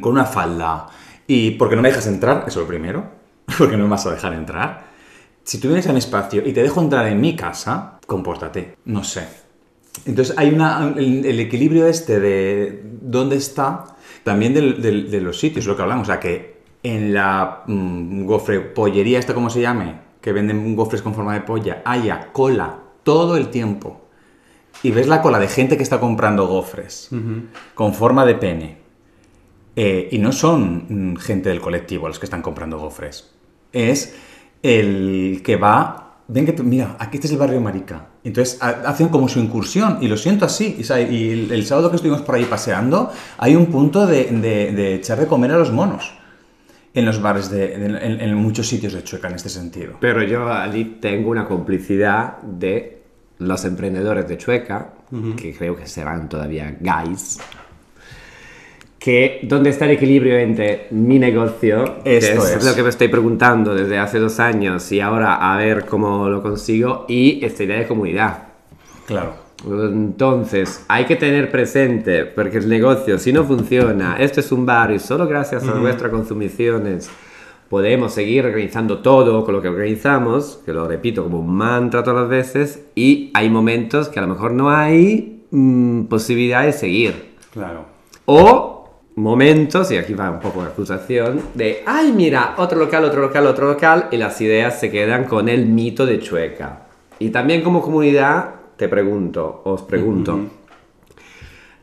con 0.00 0.12
una 0.12 0.24
falda 0.24 0.88
y 1.26 1.50
porque 1.52 1.76
no 1.76 1.82
me 1.82 1.90
dejas 1.90 2.06
entrar, 2.06 2.44
eso 2.48 2.60
es 2.60 2.64
lo 2.64 2.66
primero, 2.68 3.20
porque 3.58 3.76
no 3.76 3.84
me 3.84 3.90
vas 3.90 4.06
a 4.06 4.12
dejar 4.12 4.32
entrar, 4.34 4.84
si 5.44 5.58
tú 5.58 5.68
vienes 5.68 5.86
a 5.88 5.92
mi 5.92 5.98
espacio 5.98 6.46
y 6.46 6.52
te 6.52 6.62
dejo 6.62 6.80
entrar 6.80 7.06
en 7.06 7.20
mi 7.20 7.34
casa, 7.36 7.98
compórtate, 8.06 8.76
no 8.84 9.02
sé. 9.04 9.26
Entonces 10.06 10.34
hay 10.38 10.50
una, 10.50 10.92
el, 10.96 11.24
el 11.26 11.40
equilibrio 11.40 11.86
este 11.86 12.18
de 12.20 12.82
dónde 13.02 13.36
está, 13.36 13.84
también 14.24 14.54
del- 14.54 14.80
del- 14.80 15.10
de 15.10 15.20
los 15.20 15.38
sitios, 15.38 15.66
lo 15.66 15.76
que 15.76 15.82
hablamos, 15.82 16.08
o 16.08 16.10
sea 16.12 16.20
que 16.20 16.62
en 16.82 17.12
la 17.14 17.62
mm, 17.66 18.24
gofre 18.24 18.60
pollería, 18.60 19.18
esta 19.18 19.34
como 19.34 19.50
se 19.50 19.60
llame, 19.60 19.96
que 20.20 20.32
venden 20.32 20.74
gofres 20.76 21.02
con 21.02 21.14
forma 21.14 21.34
de 21.34 21.40
polla, 21.42 21.82
haya 21.84 22.28
cola 22.32 22.78
todo 23.02 23.36
el 23.36 23.48
tiempo. 23.48 24.00
Y 24.84 24.90
ves 24.90 25.06
la 25.06 25.20
cola 25.22 25.38
de 25.38 25.48
gente 25.48 25.76
que 25.76 25.82
está 25.82 26.00
comprando 26.00 26.46
gofres 26.46 27.08
con 27.74 27.92
forma 27.94 28.24
de 28.24 28.34
pene. 28.36 28.78
Eh, 29.76 30.08
y 30.12 30.18
no 30.18 30.32
son 30.32 31.12
mm, 31.12 31.16
gente 31.16 31.48
del 31.48 31.60
colectivo 31.60 32.08
los 32.08 32.18
que 32.18 32.26
están 32.26 32.42
comprando 32.42 32.78
gofres. 32.78 33.30
Es 33.72 34.14
el 34.62 35.40
que 35.44 35.56
va. 35.56 35.98
Ven 36.28 36.46
que, 36.46 36.52
mira, 36.62 36.96
aquí 36.98 37.16
este 37.16 37.26
es 37.26 37.32
el 37.32 37.38
barrio 37.38 37.60
Marica. 37.60 38.06
Entonces 38.24 38.56
ha- 38.62 38.82
hacen 38.86 39.08
como 39.08 39.28
su 39.28 39.38
incursión, 39.40 39.98
y 40.00 40.08
lo 40.08 40.16
siento 40.16 40.44
así. 40.46 40.76
Y, 40.78 41.30
el, 41.30 41.50
el 41.52 41.66
sábado 41.66 41.90
que 41.90 41.96
estuvimos 41.96 42.22
por 42.22 42.36
ahí 42.36 42.44
paseando, 42.44 43.10
hay 43.38 43.56
un 43.56 43.66
punto 43.66 44.06
de, 44.06 44.24
de- 44.24 44.72
de 44.72 44.94
echar 44.94 45.18
de 45.18 45.26
comer 45.26 45.50
a 45.52 45.58
los 45.58 45.72
monos. 45.72 46.14
En 46.94 47.06
los 47.06 47.20
bares, 47.20 47.50
de, 47.50 47.76
de- 47.78 47.86
en, 47.86 48.20
en 48.20 48.34
muchos 48.36 48.68
sitios 48.68 48.92
de 48.92 49.02
Chueca 49.02 49.28
en 49.28 49.34
este 49.34 49.48
sentido. 49.48 49.94
Pero 50.00 50.22
yo 50.22 50.50
allí 50.52 50.98
tengo 51.00 51.30
una 51.30 51.46
complicidad 51.46 52.38
de 52.42 53.02
los 53.38 53.64
emprendedores 53.64 54.28
de 54.28 54.36
Chueca, 54.38 54.92
que 55.36 55.54
creo 55.54 55.74
que 55.76 55.86
serán 55.86 56.28
todavía 56.28 56.76
guys, 56.80 57.38
que 59.02 59.40
dónde 59.42 59.70
está 59.70 59.86
el 59.86 59.92
equilibrio 59.92 60.38
entre 60.38 60.86
mi 60.92 61.18
negocio, 61.18 62.02
que 62.04 62.18
Esto 62.18 62.44
es, 62.44 62.56
es. 62.56 62.64
lo 62.64 62.72
que 62.76 62.84
me 62.84 62.88
estoy 62.88 63.08
preguntando 63.08 63.74
desde 63.74 63.98
hace 63.98 64.20
dos 64.20 64.38
años 64.38 64.92
y 64.92 65.00
ahora 65.00 65.52
a 65.52 65.56
ver 65.56 65.86
cómo 65.86 66.28
lo 66.28 66.40
consigo, 66.40 67.04
y 67.08 67.44
esta 67.44 67.64
idea 67.64 67.78
de 67.78 67.88
comunidad. 67.88 68.44
Claro. 69.06 69.34
Entonces, 69.66 70.84
hay 70.86 71.04
que 71.04 71.16
tener 71.16 71.50
presente, 71.50 72.26
porque 72.26 72.58
el 72.58 72.68
negocio, 72.68 73.18
si 73.18 73.32
no 73.32 73.42
funciona, 73.42 74.16
esto 74.20 74.38
es 74.38 74.52
un 74.52 74.64
bar 74.64 74.92
y 74.92 75.00
solo 75.00 75.26
gracias 75.26 75.64
a 75.64 75.74
nuestras 75.74 76.10
consumiciones 76.10 77.10
podemos 77.68 78.12
seguir 78.12 78.44
organizando 78.44 78.98
todo 78.98 79.44
con 79.44 79.54
lo 79.54 79.62
que 79.62 79.68
organizamos, 79.68 80.60
que 80.64 80.74
lo 80.74 80.86
repito 80.86 81.24
como 81.24 81.40
un 81.40 81.54
mantra 81.54 82.04
todas 82.04 82.20
las 82.20 82.28
veces, 82.28 82.84
y 82.94 83.30
hay 83.34 83.48
momentos 83.48 84.08
que 84.10 84.18
a 84.18 84.22
lo 84.22 84.28
mejor 84.28 84.52
no 84.52 84.70
hay 84.70 85.42
mm, 85.50 86.02
posibilidad 86.02 86.64
de 86.64 86.72
seguir. 86.72 87.32
Claro. 87.50 87.86
O 88.26 88.81
momentos, 89.16 89.90
y 89.90 89.96
aquí 89.96 90.14
va 90.14 90.30
un 90.30 90.40
poco 90.40 90.62
la 90.62 90.68
acusación, 90.68 91.40
de, 91.54 91.82
ay, 91.86 92.12
mira, 92.12 92.54
otro 92.56 92.78
local, 92.78 93.04
otro 93.04 93.20
local, 93.20 93.46
otro 93.46 93.68
local, 93.68 94.08
y 94.10 94.16
las 94.16 94.40
ideas 94.40 94.80
se 94.80 94.90
quedan 94.90 95.24
con 95.24 95.48
el 95.48 95.66
mito 95.66 96.06
de 96.06 96.18
Chueca. 96.20 96.86
Y 97.18 97.30
también 97.30 97.62
como 97.62 97.82
comunidad, 97.82 98.54
te 98.76 98.88
pregunto, 98.88 99.62
os 99.64 99.82
pregunto, 99.82 100.40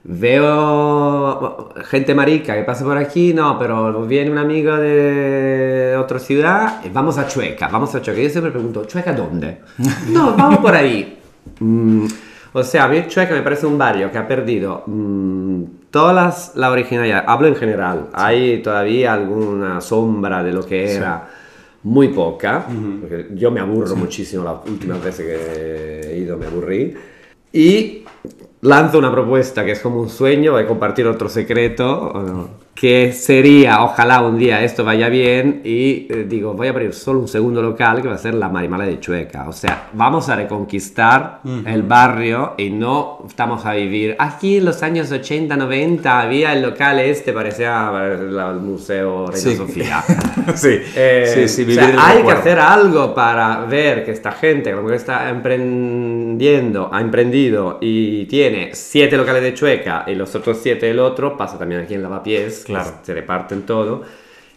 veo 0.04 1.70
gente 1.86 2.16
marica 2.16 2.56
que 2.56 2.64
pasa 2.64 2.84
por 2.84 2.98
aquí, 2.98 3.34
no, 3.34 3.58
pero 3.60 4.06
viene 4.06 4.32
un 4.32 4.38
amigo 4.38 4.76
de 4.76 5.96
otra 5.98 6.20
ciudad, 6.20 6.82
vamos 6.92 7.18
a 7.18 7.28
Chueca, 7.28 7.68
vamos 7.68 7.94
a 7.96 8.02
Chueca. 8.02 8.22
Yo 8.22 8.30
siempre 8.30 8.52
pregunto, 8.52 8.86
¿Chueca 8.86 9.14
dónde? 9.14 9.60
no, 10.10 10.36
vamos 10.36 10.60
por 10.60 10.76
ahí. 10.76 11.20
Mm, 11.60 12.06
o 12.54 12.64
sea, 12.64 12.86
a 12.86 12.88
mí 12.88 13.06
Chueca 13.08 13.34
me 13.34 13.42
parece 13.42 13.66
un 13.66 13.78
barrio 13.78 14.12
que 14.12 14.18
ha 14.18 14.28
perdido 14.28 14.84
mm, 14.88 15.64
todas 15.92 16.16
las, 16.16 16.56
la 16.56 16.72
originalidad. 16.72 17.24
Hablo 17.28 17.48
en 17.48 17.56
general. 17.56 18.10
Hay 18.14 18.62
todavía 18.62 19.14
alguna 19.14 19.82
sombra 19.82 20.44
de 20.44 20.52
lo 20.52 20.66
que 20.66 20.94
era. 20.94 21.30
Muy 21.82 22.10
poca. 22.10 22.66
Porque 23.00 23.28
yo 23.36 23.52
me 23.52 23.62
aburro 23.62 23.96
muchísimo 23.96 24.44
las 24.44 24.70
últimas 24.70 25.02
veces 25.02 25.26
que 25.26 26.12
he 26.12 26.18
ido, 26.18 26.38
me 26.38 26.46
aburrí. 26.46 26.94
Y 27.54 28.04
lanzo 28.62 29.00
una 29.00 29.12
propuesta 29.12 29.66
que 29.66 29.72
es 29.72 29.80
como 29.80 30.02
un 30.02 30.10
sueño, 30.10 30.52
voy 30.52 30.64
a 30.64 30.68
compartir 30.68 31.08
otro 31.08 31.30
secreto, 31.30 32.50
que 32.80 33.12
sería, 33.12 33.84
ojalá 33.84 34.22
un 34.22 34.38
día 34.38 34.64
esto 34.64 34.86
vaya 34.86 35.10
bien, 35.10 35.60
y 35.66 36.08
eh, 36.10 36.26
digo, 36.30 36.54
voy 36.54 36.68
a 36.68 36.70
abrir 36.70 36.94
solo 36.94 37.20
un 37.20 37.28
segundo 37.28 37.62
local 37.62 38.02
que 38.02 38.08
va 38.08 38.16
a 38.16 38.18
ser 38.18 38.36
la 38.36 38.48
Marimala 38.48 38.86
de 38.86 39.02
Chueca. 39.02 39.50
O 39.50 39.52
sea, 39.52 39.90
vamos 39.92 40.30
a 40.30 40.38
reconquistar 40.38 41.42
el 41.66 41.84
barrio 41.84 42.54
y 42.58 42.70
no 42.70 43.26
estamos 43.28 43.66
a 43.66 43.74
vivir. 43.74 44.16
Aquí 44.18 44.58
en 44.58 44.66
los 44.66 44.82
años 44.82 45.12
80, 45.12 45.58
90 45.58 46.22
había 46.22 46.54
el 46.54 46.62
local 46.62 47.00
este, 47.00 47.34
parecía 47.34 47.92
el, 48.02 48.40
el 48.40 48.60
Museo 48.62 49.28
Reina 49.28 49.50
Sí. 49.50 49.56
Sofía. 49.58 50.02
sí, 50.56 50.80
Eh, 50.96 51.32
sí, 51.34 51.50
sí, 51.50 51.64
o 51.64 51.66
vivir 51.66 51.84
sea, 51.84 51.90
el 51.90 52.00
hay 52.00 52.24
que 52.24 52.32
hacer 52.32 52.60
algo 52.60 53.14
para 53.14 53.66
ver 53.66 54.06
que 54.06 54.12
esta 54.12 54.32
gente, 54.32 54.72
como 54.72 54.88
que 54.88 54.96
está 54.96 55.30
emprendiendo, 55.30 56.90
ha 56.94 57.02
emprendido 57.02 57.78
y 57.82 58.24
tiene 58.28 58.70
siete 58.74 59.18
locales 59.18 59.44
de 59.44 59.54
Chueca 59.54 60.06
y 60.08 60.16
los 60.16 60.34
otros 60.34 60.60
siete 60.64 60.86
del 60.86 61.00
otro, 61.00 61.36
pasa 61.36 61.60
también 61.60 61.82
aquí 61.82 61.94
en 61.94 62.04
Lavapiés, 62.04 62.69
Claro. 62.74 62.94
se 63.04 63.14
reparten 63.14 63.64
todo. 63.64 64.04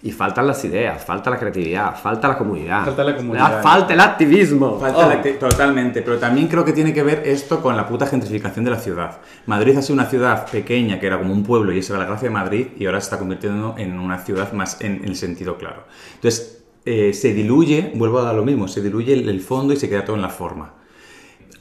Y 0.05 0.11
faltan 0.11 0.49
las 0.49 0.65
ideas, 0.65 1.05
falta 1.05 1.31
la 1.31 1.39
creatividad, 1.39 1.95
falta 1.97 2.27
la 2.27 2.37
comunidad. 2.37 2.85
Falta 2.87 3.05
la 3.05 3.15
comunidad. 3.17 3.59
Ah, 3.59 3.63
Falta 3.63 3.93
el 3.95 4.01
activismo. 4.01 4.77
Falta 4.81 5.07
Oh. 5.07 5.11
acti- 5.13 5.39
totalmente, 5.39 6.03
pero 6.03 6.19
también 6.19 6.49
creo 6.49 6.65
que 6.65 6.73
tiene 6.73 6.93
que 6.93 7.05
ver 7.05 7.23
esto 7.25 7.63
con 7.63 7.77
la 7.77 7.87
puta 7.87 8.07
gentrificación 8.09 8.65
de 8.65 8.73
la 8.73 8.79
ciudad. 8.79 9.19
Madrid 9.47 9.77
ha 9.79 9.83
sido 9.83 9.95
una 9.95 10.07
ciudad 10.07 10.51
pequeña 10.51 10.99
que 10.99 11.07
era 11.07 11.19
como 11.19 11.33
un 11.33 11.45
pueblo 11.45 11.73
y 11.73 11.79
esa 11.79 11.93
era 11.93 12.03
la 12.03 12.09
gracia 12.09 12.29
de 12.31 12.35
Madrid 12.35 12.67
y 12.77 12.87
ahora 12.87 13.01
se 13.01 13.05
está 13.05 13.19
convirtiendo 13.21 13.77
en 13.79 13.97
una 14.01 14.19
ciudad 14.19 14.53
más 14.53 14.81
en 14.81 15.05
el 15.05 15.15
sentido 15.15 15.57
claro. 15.57 15.85
Entonces, 16.17 16.65
eh, 16.85 17.13
se 17.13 17.33
diluye, 17.33 17.93
vuelvo 17.95 18.19
a 18.19 18.23
dar 18.25 18.35
lo 18.35 18.45
mismo, 18.45 18.67
se 18.67 18.83
diluye 18.83 19.13
el, 19.13 19.29
el 19.29 19.41
fondo 19.41 19.73
y 19.73 19.77
se 19.77 19.89
queda 19.89 20.05
todo 20.05 20.17
en 20.17 20.23
la 20.23 20.31
forma. 20.31 20.73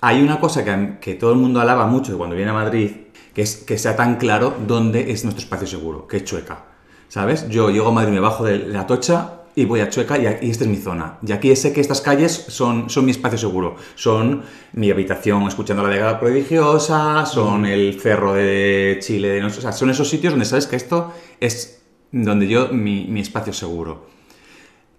Hay 0.03 0.19
una 0.23 0.39
cosa 0.39 0.65
que, 0.65 0.97
que 0.99 1.13
todo 1.13 1.31
el 1.33 1.37
mundo 1.37 1.61
alaba 1.61 1.85
mucho 1.85 2.17
cuando 2.17 2.35
viene 2.35 2.49
a 2.49 2.55
Madrid, 2.55 2.89
que 3.33 3.41
es 3.41 3.55
que 3.57 3.77
sea 3.77 3.95
tan 3.95 4.17
claro 4.17 4.55
dónde 4.67 5.11
es 5.11 5.23
nuestro 5.23 5.43
espacio 5.43 5.67
seguro, 5.67 6.07
que 6.07 6.17
es 6.17 6.23
Chueca. 6.25 6.65
¿Sabes? 7.07 7.47
Yo 7.49 7.69
llego 7.69 7.89
a 7.89 7.91
Madrid, 7.91 8.13
me 8.13 8.19
bajo 8.19 8.45
de 8.45 8.57
la 8.59 8.87
tocha 8.87 9.33
y 9.53 9.65
voy 9.65 9.81
a 9.81 9.89
Chueca 9.89 10.17
y, 10.17 10.27
aquí- 10.27 10.47
y 10.47 10.49
esta 10.49 10.63
es 10.63 10.69
mi 10.69 10.77
zona. 10.77 11.17
Y 11.27 11.33
aquí 11.33 11.53
sé 11.57 11.73
que 11.73 11.81
estas 11.81 11.99
calles 11.99 12.31
son, 12.47 12.89
son 12.89 13.03
mi 13.03 13.11
espacio 13.11 13.37
seguro. 13.37 13.75
Son 13.95 14.43
mi 14.73 14.89
habitación 14.91 15.43
escuchando 15.43 15.83
la 15.83 15.89
Vega 15.89 16.19
prodigiosa, 16.19 17.25
son 17.25 17.65
el 17.65 17.99
cerro 17.99 18.33
de 18.33 18.97
Chile, 19.01 19.27
de 19.29 19.41
no 19.41 19.49
sé, 19.49 19.59
o 19.59 19.61
sea, 19.61 19.73
son 19.73 19.89
esos 19.89 20.07
sitios 20.09 20.31
donde 20.31 20.45
sabes 20.45 20.67
que 20.67 20.77
esto 20.77 21.11
es 21.41 21.81
donde 22.13 22.47
yo, 22.47 22.69
mi, 22.69 23.05
mi 23.09 23.19
espacio 23.19 23.51
seguro. 23.51 24.07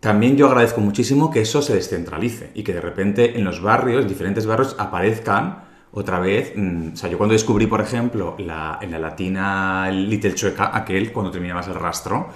También 0.01 0.37
yo 0.37 0.47
agradezco 0.49 0.81
muchísimo 0.81 1.31
que 1.31 1.41
eso 1.43 1.63
se 1.63 1.75
descentralice 1.75 2.51
y 2.55 2.63
que 2.65 2.75
de 2.75 2.81
repente 2.81 3.39
en 3.39 3.45
los 3.45 3.63
barrios, 3.63 4.03
en 4.03 4.09
diferentes 4.09 4.47
barrios, 4.47 4.75
aparezcan 4.79 5.65
otra 5.93 6.19
vez. 6.19 6.53
mm, 6.57 6.93
o 6.95 6.97
sea, 6.97 7.09
yo 7.11 7.19
cuando 7.19 7.33
descubrí, 7.35 7.67
por 7.67 7.81
ejemplo, 7.81 8.37
en 8.39 8.47
la 8.47 8.99
latina 8.99 9.91
Little 9.91 10.35
Chueca, 10.35 10.77
aquel, 10.77 11.13
cuando 11.13 11.31
terminabas 11.31 11.69
el 11.69 11.75
rastro, 11.75 12.29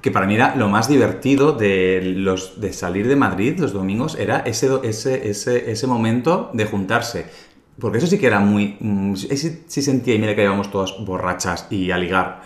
que 0.00 0.10
para 0.10 0.26
mí 0.26 0.34
era 0.34 0.56
lo 0.56 0.68
más 0.68 0.88
divertido 0.88 1.52
de, 1.52 2.00
los, 2.16 2.60
de 2.60 2.72
salir 2.72 3.06
de 3.06 3.14
Madrid 3.16 3.58
los 3.58 3.72
domingos, 3.72 4.16
era 4.18 4.40
ese, 4.40 4.68
ese, 4.82 5.28
ese, 5.30 5.70
ese 5.70 5.86
momento 5.86 6.50
de 6.52 6.64
juntarse. 6.64 7.26
Porque 7.78 7.98
eso 7.98 8.06
sí 8.06 8.18
que 8.18 8.26
era 8.26 8.40
muy... 8.40 8.76
mm, 8.80 9.14
ese 9.30 9.62
sí 9.66 9.82
sentía, 9.82 10.14
y 10.14 10.18
mira 10.18 10.34
que 10.34 10.42
íbamos 10.42 10.70
todas 10.70 10.94
borrachas 11.04 11.68
y 11.70 11.90
a 11.90 11.98
ligar, 11.98 12.42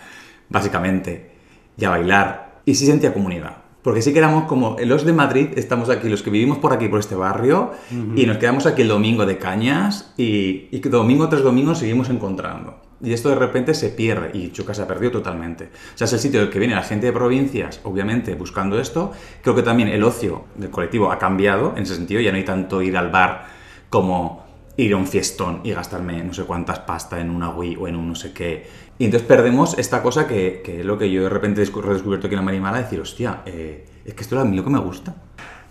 básicamente, 0.49 1.31
y 1.77 1.85
a 1.85 1.89
bailar. 1.89 2.61
Y 2.65 2.75
sí 2.75 2.85
sentía 2.85 3.13
comunidad. 3.13 3.66
Porque 3.81 4.01
sí 4.01 4.11
que 4.11 4.19
éramos 4.19 4.45
como 4.45 4.75
los 4.83 5.05
de 5.05 5.13
Madrid, 5.13 5.49
estamos 5.55 5.89
aquí, 5.89 6.09
los 6.09 6.21
que 6.21 6.29
vivimos 6.29 6.57
por 6.57 6.73
aquí, 6.73 6.87
por 6.87 6.99
este 6.99 7.15
barrio, 7.15 7.71
y 8.15 8.25
nos 8.25 8.37
quedamos 8.37 8.65
aquí 8.65 8.81
el 8.81 8.89
domingo 8.89 9.25
de 9.25 9.37
cañas, 9.37 10.13
y, 10.17 10.77
domingo 10.89 11.29
tras 11.29 11.41
domingo 11.41 11.73
seguimos 11.75 12.09
encontrando. 12.09 12.81
Y 13.01 13.13
esto 13.13 13.29
de 13.29 13.35
repente 13.35 13.73
se 13.73 13.89
pierde, 13.89 14.31
y 14.33 14.51
Chuca 14.51 14.73
se 14.73 14.81
ha 14.81 14.87
perdido 14.87 15.11
totalmente. 15.11 15.69
O 15.93 15.97
sea, 15.97 16.05
es 16.05 16.13
el 16.13 16.19
sitio 16.19 16.39
del 16.41 16.49
que 16.49 16.59
viene 16.59 16.75
la 16.75 16.83
gente 16.83 17.05
de 17.05 17.13
provincias, 17.13 17.79
obviamente, 17.83 18.33
buscando 18.35 18.79
esto. 18.79 19.11
Creo 19.41 19.55
que 19.55 19.63
también 19.63 19.89
el 19.89 20.03
ocio 20.03 20.45
del 20.55 20.71
colectivo 20.71 21.11
ha 21.11 21.19
cambiado, 21.19 21.73
en 21.77 21.83
ese 21.83 21.95
sentido, 21.95 22.19
ya 22.19 22.31
no 22.31 22.37
hay 22.37 22.45
tanto 22.45 22.81
ir 22.81 22.97
al 22.97 23.09
bar 23.09 23.45
como 23.89 24.47
ir 24.77 24.93
a 24.93 24.97
un 24.97 25.07
fiestón 25.07 25.61
y 25.63 25.71
gastarme 25.71 26.23
no 26.23 26.33
sé 26.33 26.43
cuántas 26.43 26.79
pasta 26.79 27.19
en 27.19 27.31
una 27.31 27.49
Wii 27.49 27.77
o 27.77 27.87
en 27.87 27.95
un 27.95 28.09
no 28.09 28.15
sé 28.15 28.31
qué. 28.31 28.67
Y 28.99 29.05
entonces 29.05 29.27
perdemos 29.27 29.77
esta 29.77 30.01
cosa 30.01 30.27
que, 30.27 30.61
que 30.65 30.79
es 30.79 30.85
lo 30.85 30.97
que 30.97 31.11
yo 31.11 31.23
de 31.23 31.29
repente 31.29 31.61
he 31.61 31.65
descu- 31.65 31.81
redescubierto 31.81 32.27
aquí 32.27 32.33
en 32.35 32.39
la 32.39 32.45
Marimala, 32.45 32.79
decir, 32.79 32.99
hostia, 32.99 33.41
eh, 33.45 33.85
es 34.05 34.13
que 34.13 34.21
esto 34.21 34.35
es 34.35 34.41
a 34.41 34.45
mí 34.45 34.55
lo 34.55 34.63
que 34.63 34.69
me 34.71 34.79
gusta. 34.79 35.15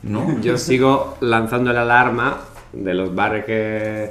¿No? 0.03 0.39
Yo 0.43 0.59
sigo 0.59 1.16
lanzando 1.20 1.72
la 1.72 1.83
alarma 1.83 2.39
de 2.72 2.95
los 2.95 3.14
bares 3.14 3.45
que, 3.45 4.11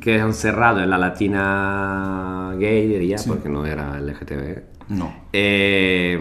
que 0.00 0.20
han 0.20 0.32
cerrado 0.34 0.80
en 0.80 0.90
la 0.90 0.98
latina 0.98 2.54
gay, 2.58 2.88
diría, 2.88 3.18
porque 3.26 3.48
no 3.48 3.64
era 3.66 4.00
LGTB. 4.00 4.62
No. 4.88 5.12
Eh, 5.32 6.18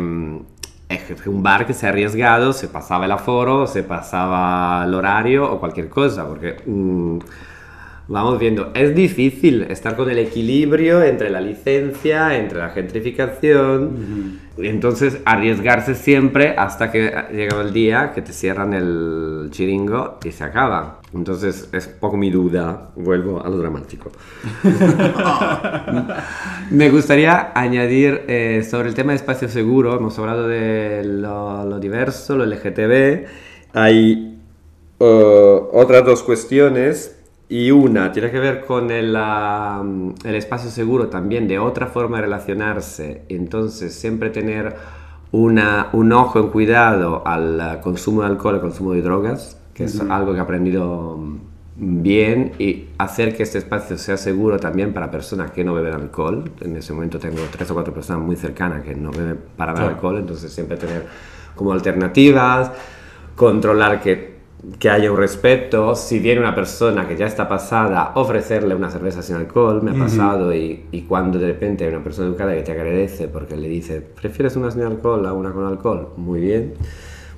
es 0.89 1.28
un 1.28 1.41
bar 1.41 1.65
que 1.65 1.74
se 1.74 1.86
ha 1.86 1.89
arriesgado, 1.89 2.53
se 2.53 2.67
pasaba 2.67 3.05
el 3.05 3.11
aforo, 3.11 3.65
se 3.65 3.84
pasaba 3.84 4.84
el 4.86 4.93
horario 4.93 5.51
o 5.51 5.59
cualquier 5.59 5.88
cosa, 5.89 6.28
porque 6.28 6.57
mm, 6.65 7.17
vamos 8.12 8.39
viendo, 8.39 8.72
es 8.74 8.93
difícil 8.93 9.64
estar 9.70 9.95
con 9.95 10.09
el 10.09 10.20
equilibrio 10.20 11.01
entre 11.01 11.30
la 11.30 11.39
licencia, 11.39 12.38
entre 12.38 12.59
la 12.59 12.70
gentrificación, 12.70 14.41
y 14.57 14.68
entonces 14.68 15.20
arriesgarse 15.24 15.95
siempre 15.95 16.53
hasta 16.57 16.91
que 16.91 17.09
llega 17.32 17.62
el 17.62 17.72
día 17.72 18.12
que 18.14 18.22
te 18.22 18.34
cierran 18.34 18.74
el 18.74 19.47
chiringo 19.51 20.20
y 20.26 20.32
se 20.32 20.43
acaba. 20.43 20.99
Entonces 21.14 21.70
es 21.72 21.88
poco 21.88 22.18
mi 22.18 22.30
duda, 22.30 22.89
vuelvo 22.97 23.45
a 23.45 23.47
lo 23.47 23.57
dramático. 23.57 24.12
Me 26.70 26.89
gustaría 26.89 27.53
añadir 27.55 28.24
eh, 28.28 28.68
sobre 28.70 28.89
el 28.89 28.93
tema 28.93 29.14
de 29.14 29.18
espacio 29.18 29.47
seguro, 29.47 29.95
hemos 29.95 30.20
hablado 30.20 30.49
de 30.49 31.03
lo, 31.05 31.64
lo 31.64 31.80
diverso, 31.80 32.36
lo 32.36 32.45
LGTB, 32.45 33.26
hay 33.72 34.38
uh, 34.99 35.70
otras 35.72 36.05
dos 36.05 36.24
cuestiones 36.24 37.20
y 37.51 37.69
una 37.69 38.13
tiene 38.13 38.31
que 38.31 38.39
ver 38.39 38.61
con 38.61 38.91
el, 38.91 39.13
ah, 39.17 39.83
el, 40.23 40.35
espacio 40.35 40.69
seguro 40.69 41.09
también 41.09 41.49
de 41.49 41.59
otra 41.59 41.87
forma 41.87 42.15
de 42.15 42.23
relacionarse, 42.23 43.23
entonces 43.27 43.93
siempre 43.93 44.29
tener 44.29 44.73
una, 45.33 45.89
un 45.91 46.13
ojo 46.13 46.39
en 46.39 46.47
cuidado 46.47 47.27
al 47.27 47.81
consumo 47.81 48.21
de 48.21 48.27
alcohol, 48.27 48.55
al 48.55 48.61
consumo 48.61 48.93
de 48.93 49.01
drogas, 49.01 49.59
que 49.73 49.83
es 49.83 49.99
algo 49.99 50.31
que 50.31 50.37
he 50.37 50.41
aprendido 50.41 51.19
bien 51.75 52.53
y 52.57 52.87
hacer 52.97 53.35
que 53.35 53.43
este 53.43 53.57
espacio 53.57 53.97
sea 53.97 54.15
seguro 54.15 54.57
también 54.57 54.93
para 54.93 55.11
personas 55.11 55.51
que 55.51 55.65
no 55.65 55.73
beben 55.73 55.93
alcohol. 55.93 56.49
En 56.61 56.77
ese 56.77 56.93
momento 56.93 57.19
tengo 57.19 57.41
tres 57.51 57.69
o 57.69 57.73
cuatro 57.73 57.93
personas 57.93 58.25
muy 58.25 58.37
cercanas 58.37 58.81
que 58.81 58.95
no 58.95 59.11
beben 59.11 59.37
para 59.57 59.73
claro. 59.73 59.89
alcohol, 59.89 60.19
entonces 60.19 60.53
siempre 60.53 60.77
tener 60.77 61.05
como 61.55 61.73
alternativas, 61.73 62.71
controlar 63.35 63.99
que, 63.99 64.30
que 64.80 64.89
haya 64.89 65.12
un 65.12 65.18
respeto. 65.18 65.95
Si 65.95 66.20
viene 66.20 66.39
una 66.39 66.53
persona 66.53 67.07
que 67.07 67.16
ya 67.18 67.26
está 67.26 67.47
pasada, 67.49 68.12
ofrecerle 68.16 68.76
una 68.76 68.89
cerveza 68.89 69.22
sin 69.22 69.36
alcohol, 69.36 69.82
me 69.82 69.91
ha 69.91 69.93
pasado, 69.95 70.49
uh 70.49 70.51
-huh. 70.51 70.57
y, 70.91 70.97
y, 70.97 71.01
cuando 71.03 71.39
de 71.39 71.47
repente 71.47 71.84
hay 71.86 71.89
una 71.93 72.03
persona 72.03 72.28
educada 72.28 72.53
que 72.53 72.62
te 72.62 72.72
agradece 72.72 73.28
porque 73.28 73.55
le 73.57 73.68
dice, 73.68 74.01
¿prefieres 74.01 74.55
una 74.55 74.70
sin 74.72 74.84
alcohol 74.84 75.26
a 75.26 75.34
una 75.34 75.51
con 75.51 75.66
alcohol? 75.66 76.09
Muy 76.18 76.41
bien. 76.41 76.74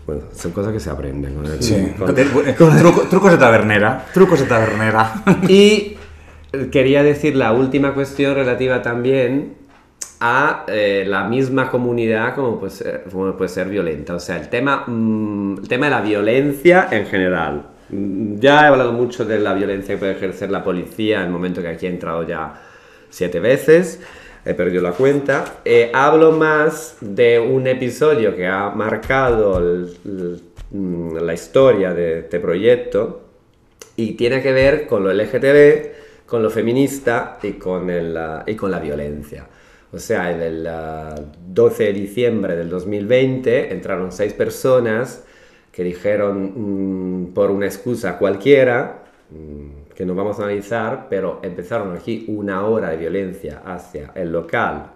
Bueno, 0.06 0.24
son 0.34 0.52
cosas 0.52 0.74
que 0.74 0.82
se 0.82 0.90
aprenden. 0.90 1.34
Con 1.36 1.46
el, 1.46 1.64
Sí. 1.64 1.94
con- 1.98 2.14
Truco- 2.14 3.08
trucos 3.10 3.32
de 3.32 3.38
tabernera. 3.38 4.06
Trucos 4.14 4.42
de 4.42 4.46
tabernera. 4.48 5.24
Y 5.48 5.96
quería 6.72 7.04
decir 7.04 7.36
la 7.38 7.54
última 7.54 7.94
cuestión 7.94 8.36
relativa 8.36 8.82
también 8.82 9.54
a 10.26 10.64
eh, 10.70 11.04
la 11.06 11.26
misma 11.26 11.70
comunidad 11.70 12.34
como 12.34 12.58
puede, 12.58 12.72
ser, 12.72 13.04
como 13.12 13.36
puede 13.36 13.50
ser 13.50 13.68
violenta. 13.68 14.16
O 14.16 14.20
sea, 14.22 14.38
el 14.38 14.48
tema, 14.50 14.86
mm, 14.88 15.58
el 15.64 15.68
tema 15.68 15.88
de 15.88 15.92
la 15.92 16.02
violencia 16.02 16.88
en 16.92 17.06
general. 17.08 17.64
Mm, 17.90 18.40
Ya 18.40 18.64
he 18.64 18.68
hablado 18.68 18.94
mucho 18.94 19.26
de 19.26 19.38
la 19.40 19.54
violencia 19.54 19.96
que 19.96 20.00
puede 20.00 20.14
ejercer 20.14 20.50
la 20.50 20.64
policía 20.64 21.20
en 21.20 21.26
el 21.26 21.32
momento 21.32 21.62
que 21.62 21.68
aquí 21.68 21.88
he 21.88 21.90
entrado 21.90 22.26
ya 22.26 22.54
siete 23.10 23.42
veces. 23.42 24.00
He 24.46 24.54
perdido 24.54 24.82
la 24.82 24.92
cuenta. 24.94 25.44
Eh, 25.66 25.92
hablo 25.94 26.32
más 26.32 26.96
de 27.02 27.40
un 27.40 27.68
episodio 27.68 28.34
que 28.34 28.48
ha 28.48 28.70
marcado 28.70 29.58
el- 29.60 29.98
el- 30.06 30.42
mm, 30.72 31.18
la 31.18 31.34
historia 31.34 31.94
de 31.94 32.20
este 32.20 32.40
proyecto 32.40 33.24
y 33.98 34.14
tiene 34.14 34.42
que 34.42 34.54
ver 34.54 34.88
con 34.88 35.04
lo 35.04 35.12
LGTB, 35.12 35.92
con 36.26 36.42
lo 36.42 36.50
feminista 36.50 37.38
y 37.44 37.52
con, 37.54 37.90
el, 37.90 38.18
y 38.48 38.56
con 38.56 38.72
la 38.72 38.80
violencia. 38.80 39.48
O 39.94 40.00
sea, 40.00 40.32
en 40.32 40.41
el 40.41 40.68
ah, 40.68 41.14
12 41.48 41.84
de 41.84 41.94
diciembre 41.94 42.56
del 42.56 42.70
2020 42.70 43.72
entraron 43.72 44.12
seis 44.12 44.34
personas 44.34 45.24
que 45.72 45.84
dijeron 45.84 47.28
mm, 47.28 47.34
por 47.34 47.52
una 47.52 47.68
excusa 47.68 48.18
cualquiera, 48.18 49.04
mm, 49.30 49.94
que 49.96 50.06
no 50.06 50.16
vamos 50.16 50.39
a 50.39 50.44
analizar, 50.46 51.08
pero 51.10 51.39
empezaron 51.44 51.96
aquí 51.96 52.26
una 52.28 52.66
hora 52.66 52.89
de 52.89 52.98
violencia 52.98 53.62
hacia 53.66 54.12
el 54.16 54.32
local, 54.32 54.94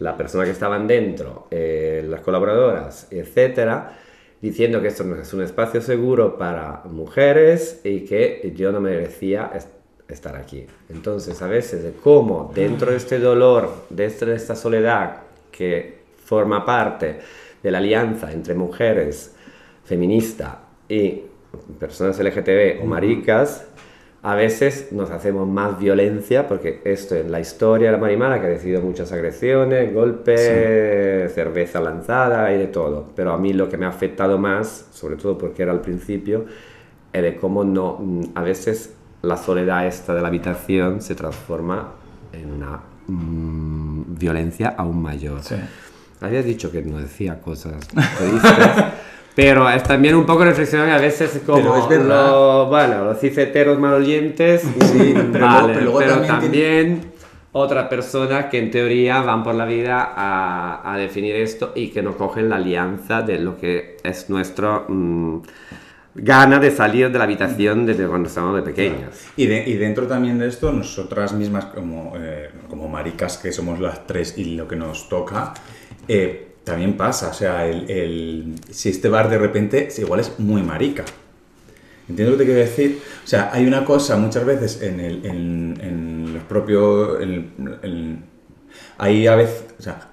la 0.00 0.16
persona 0.16 0.44
que 0.44 0.50
estaban 0.50 0.88
dentro, 0.88 1.46
eh, 1.52 2.04
las 2.08 2.20
colaboradoras, 2.20 3.06
etcétera, 3.12 3.96
diciendo 4.42 4.82
que 4.82 4.88
esto 4.88 5.04
no 5.04 5.16
es 5.16 5.32
un 5.34 5.42
espacio 5.42 5.80
seguro 5.80 6.36
para 6.36 6.82
mujeres 6.84 7.80
y 7.84 8.00
que 8.04 8.52
yo 8.56 8.72
no 8.72 8.80
merecía 8.80 9.52
estar 10.08 10.36
aquí. 10.36 10.66
Entonces, 10.88 11.40
a 11.42 11.46
veces, 11.48 11.82
de 11.82 11.92
cómo 11.92 12.52
dentro 12.54 12.90
de 12.90 12.96
este 12.96 13.18
dolor, 13.18 13.70
de 13.90 14.04
este- 14.06 14.26
de 14.26 14.36
esta 14.36 14.54
soledad 14.54 15.18
que 15.50 16.00
forma 16.24 16.64
parte 16.64 17.18
de 17.62 17.70
la 17.70 17.78
alianza 17.78 18.32
entre 18.32 18.54
mujeres 18.54 19.34
feminista 19.84 20.60
y 20.88 21.22
personas 21.78 22.18
LGTB 22.20 22.82
o 22.82 22.86
maricas, 22.86 23.66
a 24.22 24.34
veces 24.34 24.88
nos 24.90 25.10
hacemos 25.10 25.46
más 25.48 25.78
violencia 25.78 26.48
porque 26.48 26.80
esto 26.84 27.14
es 27.14 27.30
la 27.30 27.38
historia 27.38 27.88
de 27.88 27.92
la 27.92 27.98
Marimara 27.98 28.40
que 28.40 28.46
ha 28.46 28.50
decidido 28.50 28.80
muchas 28.82 29.12
agresiones, 29.12 29.94
golpes, 29.94 31.32
cerveza 31.32 31.80
lanzada 31.80 32.52
y 32.52 32.58
de 32.58 32.66
todo. 32.66 33.06
Pero 33.14 33.32
a 33.32 33.38
mí 33.38 33.52
lo 33.52 33.68
que 33.68 33.76
me 33.76 33.86
ha 33.86 33.90
afectado 33.90 34.36
más, 34.36 34.88
sobre 34.92 35.16
todo 35.16 35.38
porque 35.38 35.62
era 35.62 35.70
al 35.72 35.80
principio, 35.80 36.44
es 37.12 37.22
de 37.22 37.36
cómo 37.36 37.62
no, 37.62 37.98
mm, 38.00 38.22
a 38.34 38.42
veces 38.42 38.94
la 39.22 39.36
soledad 39.36 39.86
esta 39.86 40.14
de 40.14 40.20
la 40.22 40.28
habitación 40.28 41.00
se 41.00 41.14
transforma 41.14 41.88
en 42.32 42.52
una 42.52 42.80
mm, 43.06 44.16
violencia 44.18 44.74
aún 44.76 45.02
mayor. 45.02 45.42
Sí. 45.42 45.56
Habías 46.20 46.44
dicho 46.44 46.70
que 46.70 46.82
no 46.82 46.98
decía 46.98 47.40
cosas 47.40 47.86
tristes, 47.88 48.84
pero 49.34 49.68
es 49.68 49.82
también 49.82 50.14
un 50.14 50.24
poco 50.24 50.44
reflexionar 50.44 50.90
a 50.90 50.98
veces 50.98 51.42
como 51.44 51.58
Pero 51.58 51.90
es 52.00 52.04
lo- 52.06 52.66
bueno, 52.66 53.04
los 53.04 53.18
ciseteros 53.20 53.78
malolientes, 53.78 54.62
Sí, 54.62 55.14
mm, 55.14 55.32
pero 55.32 55.46
vale, 55.46 55.72
pero 55.74 55.84
luego 55.84 55.98
pero 55.98 56.12
también 56.22 56.40
también, 56.40 57.12
otras 57.52 57.88
personas 57.88 58.46
que 58.46 58.58
en 58.58 58.70
teoría 58.70 59.20
van 59.22 59.42
por 59.42 59.54
la 59.54 59.64
vida 59.66 60.12
a, 60.16 60.92
a 60.92 60.96
definir 60.98 61.36
esto 61.36 61.72
y 61.74 61.88
que 61.88 62.02
no 62.02 62.16
cogen 62.16 62.48
la 62.48 62.56
alianza 62.56 63.22
de 63.22 63.38
lo 63.38 63.56
que 63.58 63.96
es 64.04 64.28
nuestro 64.30 64.84
mm, 64.88 65.38
gana 66.18 66.58
de 66.58 66.70
salir 66.70 67.10
de 67.12 67.18
la 67.18 67.24
habitación 67.24 67.84
desde 67.86 68.06
cuando 68.06 68.28
estamos 68.28 68.56
de 68.56 68.62
pequeños. 68.62 69.10
Y, 69.36 69.46
de- 69.46 69.64
y 69.68 69.74
dentro 69.74 70.06
también 70.06 70.38
de 70.38 70.48
esto, 70.48 70.72
nosotras 70.72 71.32
mismas 71.34 71.66
como, 71.66 72.14
eh, 72.16 72.50
como 72.68 72.88
maricas 72.88 73.36
que 73.38 73.52
somos 73.52 73.78
las 73.80 74.06
tres 74.06 74.36
y 74.38 74.56
lo 74.56 74.66
que 74.66 74.76
nos 74.76 75.08
toca, 75.08 75.52
eh, 76.08 76.54
también 76.64 76.96
pasa. 76.96 77.28
O 77.28 77.34
sea, 77.34 77.66
el, 77.66 77.90
el- 77.90 78.54
si 78.70 78.88
este 78.88 79.08
bar 79.08 79.28
de 79.28 79.38
repente 79.38 79.88
igual 79.98 80.20
es 80.20 80.38
muy 80.38 80.62
marica. 80.62 81.04
¿Entiendes 82.08 82.32
lo 82.34 82.38
que 82.38 82.44
te 82.44 82.50
quiero 82.52 82.60
decir? 82.60 83.00
O 83.24 83.26
sea, 83.26 83.50
hay 83.52 83.66
una 83.66 83.84
cosa 83.84 84.16
muchas 84.16 84.44
veces 84.44 84.80
en, 84.82 85.00
el, 85.00 85.26
en, 85.26 85.78
en 85.82 86.34
los 86.34 86.42
propios... 86.44 87.18
hay 88.98 89.26
a 89.26 89.36
veces... 89.36 89.64
O 89.78 89.82
sea, 89.82 90.08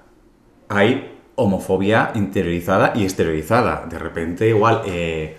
hay 0.68 1.12
homofobia 1.36 2.10
interiorizada 2.14 2.92
y 2.94 3.04
exteriorizada. 3.04 3.86
De 3.88 3.98
repente, 3.98 4.48
igual, 4.48 4.82
eh, 4.86 5.36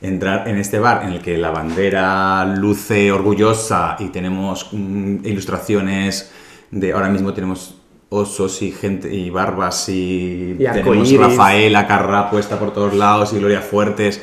entrar 0.00 0.48
en 0.48 0.56
este 0.58 0.78
bar 0.78 1.02
en 1.04 1.12
el 1.12 1.20
que 1.20 1.36
la 1.38 1.50
bandera 1.50 2.44
luce 2.44 3.10
orgullosa 3.10 3.96
y 3.98 4.08
tenemos 4.08 4.68
mm, 4.72 5.24
ilustraciones 5.24 6.30
de. 6.70 6.92
Ahora 6.92 7.08
mismo 7.08 7.32
tenemos 7.34 7.76
osos 8.10 8.62
y 8.62 8.70
gente 8.70 9.14
y 9.14 9.30
barbas 9.30 9.88
y, 9.88 10.56
Y 10.58 10.64
tenemos. 10.64 11.12
Rafaela 11.12 11.86
Carrá 11.86 12.30
puesta 12.30 12.58
por 12.58 12.72
todos 12.72 12.94
lados 12.94 13.32
y 13.32 13.38
Gloria 13.38 13.60
Fuertes. 13.60 14.22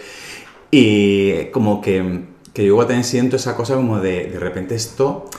Y 0.72 1.46
como 1.52 1.82
que, 1.82 2.24
que 2.54 2.66
yo 2.66 2.78
también 2.80 3.04
siento 3.04 3.36
esa 3.36 3.56
cosa 3.56 3.76
como 3.76 4.00
de 4.00 4.26
de 4.26 4.40
repente 4.40 4.76
esto 4.76 5.30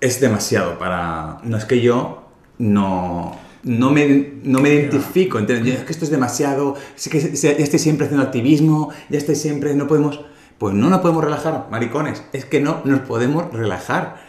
es 0.00 0.20
demasiado 0.20 0.78
para... 0.78 1.38
No 1.44 1.56
es 1.56 1.64
que 1.64 1.80
yo 1.80 2.24
no, 2.58 3.36
no, 3.64 3.90
me, 3.90 4.32
no 4.42 4.60
me 4.60 4.70
identifico, 4.74 5.38
¿entiendes? 5.38 5.66
Yo, 5.66 5.80
es 5.80 5.84
que 5.84 5.92
esto 5.92 6.04
es 6.04 6.10
demasiado, 6.10 6.76
es 6.96 7.08
que 7.08 7.20
ya 7.20 7.50
estoy 7.50 7.78
siempre 7.78 8.06
haciendo 8.06 8.24
activismo, 8.26 8.90
ya 9.08 9.18
estoy 9.18 9.36
siempre, 9.36 9.74
no 9.74 9.86
podemos... 9.86 10.20
Pues 10.58 10.74
no 10.74 10.90
nos 10.90 11.00
podemos 11.00 11.24
relajar, 11.24 11.66
maricones, 11.72 12.22
es 12.32 12.44
que 12.44 12.60
no 12.60 12.82
nos 12.84 13.00
podemos 13.00 13.52
relajar. 13.52 14.22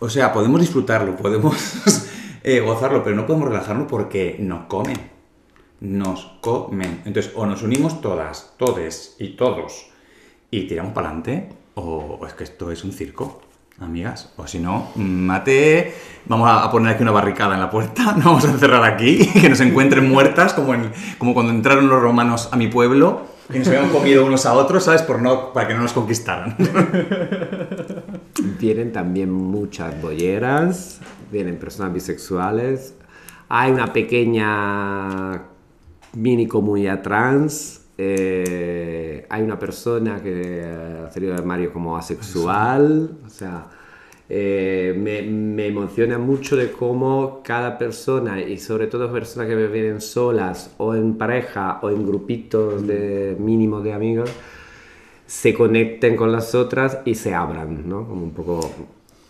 O 0.00 0.08
sea, 0.08 0.32
podemos 0.32 0.60
disfrutarlo, 0.60 1.14
podemos 1.14 1.54
eh, 2.42 2.58
gozarlo, 2.58 3.04
pero 3.04 3.14
no 3.14 3.26
podemos 3.26 3.48
relajarnos 3.48 3.86
porque 3.88 4.36
nos 4.40 4.66
comen. 4.66 4.96
Nos 5.78 6.38
comen. 6.40 7.02
Entonces, 7.04 7.32
o 7.36 7.46
nos 7.46 7.62
unimos 7.62 8.00
todas, 8.00 8.54
todes 8.56 9.14
y 9.20 9.36
todos 9.36 9.92
y 10.50 10.66
tiramos 10.66 10.94
para 10.94 11.08
adelante, 11.08 11.48
o, 11.74 12.18
o 12.20 12.26
es 12.26 12.34
que 12.34 12.42
esto 12.42 12.72
es 12.72 12.82
un 12.82 12.92
circo, 12.92 13.40
amigas. 13.84 14.32
O 14.36 14.46
si 14.46 14.58
no, 14.58 14.88
mate, 14.96 15.94
vamos 16.26 16.48
a, 16.50 16.70
poner 16.70 16.94
aquí 16.94 17.02
una 17.02 17.12
barricada 17.12 17.54
en 17.54 17.60
la 17.60 17.70
puerta, 17.70 18.12
nos 18.16 18.24
vamos 18.24 18.44
a 18.44 18.50
encerrar 18.50 18.84
aquí, 18.84 19.26
que 19.40 19.48
nos 19.48 19.60
encuentren 19.60 20.08
muertas, 20.08 20.54
como, 20.54 20.74
en- 20.74 20.92
como 21.18 21.34
cuando 21.34 21.52
entraron 21.52 21.88
los 21.88 22.00
romanos 22.00 22.48
a 22.52 22.56
mi 22.56 22.68
pueblo, 22.68 23.26
Y 23.52 23.58
nos 23.58 23.68
habíamos 23.68 23.90
comido 23.90 24.24
unos 24.24 24.46
a 24.46 24.54
otros, 24.54 24.84
¿sabes? 24.84 25.02
Por 25.02 25.20
no, 25.20 25.52
para 25.52 25.68
que 25.68 25.74
no 25.74 25.82
nos 25.82 25.92
conquistaran. 25.92 26.56
Vienen 28.58 28.92
también 28.92 29.30
muchas 29.30 30.00
bolleras, 30.00 31.00
vienen 31.30 31.58
personas 31.58 31.92
bisexuales. 31.92 32.94
Hay 33.48 33.72
una 33.72 33.92
pequeña 33.92 35.42
mini 36.14 36.46
comunidad 36.46 37.02
trans. 37.02 37.81
Eh, 37.98 39.26
hay 39.28 39.42
una 39.42 39.58
persona 39.58 40.22
que 40.22 40.62
ha 40.62 41.10
salido 41.10 41.32
del 41.32 41.40
armario 41.40 41.72
como 41.72 41.96
asexual. 41.96 43.10
O 43.26 43.30
sea, 43.30 43.66
eh, 44.28 44.94
me, 44.96 45.22
me 45.22 45.66
emociona 45.66 46.18
mucho 46.18 46.56
de 46.56 46.72
cómo 46.72 47.42
cada 47.44 47.76
persona, 47.78 48.40
y 48.40 48.58
sobre 48.58 48.86
todo 48.86 49.12
personas 49.12 49.48
que 49.48 49.54
viven 49.54 50.00
solas 50.00 50.74
o 50.78 50.94
en 50.94 51.18
pareja 51.18 51.80
o 51.82 51.90
en 51.90 52.06
grupitos 52.06 52.86
de 52.86 53.36
mínimo 53.38 53.80
de 53.80 53.92
amigos, 53.92 54.30
se 55.26 55.54
conecten 55.54 56.16
con 56.16 56.32
las 56.32 56.54
otras 56.54 56.98
y 57.04 57.14
se 57.14 57.34
abran, 57.34 57.88
¿no? 57.88 58.06
Como 58.06 58.22
un 58.22 58.32
poco 58.32 58.60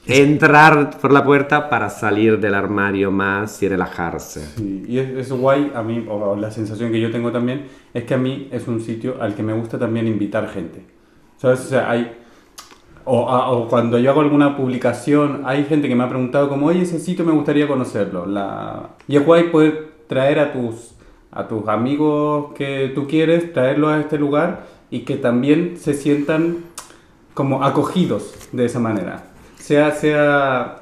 entrar 0.06 0.98
por 1.00 1.12
la 1.12 1.24
puerta 1.24 1.68
para 1.70 1.88
salir 1.88 2.40
del 2.40 2.54
armario 2.54 3.10
más 3.10 3.62
y 3.62 3.68
relajarse. 3.68 4.46
Sí, 4.56 4.84
y 4.88 4.98
es, 4.98 5.08
es 5.10 5.32
guay, 5.32 5.72
a 5.74 5.82
mí, 5.82 6.04
o, 6.08 6.34
la 6.36 6.50
sensación 6.50 6.90
que 6.90 7.00
yo 7.00 7.10
tengo 7.10 7.30
también, 7.30 7.66
es 7.94 8.04
que 8.04 8.14
a 8.14 8.18
mí 8.18 8.48
es 8.50 8.66
un 8.68 8.80
sitio 8.80 9.16
al 9.20 9.34
que 9.34 9.42
me 9.42 9.52
gusta 9.52 9.78
también 9.78 10.08
invitar 10.08 10.48
gente. 10.48 10.84
¿Sabes? 11.36 11.60
O 11.60 11.64
sea, 11.68 11.90
hay... 11.90 12.12
O, 13.04 13.28
a- 13.28 13.50
o 13.50 13.68
cuando 13.68 13.98
yo 13.98 14.10
hago 14.10 14.20
alguna 14.20 14.56
publicación, 14.56 15.42
hay 15.44 15.64
gente 15.64 15.88
que 15.88 15.94
me 15.94 16.04
ha 16.04 16.08
preguntado 16.08 16.48
como, 16.48 16.66
oye, 16.66 16.82
ese 16.82 16.98
sitio 17.00 17.24
me 17.24 17.32
gustaría 17.32 17.66
conocerlo. 17.68 18.26
La... 18.26 18.90
Y 19.08 19.16
es 19.16 19.24
guay 19.26 19.50
poder 19.50 19.92
traer 20.08 20.38
a 20.38 20.52
tus, 20.52 20.94
a 21.32 21.48
tus 21.48 21.66
amigos 21.68 22.52
que 22.54 22.92
tú 22.94 23.06
quieres, 23.08 23.52
traerlos 23.52 23.90
a 23.92 24.00
este 24.00 24.18
lugar 24.18 24.66
y 24.90 25.00
que 25.00 25.16
también 25.16 25.76
se 25.78 25.94
sientan 25.94 26.58
como 27.34 27.64
acogidos 27.64 28.34
de 28.52 28.66
esa 28.66 28.78
manera. 28.78 29.24
Sea, 29.72 29.90
sea 29.92 30.78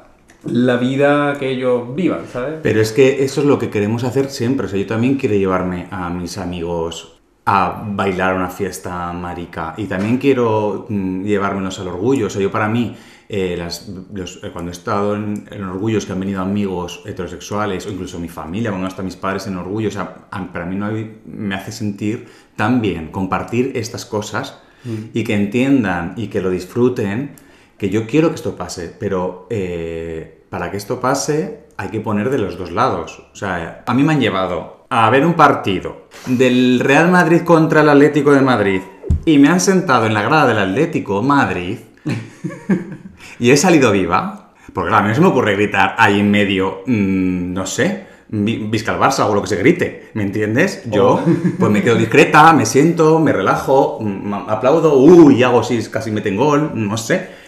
la 0.46 0.76
vida 0.76 1.36
que 1.38 1.48
ellos 1.50 1.94
vivan, 1.94 2.22
¿sabes? 2.32 2.54
Pero 2.60 2.80
es 2.80 2.90
que 2.90 3.22
eso 3.22 3.40
es 3.42 3.46
lo 3.46 3.56
que 3.56 3.70
queremos 3.70 4.02
hacer 4.02 4.28
siempre. 4.30 4.66
O 4.66 4.68
sea, 4.68 4.80
yo 4.80 4.86
también 4.86 5.14
quiero 5.14 5.36
llevarme 5.36 5.86
a 5.92 6.10
mis 6.10 6.38
amigos 6.38 7.20
a 7.46 7.84
bailar 7.86 8.32
a 8.32 8.36
una 8.36 8.48
fiesta 8.50 9.12
marica. 9.12 9.74
Y 9.76 9.84
también 9.84 10.18
quiero 10.18 10.86
mm, 10.88 11.22
llevármelos 11.22 11.78
al 11.78 11.86
orgullo. 11.86 12.26
O 12.26 12.30
sea, 12.30 12.42
yo 12.42 12.50
para 12.50 12.68
mí, 12.68 12.96
eh, 13.28 13.54
las- 13.56 13.88
los- 14.12 14.42
eh, 14.42 14.50
cuando 14.52 14.72
he 14.72 14.74
estado 14.74 15.14
en, 15.14 15.46
en 15.52 15.62
orgullos 15.62 16.04
que 16.04 16.12
han 16.12 16.18
venido 16.18 16.40
amigos 16.42 17.02
heterosexuales 17.06 17.86
o 17.86 17.90
incluso 17.92 18.18
mi 18.18 18.28
familia, 18.28 18.70
cuando 18.70 18.88
hasta 18.88 19.04
mis 19.04 19.14
padres 19.14 19.46
en 19.46 19.56
orgullo, 19.56 19.86
o 19.86 19.92
sea, 19.92 20.26
a- 20.32 20.52
para 20.52 20.66
mí 20.66 20.74
no 20.74 20.86
hay- 20.86 21.18
me 21.26 21.54
hace 21.54 21.70
sentir 21.70 22.26
tan 22.56 22.80
bien 22.80 23.12
compartir 23.12 23.70
estas 23.76 24.04
cosas 24.04 24.58
y 25.14 25.22
que 25.22 25.34
entiendan 25.34 26.14
y 26.16 26.26
que 26.26 26.40
lo 26.40 26.50
disfruten, 26.50 27.32
que 27.80 27.88
yo 27.88 28.06
quiero 28.06 28.28
que 28.28 28.34
esto 28.34 28.56
pase, 28.56 28.94
pero 28.98 29.46
eh, 29.48 30.42
para 30.50 30.70
que 30.70 30.76
esto 30.76 31.00
pase 31.00 31.60
hay 31.78 31.88
que 31.88 32.00
poner 32.00 32.28
de 32.28 32.36
los 32.36 32.58
dos 32.58 32.70
lados. 32.72 33.22
O 33.32 33.36
sea, 33.36 33.82
a 33.86 33.94
mí 33.94 34.02
me 34.02 34.12
han 34.12 34.20
llevado 34.20 34.84
a 34.90 35.08
ver 35.08 35.24
un 35.24 35.32
partido 35.32 36.08
del 36.26 36.78
Real 36.80 37.10
Madrid 37.10 37.40
contra 37.40 37.80
el 37.80 37.88
Atlético 37.88 38.32
de 38.32 38.42
Madrid 38.42 38.82
y 39.24 39.38
me 39.38 39.48
han 39.48 39.60
sentado 39.60 40.04
en 40.04 40.12
la 40.12 40.20
grada 40.22 40.46
del 40.46 40.58
Atlético 40.58 41.22
Madrid 41.22 41.78
y 43.38 43.50
he 43.50 43.56
salido 43.56 43.92
viva. 43.92 44.52
Porque 44.74 44.88
claro, 44.90 45.02
a 45.02 45.02
mí 45.04 45.08
no 45.08 45.14
se 45.14 45.20
me 45.22 45.28
ocurre 45.28 45.54
gritar 45.56 45.94
ahí 45.98 46.20
en 46.20 46.30
medio, 46.30 46.82
mm, 46.86 47.52
no 47.54 47.66
sé, 47.66 48.06
vi- 48.28 48.58
Visca 48.70 48.92
el 48.92 49.00
Barça 49.00 49.24
o 49.28 49.34
lo 49.34 49.40
que 49.42 49.48
se 49.48 49.56
grite, 49.56 50.10
¿me 50.14 50.22
entiendes? 50.22 50.82
Yo 50.90 51.20
pues 51.58 51.72
me 51.72 51.82
quedo 51.82 51.96
discreta, 51.96 52.52
me 52.52 52.66
siento, 52.66 53.18
me 53.18 53.32
relajo, 53.32 53.98
mm, 54.00 54.34
aplaudo, 54.48 54.96
uy, 54.98 55.42
hago 55.42 55.60
así, 55.60 55.82
casi 55.90 56.10
meten 56.12 56.36
gol, 56.36 56.70
no 56.74 56.96
sé. 56.98 57.39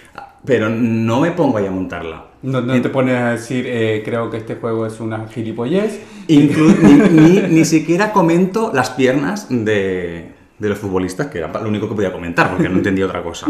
Pero 0.45 0.69
no 0.69 1.21
me 1.21 1.31
pongo 1.33 1.59
ahí 1.59 1.67
a 1.67 1.71
montarla. 1.71 2.27
No, 2.43 2.61
no 2.61 2.81
te 2.83 2.89
pones 2.89 3.17
a 3.17 3.31
decir, 3.33 3.65
eh, 3.69 4.03
creo 4.05 4.29
que 4.31 4.39
este 4.39 4.57
juego 4.57 4.87
es 4.87 4.99
una 4.99 5.29
gilipollez. 5.29 6.01
Inclu- 6.29 6.77
ni, 6.83 7.21
ni- 7.41 7.55
ni 7.55 7.65
siquiera 7.65 8.13
comento 8.13 8.73
las 8.75 8.91
piernas 8.91 9.47
de, 9.49 10.33
de 10.59 10.69
los 10.69 10.79
futbolistas, 10.79 11.29
que 11.29 11.39
era 11.39 11.49
lo 11.63 11.69
único 11.69 11.89
que 11.89 11.95
podía 11.95 12.13
comentar, 12.13 12.51
porque 12.51 12.69
no 12.69 12.77
entendía 12.79 13.07
otra 13.07 13.23
cosa. 13.23 13.47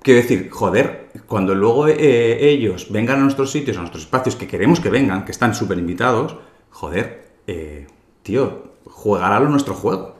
Quiero 0.00 0.20
decir, 0.22 0.48
joder, 0.50 1.08
cuando 1.26 1.54
luego 1.54 1.88
eh, 1.88 2.48
ellos 2.48 2.88
vengan 2.90 3.18
a 3.18 3.22
nuestros 3.22 3.50
sitios, 3.50 3.76
a 3.76 3.80
nuestros 3.80 4.04
espacios, 4.04 4.36
que 4.36 4.46
queremos 4.46 4.80
que 4.80 4.88
vengan, 4.90 5.24
que 5.26 5.32
están 5.32 5.54
súper 5.54 5.78
invitados, 5.78 6.36
joder, 6.70 7.28
eh, 7.46 7.86
tío, 8.22 8.72
jugar 8.86 9.32
a 9.32 9.40
lo 9.40 9.48
nuestro 9.50 9.74
juego. 9.74 10.13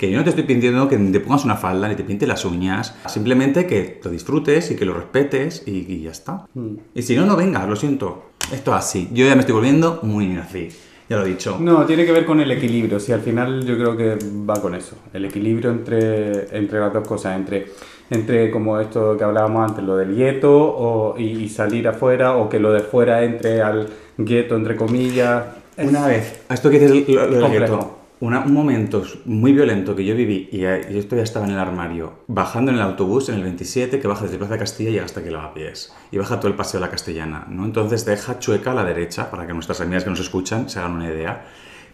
Que 0.00 0.10
yo 0.10 0.16
no 0.16 0.24
te 0.24 0.30
estoy 0.30 0.44
pidiendo 0.44 0.88
que 0.88 0.96
te 0.96 1.20
pongas 1.20 1.44
una 1.44 1.56
falda 1.56 1.86
ni 1.86 1.94
te 1.94 2.04
pintes 2.04 2.26
las 2.26 2.46
uñas, 2.46 2.96
simplemente 3.06 3.66
que 3.66 4.00
lo 4.02 4.10
disfrutes 4.10 4.70
y 4.70 4.76
que 4.76 4.86
lo 4.86 4.94
respetes 4.94 5.62
y, 5.66 5.84
y 5.92 6.00
ya 6.00 6.10
está. 6.10 6.46
Y 6.94 7.02
si 7.02 7.14
no, 7.14 7.26
no 7.26 7.36
vengas, 7.36 7.68
lo 7.68 7.76
siento. 7.76 8.30
Esto 8.50 8.70
es 8.70 8.78
así. 8.78 9.10
Yo 9.12 9.26
ya 9.26 9.34
me 9.34 9.40
estoy 9.40 9.54
volviendo 9.54 10.00
muy 10.02 10.34
así. 10.38 10.70
Ya 11.06 11.18
lo 11.18 11.26
he 11.26 11.28
dicho. 11.28 11.58
No, 11.60 11.84
tiene 11.84 12.06
que 12.06 12.12
ver 12.12 12.24
con 12.24 12.40
el 12.40 12.50
equilibrio. 12.50 12.98
Si 12.98 13.12
al 13.12 13.20
final 13.20 13.66
yo 13.66 13.76
creo 13.76 13.94
que 13.94 14.16
va 14.48 14.54
con 14.54 14.74
eso. 14.74 14.96
El 15.12 15.26
equilibrio 15.26 15.70
entre, 15.70 16.56
entre 16.56 16.80
las 16.80 16.94
dos 16.94 17.06
cosas. 17.06 17.36
Entre, 17.36 17.66
entre 18.08 18.50
como 18.50 18.80
esto 18.80 19.18
que 19.18 19.24
hablábamos 19.24 19.68
antes, 19.68 19.84
lo 19.84 19.98
del 19.98 20.16
gueto 20.16 20.50
o, 20.50 21.18
y, 21.18 21.24
y 21.24 21.48
salir 21.50 21.86
afuera, 21.86 22.36
o 22.36 22.48
que 22.48 22.58
lo 22.58 22.72
de 22.72 22.80
fuera 22.80 23.22
entre 23.22 23.60
al 23.60 23.86
gueto, 24.16 24.56
entre 24.56 24.76
comillas. 24.76 25.44
Una 25.76 26.06
vez, 26.06 26.40
a 26.48 26.54
esto 26.54 26.70
que 26.70 26.78
dices 26.78 27.06
lo, 27.14 27.26
lo 27.26 27.48
del 27.50 27.50
gueto, 27.50 27.99
un 28.20 28.52
momento 28.52 29.02
muy 29.24 29.52
violento 29.52 29.96
que 29.96 30.04
yo 30.04 30.14
viví, 30.14 30.48
y 30.52 30.64
eh, 30.64 30.88
yo 30.92 31.02
todavía 31.04 31.24
estaba 31.24 31.46
en 31.46 31.52
el 31.52 31.58
armario, 31.58 32.20
bajando 32.26 32.70
en 32.70 32.76
el 32.76 32.82
autobús 32.82 33.30
en 33.30 33.36
el 33.36 33.42
27, 33.42 33.98
que 33.98 34.06
baja 34.06 34.24
desde 34.24 34.36
Plaza 34.36 34.58
Castilla 34.58 34.90
y 34.90 34.92
llega 34.92 35.06
hasta 35.06 35.20
aquí 35.20 35.30
Lavapiés, 35.30 35.94
y 36.12 36.18
baja 36.18 36.38
todo 36.38 36.48
el 36.48 36.56
paseo 36.56 36.80
de 36.80 36.86
la 36.86 36.90
Castellana, 36.90 37.46
¿no? 37.48 37.64
Entonces 37.64 38.04
deja 38.04 38.38
chueca 38.38 38.72
a 38.72 38.74
la 38.74 38.84
derecha, 38.84 39.30
para 39.30 39.46
que 39.46 39.54
nuestras 39.54 39.80
amigas 39.80 40.04
que 40.04 40.10
nos 40.10 40.20
escuchan 40.20 40.68
se 40.68 40.78
hagan 40.78 40.92
una 40.92 41.06
idea. 41.06 41.46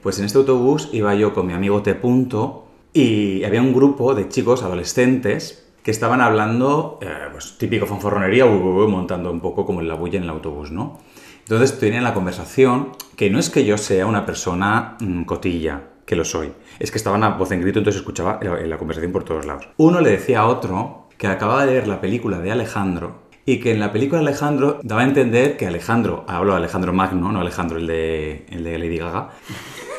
Pues 0.03 0.19
en 0.19 0.25
este 0.25 0.39
autobús 0.39 0.91
iba 0.93 1.15
yo 1.15 1.33
con 1.33 1.47
mi 1.47 1.53
amigo 1.53 1.83
T. 1.83 1.95
Punto, 1.95 2.67
y 2.93 3.45
había 3.45 3.63
un 3.63 3.73
grupo 3.73 4.15
de 4.15 4.29
chicos 4.29 4.63
adolescentes 4.63 5.65
que 5.85 5.93
estaban 5.93 6.21
hablando, 6.21 6.99
eh, 7.03 7.07
pues 7.31 7.57
típico 7.59 7.87
fanfarronería, 7.87 8.47
uh, 8.47 8.49
uh, 8.49 8.85
uh, 8.85 8.89
montando 8.89 9.31
un 9.31 9.39
poco 9.39 9.65
como 9.65 9.81
en 9.81 9.87
la 9.87 9.95
bulla 9.95 10.17
en 10.17 10.25
el 10.25 10.31
autobús, 10.31 10.73
¿no? 10.73 10.99
Entonces 11.41 11.79
tenían 11.79 12.03
la 12.03 12.13
conversación, 12.13 12.89
que 13.15 13.31
no 13.31 13.39
es 13.39 13.51
que 13.51 13.65
yo 13.65 13.79
sea 13.79 14.07
una 14.07 14.27
persona 14.27 14.97
mm, 14.99 15.23
cotilla, 15.23 15.83
que 16.07 16.17
lo 16.17 16.25
soy, 16.25 16.53
es 16.79 16.91
que 16.91 16.99
estaban 16.99 17.25
a 17.25 17.31
voz 17.31 17.53
en 17.53 17.61
grito, 17.61 17.81
entonces 17.81 18.01
escuchaba 18.01 18.39
la, 18.43 18.57
la 18.57 18.79
conversación 18.79 19.13
por 19.13 19.25
todos 19.25 19.45
lados. 19.45 19.69
Uno 19.77 20.01
le 20.01 20.11
decía 20.11 20.41
a 20.41 20.47
otro 20.47 21.09
que 21.19 21.27
acababa 21.27 21.67
de 21.67 21.75
ver 21.75 21.89
la 21.89 22.01
película 22.01 22.39
de 22.39 22.53
Alejandro 22.53 23.27
y 23.49 23.61
que 23.61 23.73
en 23.73 23.81
la 23.81 23.93
película 23.93 24.21
de 24.21 24.29
Alejandro 24.29 24.81
daba 24.83 25.03
a 25.03 25.05
entender 25.05 25.57
que 25.57 25.67
Alejandro, 25.67 26.25
hablo 26.27 26.53
de 26.53 26.59
Alejandro 26.59 26.93
Magno, 26.93 27.31
no 27.31 27.41
Alejandro 27.41 27.79
el 27.79 27.87
de, 27.87 28.45
el 28.51 28.65
de 28.65 28.79
Lady 28.79 28.99
Gaga, 28.99 29.31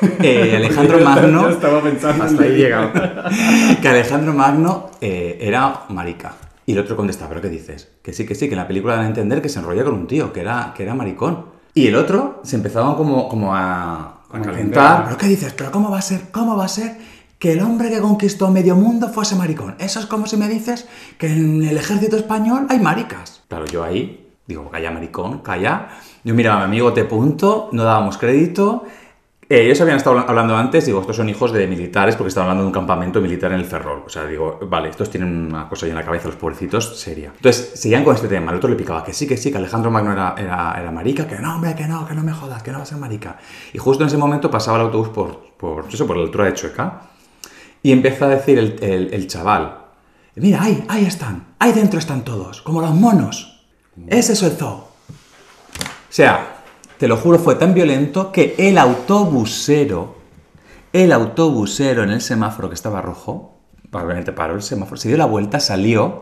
eh, 0.22 0.54
Alejandro 0.58 1.00
Magno... 1.00 1.44
Yo 1.44 1.50
estaba 1.50 1.82
pensando 1.82 2.26
en 2.26 2.30
Hasta 2.30 2.44
ahí 2.44 2.58
llegado. 2.58 2.92
que 3.82 3.88
Alejandro 3.88 4.34
Magno 4.34 4.90
eh, 5.00 5.38
era 5.42 5.86
marica. 5.90 6.34
Y 6.66 6.74
el 6.74 6.80
otro 6.80 6.98
contesta, 6.98 7.30
¿pero 7.30 7.42
qué 7.42 7.48
dices? 7.48 7.90
Que 8.04 8.12
sí, 8.12 8.26
que 8.26 8.36
sí, 8.36 8.48
que 8.50 8.56
en 8.56 8.60
la 8.60 8.68
película 8.68 8.96
dan 8.96 9.06
a 9.06 9.08
entender 9.08 9.42
que 9.42 9.48
se 9.48 9.60
enrolla 9.60 9.86
con 9.86 9.94
un 9.94 10.08
tío, 10.08 10.34
que 10.34 10.42
era, 10.42 10.74
que 10.76 10.84
era 10.84 10.94
maricón. 10.94 11.46
Y 11.74 11.88
el 11.88 11.96
otro 11.96 12.42
se 12.44 12.58
empezaba 12.58 12.98
como, 12.98 13.30
como 13.30 13.56
a, 13.56 14.17
a 14.38 14.42
calentar. 14.42 15.06
¿Pero 15.06 15.18
qué 15.18 15.28
dices? 15.28 15.54
¿Pero 15.54 15.72
cómo 15.72 15.90
va 15.90 16.00
a 16.00 16.02
ser? 16.02 16.30
¿Cómo 16.32 16.56
va 16.56 16.66
a 16.66 16.70
ser 16.70 16.98
que 17.40 17.54
el 17.54 17.62
hombre 17.62 17.90
que 17.90 18.00
conquistó 18.00 18.50
medio 18.50 18.76
mundo 18.76 19.10
fuese 19.10 19.36
maricón? 19.36 19.76
Eso 19.80 20.00
es 20.00 20.06
como 20.06 20.28
si 20.28 20.38
me 20.38 20.48
dices 20.48 20.88
que 21.18 21.28
en 21.28 21.64
el 21.64 21.78
ejército 21.78 22.18
español 22.18 22.68
hay 22.70 22.80
maricas. 22.80 23.44
Claro, 23.48 23.66
yo 23.66 23.84
ahí 23.84 24.28
digo, 24.48 24.70
calla 24.70 24.92
maricón, 24.92 25.40
calla. 25.40 25.90
Yo 26.24 26.34
miraba 26.34 26.58
a 26.58 26.60
mi 26.60 26.66
amigo 26.66 26.94
T. 26.94 27.04
Punto, 27.04 27.70
no 27.74 27.84
dábamos 27.84 28.18
crédito. 28.18 28.86
Eh, 29.50 29.62
ellos 29.64 29.80
habían 29.80 29.96
estado 29.96 30.20
hablando 30.28 30.58
antes, 30.58 30.86
digo, 30.86 31.00
estos 31.00 31.16
son 31.16 31.30
hijos 31.30 31.54
de 31.54 31.68
militares 31.68 32.18
porque 32.18 32.28
estaban 32.28 32.50
hablando 32.50 32.64
de 32.64 32.68
un 32.68 32.74
campamento 32.74 33.22
militar 33.22 33.52
en 33.54 33.60
el 33.60 33.66
Ferrol. 33.66 34.04
O 34.06 34.10
sea, 34.10 34.26
digo, 34.26 34.60
vale, 34.70 34.90
estos 34.90 35.10
tienen 35.10 35.48
una 35.48 35.70
cosa 35.70 35.86
ahí 35.86 35.92
en 35.92 35.96
la 35.96 36.04
cabeza, 36.04 36.28
los 36.28 36.36
pobrecitos, 36.36 37.00
seria. 37.00 37.32
Entonces, 37.34 37.72
seguían 37.80 38.04
con 38.04 38.14
este 38.14 38.28
tema. 38.28 38.52
El 38.52 38.58
otro 38.58 38.70
le 38.70 38.76
picaba 38.76 39.06
que 39.06 39.14
sí, 39.14 39.26
que 39.26 39.38
sí, 39.38 39.50
que 39.50 39.58
Alejandro 39.58 39.90
Magno 39.90 40.12
era, 40.12 40.36
era, 40.38 40.76
era 40.78 40.92
marica, 40.92 41.26
que 41.26 41.38
no, 41.40 41.56
hombre, 41.56 41.74
que 41.76 41.88
no, 41.88 42.06
que 42.06 42.14
no 42.14 42.24
me 42.24 42.34
jodas, 42.34 42.62
que 42.62 42.72
no 42.72 42.80
va 42.80 42.84
a 42.84 42.86
ser 42.88 42.98
marica. 42.98 43.38
Y 43.72 43.78
justo 43.78 44.04
en 44.04 44.08
ese 44.10 44.18
momento 44.18 44.52
pasaba 44.52 44.80
el 44.80 44.84
autobús 44.88 45.10
por, 45.10 45.54
por, 45.56 45.86
eso, 45.94 46.06
por 46.06 46.18
la 46.18 46.24
altura 46.24 46.46
de 46.46 46.54
Chueca 46.54 47.04
y 47.82 47.94
empieza 47.94 48.26
a 48.26 48.30
decir 48.30 48.58
el, 48.60 48.76
el- 48.84 49.14
el 49.14 49.28
chaval, 49.28 49.78
mira, 50.36 50.62
ahí, 50.62 50.84
ahí 50.90 51.06
están, 51.06 51.46
ahí 51.60 51.72
dentro 51.72 52.00
están 52.00 52.26
todos, 52.26 52.62
como 52.64 52.82
los 52.82 52.94
monos. 52.94 53.64
Ese 54.08 54.34
es 54.34 54.44
el 54.44 54.52
zoo. 54.52 54.72
O 54.74 54.90
sea, 56.10 56.57
te 56.98 57.08
lo 57.08 57.18
juro, 57.18 57.40
fue 57.40 57.56
tan 57.56 57.74
violento 57.74 58.32
que 58.32 58.56
el 58.58 58.78
autobusero, 58.78 60.16
el 60.94 61.12
autobusero 61.12 62.04
en 62.04 62.12
el 62.12 62.22
semáforo 62.22 62.70
que 62.70 62.76
estaba 62.76 63.02
rojo, 63.02 63.58
obviamente 63.92 64.32
paró 64.32 64.56
el 64.56 64.62
semáforo, 64.62 64.98
se 64.98 65.08
dio 65.08 65.18
la 65.18 65.26
vuelta, 65.26 65.60
salió 65.60 66.22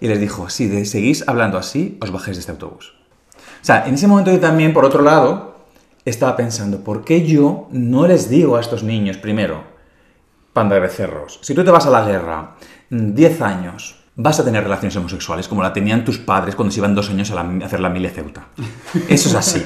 y 0.00 0.08
les 0.08 0.20
dijo, 0.20 0.48
si 0.50 0.84
seguís 0.86 1.26
hablando 1.28 1.58
así, 1.58 1.98
os 2.00 2.10
bajéis 2.10 2.36
de 2.36 2.40
este 2.40 2.52
autobús. 2.52 2.94
O 3.62 3.64
sea, 3.64 3.86
en 3.86 3.94
ese 3.94 4.06
momento 4.06 4.30
yo 4.30 4.40
también, 4.40 4.72
por 4.72 4.84
otro 4.84 5.02
lado, 5.02 5.54
estaba 6.04 6.36
pensando, 6.36 6.80
¿por 6.80 7.04
qué 7.04 7.26
yo 7.26 7.68
no 7.70 8.06
les 8.06 8.28
digo 8.28 8.56
a 8.56 8.60
estos 8.60 8.82
niños, 8.82 9.16
primero, 9.16 9.74
panda 10.54 10.76
de 10.76 10.80
becerros. 10.80 11.40
Si 11.42 11.52
tú 11.52 11.62
te 11.64 11.70
vas 11.70 11.84
a 11.84 11.90
la 11.90 12.06
guerra 12.06 12.54
mm, 12.88 13.12
10 13.12 13.40
años, 13.42 14.03
vas 14.16 14.38
a 14.38 14.44
tener 14.44 14.62
relaciones 14.62 14.94
homosexuales 14.96 15.48
como 15.48 15.62
la 15.62 15.72
tenían 15.72 16.04
tus 16.04 16.18
padres 16.18 16.54
cuando 16.54 16.70
se 16.72 16.78
iban 16.80 16.94
dos 16.94 17.10
años 17.10 17.30
a, 17.32 17.34
la- 17.34 17.40
a 17.64 17.66
hacer 17.66 17.80
la 17.80 17.88
mili 17.88 18.06
a 18.06 18.10
Ceuta. 18.10 18.46
Eso 19.08 19.28
es 19.28 19.34
así. 19.34 19.64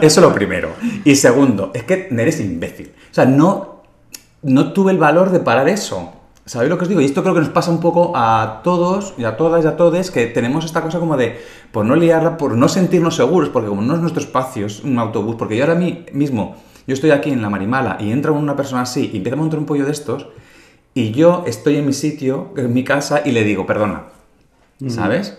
Eso 0.00 0.20
es 0.20 0.26
lo 0.26 0.34
primero. 0.34 0.70
Y 1.04 1.14
segundo, 1.16 1.70
es 1.74 1.84
que 1.84 2.08
eres 2.10 2.40
imbécil. 2.40 2.92
O 3.10 3.14
sea, 3.14 3.24
no, 3.24 3.82
no 4.42 4.72
tuve 4.72 4.90
el 4.92 4.98
valor 4.98 5.30
de 5.30 5.40
parar 5.40 5.68
eso. 5.68 6.12
¿Sabéis 6.46 6.68
lo 6.70 6.76
que 6.76 6.82
os 6.82 6.88
digo? 6.88 7.00
Y 7.00 7.06
esto 7.06 7.22
creo 7.22 7.32
que 7.34 7.40
nos 7.40 7.48
pasa 7.48 7.70
un 7.70 7.80
poco 7.80 8.12
a 8.14 8.60
todos 8.62 9.14
y 9.16 9.24
a 9.24 9.36
todas 9.36 9.64
y 9.64 9.68
a 9.68 9.76
todos 9.78 10.10
que 10.10 10.26
tenemos 10.26 10.64
esta 10.66 10.82
cosa 10.82 10.98
como 10.98 11.16
de, 11.16 11.40
por 11.72 11.86
no 11.86 11.96
liarla, 11.96 12.36
por 12.36 12.54
no 12.54 12.68
sentirnos 12.68 13.16
seguros, 13.16 13.48
porque 13.48 13.68
como 13.68 13.80
no 13.80 13.94
es 13.94 14.00
nuestro 14.00 14.20
espacio, 14.20 14.66
es 14.66 14.80
un 14.80 14.98
autobús, 14.98 15.36
porque 15.38 15.56
yo 15.56 15.64
ahora 15.64 15.76
mismo, 15.76 16.56
yo 16.86 16.92
estoy 16.92 17.12
aquí 17.12 17.30
en 17.30 17.40
la 17.40 17.48
Marimala 17.48 17.96
y 17.98 18.10
entra 18.10 18.30
una 18.32 18.54
persona 18.56 18.82
así 18.82 19.08
y 19.10 19.16
empieza 19.18 19.36
a 19.36 19.40
montar 19.40 19.58
un 19.58 19.64
pollo 19.64 19.86
de 19.86 19.92
estos 19.92 20.26
y 20.94 21.10
yo 21.12 21.42
estoy 21.46 21.76
en 21.76 21.86
mi 21.86 21.92
sitio, 21.92 22.52
en 22.56 22.72
mi 22.72 22.84
casa 22.84 23.22
y 23.24 23.32
le 23.32 23.42
digo, 23.44 23.66
perdona, 23.66 24.04
¿sabes? 24.88 25.38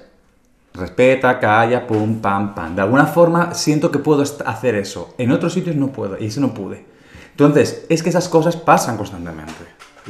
Respeta, 0.73 1.39
calla, 1.39 1.87
pum, 1.87 2.19
pam, 2.19 2.53
pam. 2.53 2.75
De 2.75 2.81
alguna 2.81 3.05
forma 3.05 3.53
siento 3.53 3.91
que 3.91 3.99
puedo 3.99 4.21
hacer 4.23 4.75
eso. 4.75 5.13
En 5.17 5.31
otros 5.31 5.53
sitios 5.53 5.75
no 5.77 5.87
puedo 5.87 6.17
y 6.19 6.25
ese 6.25 6.41
no 6.41 6.53
pude. 6.53 6.85
Entonces, 7.31 7.85
es 7.89 8.03
que 8.03 8.09
esas 8.09 8.27
cosas 8.27 8.57
pasan 8.57 8.97
constantemente. 8.97 9.53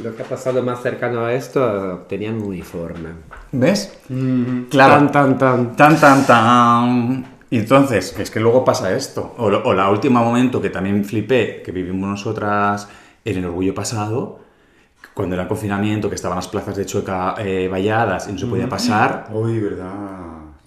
Lo 0.02 0.14
que 0.14 0.22
ha 0.22 0.26
pasado 0.26 0.62
más 0.62 0.82
cercano 0.82 1.24
a 1.24 1.32
esto, 1.32 2.04
tenían 2.08 2.36
un 2.36 2.42
uniforme. 2.48 3.10
¿Ves? 3.52 3.96
Mm, 4.08 4.64
Claro. 4.64 4.94
Tan, 4.94 5.12
tan, 5.12 5.38
tan. 5.38 5.76
Tan, 5.76 6.00
tan, 6.00 6.26
tan. 6.26 7.26
Y 7.48 7.58
entonces, 7.58 8.12
que 8.12 8.22
es 8.22 8.30
que 8.30 8.40
luego 8.40 8.64
pasa 8.64 8.92
esto. 8.94 9.34
O, 9.38 9.46
o 9.46 9.72
la 9.72 9.88
última 9.90 10.20
momento 10.22 10.60
que 10.60 10.70
también 10.70 11.04
flipé, 11.04 11.62
que 11.64 11.72
vivimos 11.72 12.08
nosotras 12.10 12.88
en 13.24 13.38
el 13.38 13.44
orgullo 13.46 13.74
pasado, 13.74 14.40
cuando 15.16 15.34
era 15.34 15.48
confinamiento, 15.48 16.10
que 16.10 16.14
estaban 16.14 16.36
las 16.36 16.46
plazas 16.46 16.76
de 16.76 16.84
Chueca 16.84 17.36
eh, 17.38 17.68
valladas 17.72 18.28
y 18.28 18.32
no 18.32 18.38
se 18.38 18.46
podía 18.46 18.68
pasar. 18.68 19.28
Uy, 19.32 19.58
verdad. 19.60 20.10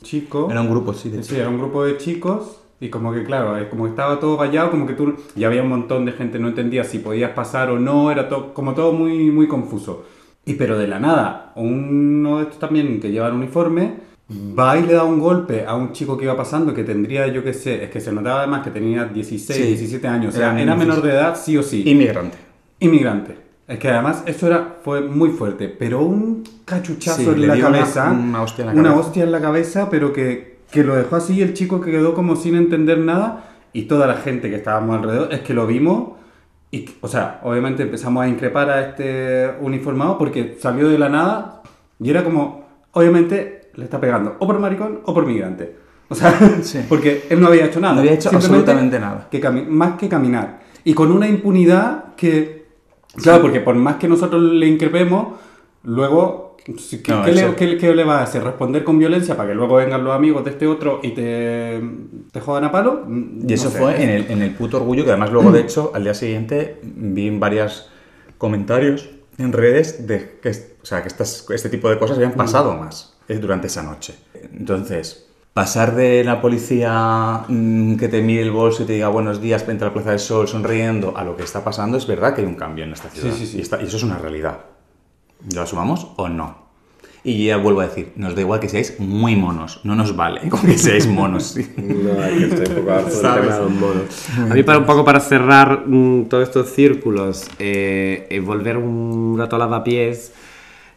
Chico. 0.01 0.47
Era 0.49 0.61
un 0.61 0.71
grupo, 0.71 0.91
sí, 0.91 1.09
de 1.11 1.21
Sí, 1.21 1.35
era 1.35 1.49
un 1.49 1.59
grupo 1.59 1.85
de 1.85 1.97
chicos 1.97 2.59
y 2.79 2.89
como 2.89 3.13
que 3.13 3.23
claro, 3.23 3.55
eh, 3.59 3.69
como 3.69 3.83
que 3.83 3.91
estaba 3.91 4.19
todo 4.19 4.37
vallado, 4.37 4.71
como 4.71 4.87
que 4.87 4.93
tú 4.93 5.13
ya 5.35 5.45
había 5.45 5.61
un 5.61 5.69
montón 5.69 6.03
de 6.05 6.13
gente 6.13 6.39
no 6.39 6.47
entendía 6.47 6.83
si 6.83 6.97
podías 6.97 7.29
pasar 7.33 7.69
o 7.69 7.77
no, 7.77 8.09
era 8.09 8.27
todo 8.27 8.51
como 8.55 8.73
todo 8.73 8.91
muy 8.91 9.29
muy 9.29 9.47
confuso. 9.47 10.05
Y 10.45 10.55
pero 10.55 10.79
de 10.79 10.87
la 10.87 10.99
nada, 10.99 11.51
uno 11.55 12.37
de 12.37 12.45
estos 12.45 12.57
también 12.57 12.99
que 12.99 13.11
lleva 13.11 13.27
el 13.27 13.33
uniforme 13.35 13.97
va 14.31 14.79
y 14.79 14.81
le 14.83 14.93
da 14.93 15.03
un 15.03 15.19
golpe 15.19 15.63
a 15.67 15.75
un 15.75 15.91
chico 15.91 16.17
que 16.17 16.23
iba 16.23 16.35
pasando 16.35 16.73
que 16.73 16.83
tendría, 16.83 17.27
yo 17.27 17.43
qué 17.43 17.53
sé, 17.53 17.83
es 17.83 17.91
que 17.91 17.99
se 17.99 18.11
notaba 18.11 18.39
además 18.39 18.63
que 18.63 18.71
tenía 18.71 19.05
16, 19.05 19.59
Sí. 19.59 19.63
17 19.67 20.07
años, 20.07 20.33
o 20.33 20.37
sea, 20.39 20.53
Era 20.53 20.61
era 20.63 20.75
menor 20.75 21.03
de 21.03 21.11
edad 21.11 21.35
sí 21.39 21.55
o 21.55 21.61
sí. 21.61 21.83
Inmigrante. 21.85 22.37
Inmigrante. 22.79 23.48
Es 23.69 23.77
que 23.79 23.87
además 23.87 24.23
eso 24.25 24.47
era, 24.47 24.77
fue 24.83 25.01
muy 25.01 25.29
fuerte, 25.29 25.67
pero 25.69 26.01
un 26.01 26.43
cachuchazo 26.65 27.21
Sí, 27.21 27.29
en 27.29 27.47
la 27.47 27.53
dio 27.53 27.67
una- 27.67 27.77
cabeza. 27.79 28.11
una 28.11 28.41
hostia 28.41 28.63
en 28.63 28.67
la 28.67 28.73
una 28.73 28.83
cabeza. 28.89 29.07
hostia 29.07 29.23
en 29.23 29.31
la 29.31 29.39
cabeza, 29.41 29.89
pero 29.91 30.11
que, 30.11 30.57
que 30.71 30.83
lo 30.83 30.95
dejó 30.95 31.15
así 31.15 31.35
y 31.35 31.41
el 31.43 31.53
chico 31.53 31.79
que 31.79 31.91
quedó 31.91 32.13
como 32.15 32.35
sin 32.35 32.55
entender 32.55 32.97
nada 32.97 33.45
y 33.71 33.83
toda 33.83 34.07
la 34.07 34.15
gente 34.15 34.49
que 34.49 34.55
estábamos 34.55 34.97
alrededor, 34.97 35.31
es 35.33 35.41
que 35.41 35.53
lo 35.53 35.67
vimos 35.67 36.13
y, 36.71 36.89
o 37.01 37.07
sea, 37.07 37.39
obviamente 37.43 37.83
empezamos 37.83 38.23
a 38.23 38.27
increpar 38.27 38.69
a 38.71 38.81
este 38.81 39.51
uniformado 39.61 40.17
porque 40.17 40.57
salió 40.59 40.89
de 40.89 40.97
la 40.99 41.09
nada 41.09 41.61
y 41.99 42.09
era 42.09 42.23
como, 42.23 42.65
obviamente 42.93 43.69
le 43.75 43.83
está 43.83 43.99
pegando 44.01 44.35
o 44.39 44.47
por 44.47 44.59
maricón 44.59 45.01
o 45.05 45.13
por 45.13 45.25
migrante. 45.27 45.75
O 46.09 46.15
sea, 46.15 46.33
Sí. 46.63 46.79
porque 46.89 47.25
él 47.29 47.39
no 47.39 47.47
había 47.47 47.65
hecho 47.65 47.79
nada. 47.79 47.93
No 47.93 47.99
había 48.01 48.13
hecho 48.13 48.29
absolutamente 48.33 48.99
nada. 48.99 49.27
que 49.29 49.39
más 49.47 49.93
que 49.97 50.09
caminar. 50.09 50.59
Y 50.83 50.93
con 50.95 51.11
una 51.11 51.27
impunidad 51.27 52.15
que... 52.15 52.58
Claro, 53.15 53.41
porque 53.41 53.59
por 53.61 53.75
más 53.75 53.95
que 53.97 54.07
nosotros 54.07 54.41
le 54.41 54.67
increpemos, 54.67 55.39
luego... 55.83 56.49
¿Qué, 56.63 56.73
No, 57.07 57.23
qué 57.23 57.31
le, 57.31 57.55
qué- 57.55 57.77
qué 57.77 57.95
le 57.95 58.03
va 58.03 58.19
a 58.19 58.23
hacer? 58.23 58.43
¿Responder 58.43 58.83
con 58.83 58.99
violencia 58.99 59.35
para 59.35 59.49
que 59.49 59.55
luego 59.55 59.75
vengan 59.77 60.03
los 60.03 60.13
amigos 60.13 60.43
de 60.43 60.51
este 60.51 60.67
otro 60.67 60.99
y 61.01 61.11
te, 61.11 61.81
te 62.31 62.39
jodan 62.41 62.65
a 62.65 62.71
palo? 62.71 63.07
Y 63.47 63.51
eso 63.53 63.69
sé. 63.71 63.79
fue 63.79 64.03
en 64.03 64.09
el, 64.09 64.29
en 64.29 64.41
el 64.43 64.51
puto 64.53 64.77
orgullo, 64.77 65.03
que 65.03 65.09
además 65.09 65.31
luego, 65.31 65.51
de 65.51 65.61
hecho, 65.61 65.91
al 65.95 66.03
día 66.03 66.13
siguiente 66.13 66.79
vi 66.83 67.27
en 67.27 67.39
varios 67.39 67.89
comentarios 68.37 69.09
en 69.39 69.51
redes 69.53 70.05
de 70.05 70.37
que, 70.41 70.49
o 70.49 70.85
sea, 70.85 71.01
que 71.01 71.07
estas, 71.07 71.45
este 71.49 71.69
tipo 71.69 71.89
de 71.89 71.97
cosas 71.97 72.17
habían 72.17 72.33
pasado 72.33 72.75
más 72.75 73.15
eh, 73.29 73.37
durante 73.37 73.65
esa 73.67 73.81
noche. 73.81 74.15
Entonces, 74.53 75.28
pasar 75.53 75.95
de 75.95 76.23
la 76.23 76.41
policía 76.41 77.41
mm, 77.47 77.95
que 77.95 78.07
te 78.07 78.21
mire 78.21 78.41
el 78.43 78.51
bolso 78.51 78.83
y 78.83 78.85
te 78.85 78.93
diga 78.93 79.09
buenos 79.09 79.41
días, 79.41 79.65
vente 79.65 79.83
a 79.83 79.87
la 79.87 79.93
Plaza 79.93 80.11
del 80.11 80.19
Sol 80.19 80.47
sonriendo, 80.47 81.17
a 81.17 81.23
lo 81.23 81.35
que 81.35 81.43
está 81.43 81.63
pasando, 81.63 81.97
es 81.97 82.07
verdad 82.07 82.33
que 82.33 82.41
hay 82.41 82.47
un 82.47 82.55
cambio 82.55 82.83
en 82.85 82.93
esta 82.93 83.09
ciudad. 83.09 83.33
sí, 83.35 83.45
sí. 83.45 83.57
Y, 83.57 83.61
está- 83.61 83.81
y 83.81 83.85
eso 83.85 83.97
es 83.97 84.03
una 84.03 84.17
realidad. 84.17 84.59
¿Lo 85.53 85.61
asumamos 85.61 86.07
o 86.17 86.29
no? 86.29 86.69
Y 87.21 87.45
ya 87.47 87.57
vuelvo 87.57 87.81
a 87.81 87.87
decir, 87.87 88.13
nos 88.15 88.33
da 88.33 88.41
igual 88.41 88.61
que 88.61 88.69
seáis 88.69 88.97
muy 88.99 89.35
monos, 89.35 89.81
no 89.83 89.93
nos 89.95 90.15
vale 90.15 90.47
con 90.49 90.61
que 90.61 90.77
seáis 90.77 91.07
monos. 91.07 91.43
sí. 91.43 91.67
No, 91.77 92.21
hay 92.21 92.37
que 92.37 92.45
estar 92.45 92.69
un 92.69 92.85
poco 92.85 93.41
de 93.41 93.45
los 93.59 93.71
monos. 93.71 94.29
A 94.49 94.53
mí, 94.53 94.63
para 94.63 94.77
un 94.79 94.85
poco 94.85 95.03
para 95.03 95.19
cerrar 95.19 95.83
mm, 95.85 96.25
todos 96.29 96.43
estos 96.43 96.69
círculos 96.69 97.45
eh, 97.59 98.27
y 98.31 98.39
volver 98.39 98.77
un 98.77 99.35
rato 99.37 99.57
a 99.57 99.59
lavapiés, 99.59 100.31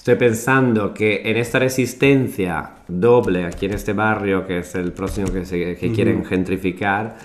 estoy 0.03 0.17
pensando 0.17 0.93
que 0.93 1.23
en 1.25 1.37
esta 1.37 1.61
resistencia 1.61 2.71
doble 2.89 3.45
aquí 3.45 3.67
en 3.67 3.75
este 3.75 3.93
barrio, 3.93 4.45
que 4.45 4.59
es 4.59 4.75
el 4.75 4.93
próximo 4.93 5.29
que, 5.33 5.45
se- 5.45 5.77
que 5.77 5.93
quieren 5.93 6.25
gentrificar, 6.25 7.17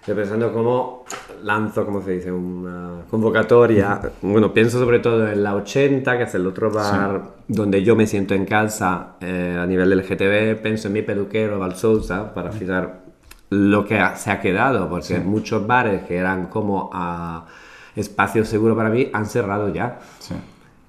estoy 0.00 0.16
pensando 0.16 0.52
cómo 0.52 1.04
lanzo, 1.44 1.84
¿cómo 1.86 2.02
se 2.02 2.12
dice? 2.12 2.32
Una 2.32 3.02
convocatoria. 3.08 4.00
Bueno, 4.22 4.52
pienso 4.52 4.80
sobre 4.80 4.98
todo 4.98 5.28
en 5.30 5.40
la 5.44 5.54
80, 5.54 6.16
que 6.18 6.24
es 6.24 6.34
el 6.34 6.46
otro 6.48 6.68
bar 6.70 7.22
donde 7.46 7.84
yo 7.84 7.94
me 7.94 8.08
siento 8.08 8.34
en 8.34 8.44
casa 8.44 9.14
eh, 9.20 9.56
a 9.60 9.64
nivel 9.64 9.88
del 9.90 10.02
GTV. 10.02 10.60
Pienso 10.60 10.88
en 10.88 10.94
mi 10.94 11.02
peluquero, 11.02 11.60
Valsousa, 11.60 12.34
para 12.34 12.50
fijar 12.50 13.02
lo 13.50 13.84
que 13.84 14.00
se 14.16 14.32
ha 14.32 14.40
quedado, 14.40 14.88
porque 14.88 15.20
muchos 15.20 15.64
bares 15.64 16.02
que 16.02 16.16
eran 16.16 16.46
como 16.48 16.90
a 16.92 17.46
espacio 17.94 18.44
seguro 18.44 18.74
para 18.74 18.88
mí 18.90 19.10
han 19.12 19.26
cerrado 19.26 19.72
ya. 19.72 20.00
Sí. 20.18 20.34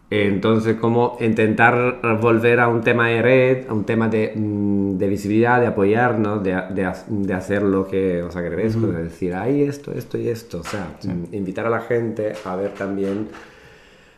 Entonces, 0.10 0.78
como 0.78 1.18
intentar 1.20 2.00
volver 2.22 2.62
a 2.62 2.70
un 2.70 2.82
tema 2.82 3.10
de 3.10 3.22
red, 3.22 3.68
a 3.68 3.74
un 3.74 3.84
tema 3.84 4.08
de, 4.08 4.32
mm, 4.34 4.98
de 4.98 5.08
visibilidad, 5.08 5.60
de 5.60 5.68
apoyarnos, 5.68 6.42
de, 6.44 6.52
de 6.70 6.90
de 7.10 7.34
hacer 7.34 7.62
lo 7.62 7.88
que 7.88 8.24
os 8.24 8.36
agradezco, 8.38 8.88
de 8.88 9.04
decir, 9.04 9.34
hay 9.34 9.64
esto, 9.64 9.92
esto 9.92 10.18
y 10.18 10.30
esto. 10.30 10.60
O 10.60 10.64
sea, 10.64 10.88
mm, 11.04 11.34
invitar 11.36 11.66
a 11.66 11.70
la 11.70 11.82
gente 11.82 12.34
a 12.46 12.56
ver 12.56 12.72
también, 12.72 13.28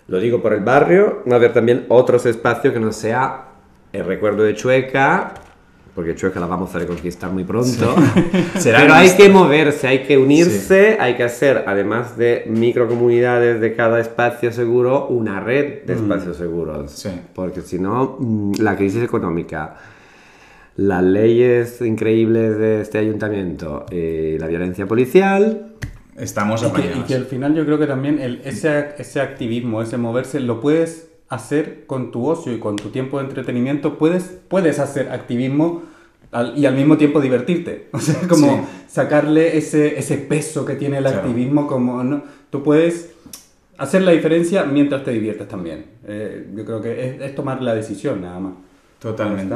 lo 0.08 0.20
digo 0.20 0.42
por 0.42 0.54
el 0.54 0.60
barrio, 0.60 1.24
a 1.30 1.38
ver 1.40 1.54
también 1.54 1.86
otros 1.90 2.26
espacios 2.28 2.72
que 2.74 2.80
no 2.80 2.92
sea 2.92 3.46
el 3.92 4.06
recuerdo 4.06 4.44
de 4.44 4.54
Chueca, 4.54 5.34
porque 5.96 6.16
Chueca 6.16 6.40
la 6.40 6.46
vamos 6.46 6.74
a 6.76 6.80
reconquistar 6.80 7.32
muy 7.32 7.44
pronto. 7.44 7.96
Será 8.58 8.80
Pero 8.82 8.94
hay 8.94 9.10
que 9.12 9.30
moverse, 9.30 9.88
hay 9.88 10.00
que 10.04 10.18
unirse, 10.18 10.98
hay 11.00 11.16
que 11.16 11.24
hacer, 11.24 11.64
además 11.68 12.18
de 12.18 12.46
microcomunidades 12.48 13.60
de 13.60 13.76
cada 13.76 14.00
espacio 14.00 14.52
seguro, 14.52 15.08
una 15.08 15.40
red 15.40 15.84
de 15.84 15.94
espacios 15.94 16.38
seguros. 16.38 16.92
Sí. 16.92 17.10
Porque 17.34 17.62
si 17.62 17.80
no, 17.80 18.18
mm, 18.20 18.54
la 18.60 18.76
crisis 18.76 19.04
económica, 19.04 19.76
las 20.76 21.04
leyes 21.04 21.82
increíbles 21.82 22.58
de 22.58 22.82
este 22.82 22.98
ayuntamiento, 22.98 23.86
y 23.92 24.38
la 24.38 24.48
violencia 24.48 24.86
policial, 24.86 25.66
Estamos 26.18 26.62
Y 26.64 26.72
que, 26.72 26.98
y 27.00 27.02
que 27.04 27.16
al 27.16 27.26
final 27.26 27.56
yo 27.56 27.64
creo 27.66 27.80
que 27.80 27.88
también 27.88 28.20
el- 28.20 28.42
ese, 28.44 28.90
ese 28.98 29.22
activismo, 29.22 29.82
ese 29.82 29.96
moverse, 29.96 30.42
lo 30.42 30.60
puedes 30.60 31.09
hacer 31.30 31.84
con 31.88 32.12
tu 32.12 32.28
ocio 32.28 32.54
y 32.54 32.60
con 32.60 32.76
tu 32.76 32.90
tiempo 32.90 33.20
de 33.20 33.26
entretenimiento. 33.26 33.98
Puedes, 33.98 34.24
puedes 34.48 34.80
hacer 34.80 35.10
activismo 35.12 35.84
al- 36.32 36.58
y 36.58 36.66
al 36.66 36.76
mismo 36.76 36.98
tiempo 36.98 37.22
divertirte. 37.22 37.88
O 37.94 38.00
sea, 38.00 38.16
como 38.28 38.48
Sí. 38.48 38.62
sacarle 38.88 39.58
ese, 39.58 39.98
ese 40.00 40.18
peso 40.18 40.66
que 40.66 40.76
tiene 40.76 40.98
el 40.98 41.04
Claro. 41.04 41.20
activismo. 41.20 41.68
Como, 41.68 42.04
¿no? 42.04 42.24
Tú 42.50 42.64
puedes 42.64 43.12
hacer 43.78 44.02
la 44.02 44.12
diferencia 44.12 44.64
mientras 44.66 45.04
te 45.04 45.12
diviertes 45.12 45.48
también. 45.48 45.86
Eh, 46.08 46.48
yo 46.56 46.66
creo 46.66 46.82
que 46.82 47.08
es, 47.16 47.22
es 47.22 47.36
tomar 47.36 47.62
la 47.62 47.74
decisión 47.76 48.22
nada 48.22 48.40
más. 48.40 48.54
Totalmente. 49.00 49.56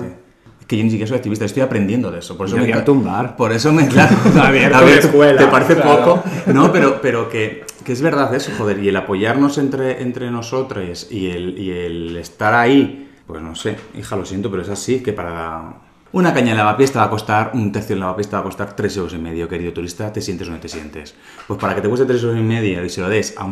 Es 0.61 0.67
que 0.67 0.77
yo 0.77 0.83
ni 0.83 0.89
siquiera 0.91 1.09
soy 1.09 1.17
activista, 1.17 1.43
estoy 1.43 1.61
aprendiendo 1.63 2.09
de 2.09 2.19
eso. 2.19 2.37
Por 2.37 2.47
eso 2.47 2.55
Yo 2.55 2.61
me 2.61 2.67
quiero 2.67 2.83
tumbar. 2.85 3.35
Por 3.35 3.51
eso 3.51 3.73
me. 3.73 3.85
Claro, 3.87 4.15
a 4.41 4.49
ver, 4.51 4.71
una 4.71 4.91
escuela, 4.93 5.41
¿Te 5.41 5.47
parece 5.47 5.75
claro. 5.75 6.05
poco? 6.05 6.23
No, 6.53 6.71
pero, 6.71 7.01
pero 7.01 7.27
que, 7.27 7.63
que 7.83 7.91
es 7.93 8.01
verdad 8.01 8.33
eso, 8.33 8.51
joder. 8.57 8.79
Y 8.83 8.89
el 8.89 8.95
apoyarnos 8.95 9.57
entre, 9.57 10.01
entre 10.01 10.29
nosotros 10.31 11.07
y 11.11 11.29
el, 11.29 11.57
y 11.57 11.71
el 11.71 12.17
estar 12.17 12.53
ahí, 12.53 13.11
pues 13.27 13.41
no 13.41 13.55
sé, 13.55 13.75
hija, 13.97 14.15
lo 14.15 14.25
siento, 14.25 14.49
pero 14.49 14.61
es 14.63 14.69
así, 14.69 15.01
que 15.01 15.13
para. 15.13 15.75
Una 16.13 16.31
caña 16.31 16.51
de 16.51 16.57
lavapiés 16.57 16.91
te 16.91 16.99
va 16.99 17.05
a 17.05 17.09
costar, 17.09 17.51
un 17.55 17.71
tercio 17.71 17.95
de 17.95 18.01
lavapiés 18.01 18.27
te 18.29 18.35
va 18.35 18.41
a 18.41 18.43
costar 18.43 18.75
3 18.75 18.97
euros 18.97 19.13
y 19.15 19.17
medio, 19.17 19.47
querido 19.49 19.73
turista, 19.73 20.13
te 20.13 20.21
sientes 20.21 20.47
o 20.47 20.51
no 20.51 20.59
te 20.59 20.67
sientes. 20.69 21.15
Pues 21.47 21.59
para 21.59 21.73
que 21.73 21.81
te 21.81 21.87
cueste 21.89 22.05
3 22.05 22.21
euros 22.23 22.39
y 22.39 22.43
medio 22.43 22.85
y 22.85 22.89
se 22.89 23.01
lo 23.01 23.09
des 23.09 23.35
a 23.35 23.45
un 23.45 23.51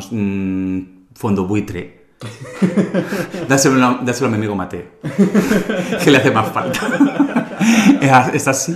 mm, 1.11 1.15
fondo 1.17 1.45
buitre, 1.47 2.05
dáselo, 3.49 3.84
a- 3.84 3.99
dáselo 4.03 4.27
a 4.27 4.29
mi 4.32 4.38
amigo 4.38 4.55
Mateo, 4.55 4.84
que 6.03 6.11
le 6.11 6.17
hace 6.17 6.32
más 6.32 6.49
falta. 6.51 6.79
Es 8.34 8.47
así. 8.47 8.75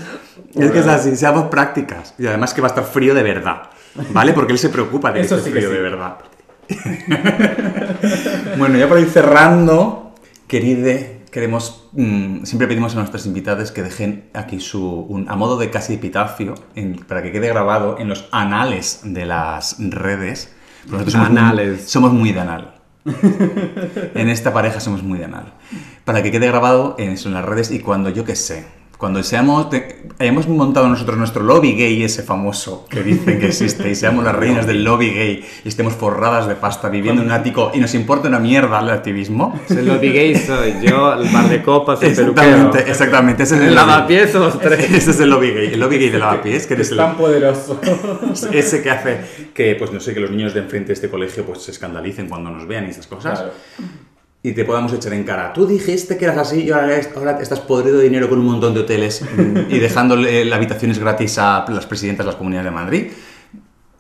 Es 0.54 0.72
que 0.72 0.80
es 0.80 0.88
así, 0.88 1.16
seamos 1.16 1.46
prácticas. 1.46 2.14
Y 2.20 2.28
además 2.28 2.54
que 2.54 2.62
va 2.62 2.68
a 2.68 2.70
estar 2.70 2.84
frío 2.86 3.14
de 3.16 3.24
verdad. 3.24 3.64
¿Vale? 4.12 4.34
Porque 4.34 4.54
él 4.54 4.60
se 4.60 4.70
preocupa 4.70 5.12
de 5.12 5.20
que 5.22 5.26
Eso 5.26 5.38
sí 5.40 5.46
que 5.46 5.52
frío 5.62 5.70
sí. 5.70 5.76
de 5.76 5.82
verdad. 5.82 6.18
Bueno, 8.58 8.78
ya 8.78 8.88
para 8.88 9.02
ir 9.02 9.10
cerrando, 9.10 10.14
queride, 10.48 11.22
queremos, 11.32 11.90
mm, 11.94 12.44
siempre 12.44 12.68
pedimos 12.68 12.94
a 12.94 13.00
nuestras 13.00 13.26
invitadas 13.26 13.72
que 13.72 13.84
dejen 13.84 14.30
aquí 14.34 14.60
su, 14.60 14.82
un- 15.02 15.30
a 15.30 15.36
modo 15.36 15.58
de 15.58 15.70
casi 15.70 15.96
epitafio, 15.96 16.56
en- 16.76 16.96
para 16.98 17.22
que 17.22 17.32
quede 17.32 17.48
grabado 17.50 17.98
en 18.00 18.08
los 18.10 18.28
anales 18.32 19.02
de 19.04 19.26
las 19.26 19.76
redes. 19.80 20.54
Nosotros 20.88 21.14
somos 21.14 21.28
Anales. 21.30 21.70
Muy, 21.80 21.88
somos 21.88 22.14
muy 22.14 22.32
de 22.32 22.40
anal. 22.40 22.76
en 24.16 24.30
esta 24.30 24.54
pareja 24.54 24.80
somos 24.80 25.04
muy 25.04 25.20
de 25.20 25.26
anal. 25.26 25.54
Para 26.06 26.24
que 26.24 26.32
quede 26.32 26.48
grabado 26.48 26.96
en, 26.98 27.12
eso, 27.12 27.28
en 27.28 27.34
las 27.36 27.46
redes 27.46 27.72
y 27.72 27.80
cuando, 27.80 28.10
yo 28.10 28.24
qué 28.24 28.36
sé, 28.36 28.66
cuando 28.98 29.22
seamos, 29.24 29.70
te- 29.70 30.04
hayamos 30.20 30.48
montado 30.48 30.88
nosotros 30.88 31.18
nuestro 31.18 31.44
lobby 31.44 31.74
gay 31.74 32.02
ese 32.04 32.24
famoso 32.24 32.86
que 32.90 33.04
dicen 33.04 33.40
que 33.40 33.48
existe 33.48 33.90
y 33.90 33.96
seamos 33.96 34.24
las 34.24 34.34
reinas 34.36 34.66
del 34.66 34.84
lobby 34.84 35.10
gay 35.12 35.46
y 35.64 35.68
estemos 35.68 35.94
forradas 35.94 36.48
de 36.48 36.56
pasta 36.56 36.88
viviendo 36.90 37.22
en 37.22 37.28
un 37.28 37.34
ático 37.34 37.72
y 37.74 37.80
nos 37.80 37.94
importa 37.94 38.30
una 38.30 38.40
mierda 38.40 38.80
el 38.80 38.90
activismo. 38.90 39.60
Se 39.68 39.82
lo 39.84 39.98
digáis 39.98 40.46
soy 40.46 40.76
yo, 40.82 41.14
el 41.14 41.28
bar 41.30 41.50
de 41.50 41.62
copas, 41.62 42.02
el 42.04 42.10
Exactamente, 42.12 42.62
peluquero. 42.62 42.88
exactamente. 42.92 43.44
Ese 43.44 43.56
es 43.56 43.62
el, 43.62 43.68
El 43.70 43.76
lobby. 43.76 43.88
lavapiés 43.88 44.32
somos 44.32 44.60
tres. 44.60 44.92
Ese 44.92 45.12
es 45.12 45.20
el 45.20 45.30
lobby 45.30 45.52
gay. 45.52 45.74
El 45.74 45.80
lobby 45.80 45.98
gay 45.98 46.10
de 46.10 46.20
lavapiés, 46.20 46.66
que 46.68 46.74
Es 46.76 46.92
el, 46.92 46.98
tan 46.98 47.16
poderoso. 47.18 47.80
ese 48.54 48.82
que 48.82 48.90
hace 48.92 49.20
que, 49.54 49.76
pues 49.76 49.92
no 49.92 50.00
sé, 50.00 50.14
que 50.14 50.20
los 50.22 50.32
niños 50.32 50.54
de 50.54 50.62
enfrente 50.62 50.88
de 50.88 50.94
este 50.94 51.10
colegio 51.10 51.46
pues 51.46 51.62
se 51.64 51.72
escandalicen 51.72 52.30
cuando 52.30 52.50
nos 52.50 52.66
vean 52.68 52.86
y 52.88 52.92
esas 52.92 53.08
cosas. 53.08 53.40
Claro. 53.40 53.54
Y 54.48 54.52
te 54.54 54.64
podamos 54.64 54.94
echar 54.94 55.12
en 55.14 55.24
cara. 55.24 55.52
Tú 55.54 55.66
dijiste 55.66 56.18
que 56.18 56.26
eras 56.26 56.38
así 56.38 56.62
y 56.66 56.70
ahora, 56.72 56.96
es- 56.98 57.10
ahora 57.16 57.40
estás 57.42 57.60
podrido 57.62 57.98
de 57.98 58.04
dinero 58.04 58.30
con 58.30 58.38
un 58.38 58.46
montón 58.46 58.76
de 58.76 58.82
hoteles 58.82 59.24
y 59.70 59.80
dejándole 59.80 60.54
habitaciones 60.54 61.00
gratis 61.00 61.40
a 61.40 61.66
las 61.68 61.88
presidentas 61.88 62.26
de 62.26 62.32
las 62.32 62.36
comunidades 62.36 62.66
de 62.66 62.72
Madrid. 62.72 63.06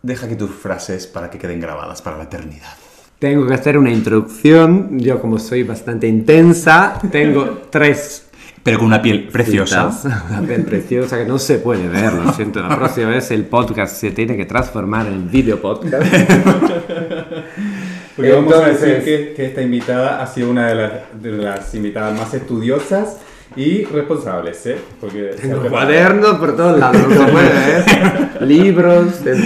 Deja 0.03 0.27
aquí 0.27 0.35
tus 0.35 0.51
frases 0.51 1.07
para 1.07 1.31
que 1.31 1.39
queden 1.39 1.59
grabadas 1.59 2.03
para 2.03 2.17
la 2.17 2.25
eternidad. 2.25 2.73
Tengo 3.17 3.47
que 3.47 3.55
hacer 3.55 3.75
una 3.75 3.91
introducción. 3.91 4.99
Yo, 4.99 5.19
como 5.19 5.39
soy 5.39 5.63
bastante 5.63 6.05
intensa, 6.07 6.99
tengo 7.11 7.63
tres 7.71 8.27
Pero 8.61 8.77
con 8.77 8.85
una 8.87 9.01
piel 9.01 9.27
preciosa. 9.29 9.91
citas. 9.91 10.23
Una 10.29 10.41
piel 10.41 10.63
preciosa 10.63 11.17
que 11.17 11.25
no 11.25 11.39
se 11.39 11.57
puede 11.57 11.87
ver. 11.87 12.13
Lo 12.13 12.31
siento, 12.33 12.61
la 12.61 12.75
próxima 12.75 13.07
vez 13.09 13.31
el 13.31 13.45
podcast 13.45 13.95
se 13.95 14.11
tiene 14.11 14.37
que 14.37 14.45
transformar 14.45 15.07
en 15.07 15.31
video 15.31 15.59
podcast. 15.59 16.05
Porque 18.15 18.31
vamos 18.31 18.53
a 18.53 18.67
decir 18.69 18.87
Entonces- 18.89 19.03
que, 19.29 19.33
que 19.33 19.45
esta 19.45 19.61
invitada 19.61 20.21
ha 20.21 20.27
sido 20.27 20.49
una 20.49 20.67
de 20.67 20.75
las, 20.75 20.91
de 21.21 21.31
las 21.31 21.75
invitadas 21.75 22.17
más 22.17 22.33
estudiosas 22.33 23.19
y 23.55 23.83
responsables, 23.85 24.65
¿eh? 24.67 24.77
Porque 25.01 25.31
Tengo 25.41 25.61
cuadernos 25.69 26.37
por 26.39 26.55
todos 26.55 26.79
lados, 26.79 27.01
no 27.07 27.25
se 27.25 27.31
puede 27.31 27.49
ver. 27.49 28.41
Libros. 28.41 29.23
de- 29.23 29.37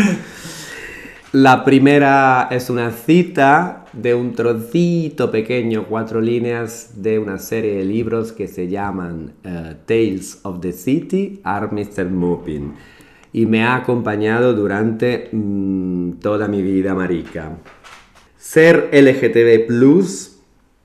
La 1.31 1.63
primera 1.63 2.47
es 2.51 2.69
una 2.69 2.91
cita 2.91 3.85
de 3.93 4.13
un 4.15 4.33
trocito 4.33 5.29
pequeño, 5.31 5.85
cuatro 5.89 6.21
líneas 6.21 6.93
de 7.01 7.19
una 7.19 7.37
serie 7.39 7.77
de 7.77 7.85
libros 7.85 8.31
que 8.31 8.47
se 8.47 8.67
llaman 8.67 9.33
eh, 9.43 9.75
Tales 9.85 10.39
of 10.43 10.59
the 10.61 10.71
City, 10.71 11.39
Are 11.43 11.67
Mr. 11.71 12.05
Mupin. 12.09 12.73
Y 13.31 13.45
me 13.45 13.63
ha 13.63 13.75
acompañado 13.75 14.53
durante 14.53 15.29
mm, 15.31 16.13
toda 16.21 16.47
mi 16.47 16.63
vida 16.63 16.95
marica. 16.95 17.51
Ser 18.39 18.89
LGTB 18.93 19.67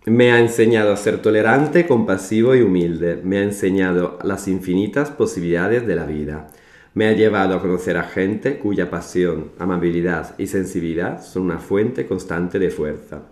me 0.06 0.32
ha 0.32 0.40
enseñado 0.40 0.92
a 0.92 0.96
ser 0.96 1.22
tolerante, 1.22 1.86
compasivo 1.86 2.56
y 2.56 2.62
humilde. 2.62 3.20
Me 3.22 3.38
ha 3.38 3.42
enseñado 3.44 4.18
las 4.24 4.48
infinitas 4.48 5.10
posibilidades 5.10 5.86
de 5.86 5.94
la 5.94 6.04
vida. 6.04 6.48
Me 6.94 7.06
ha 7.06 7.12
llevado 7.12 7.54
a 7.54 7.62
conocer 7.62 7.96
a 7.96 8.02
gente 8.02 8.58
cuya 8.58 8.90
pasión, 8.90 9.52
amabilidad 9.60 10.34
y 10.36 10.48
sensibilidad 10.48 11.22
son 11.22 11.44
una 11.44 11.58
fuente 11.58 12.08
constante 12.08 12.58
de 12.58 12.70
fuerza. 12.70 13.22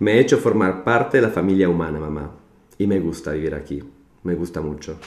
Me 0.00 0.12
ha 0.12 0.16
hecho 0.16 0.36
formar 0.36 0.84
parte 0.84 1.16
de 1.16 1.22
la 1.22 1.30
familia 1.30 1.70
humana, 1.70 1.98
mamá. 1.98 2.30
Y 2.76 2.86
me 2.86 3.00
gusta 3.00 3.32
vivir 3.32 3.54
aquí. 3.54 3.82
Me 4.24 4.34
gusta 4.34 4.60
mucho. 4.60 4.98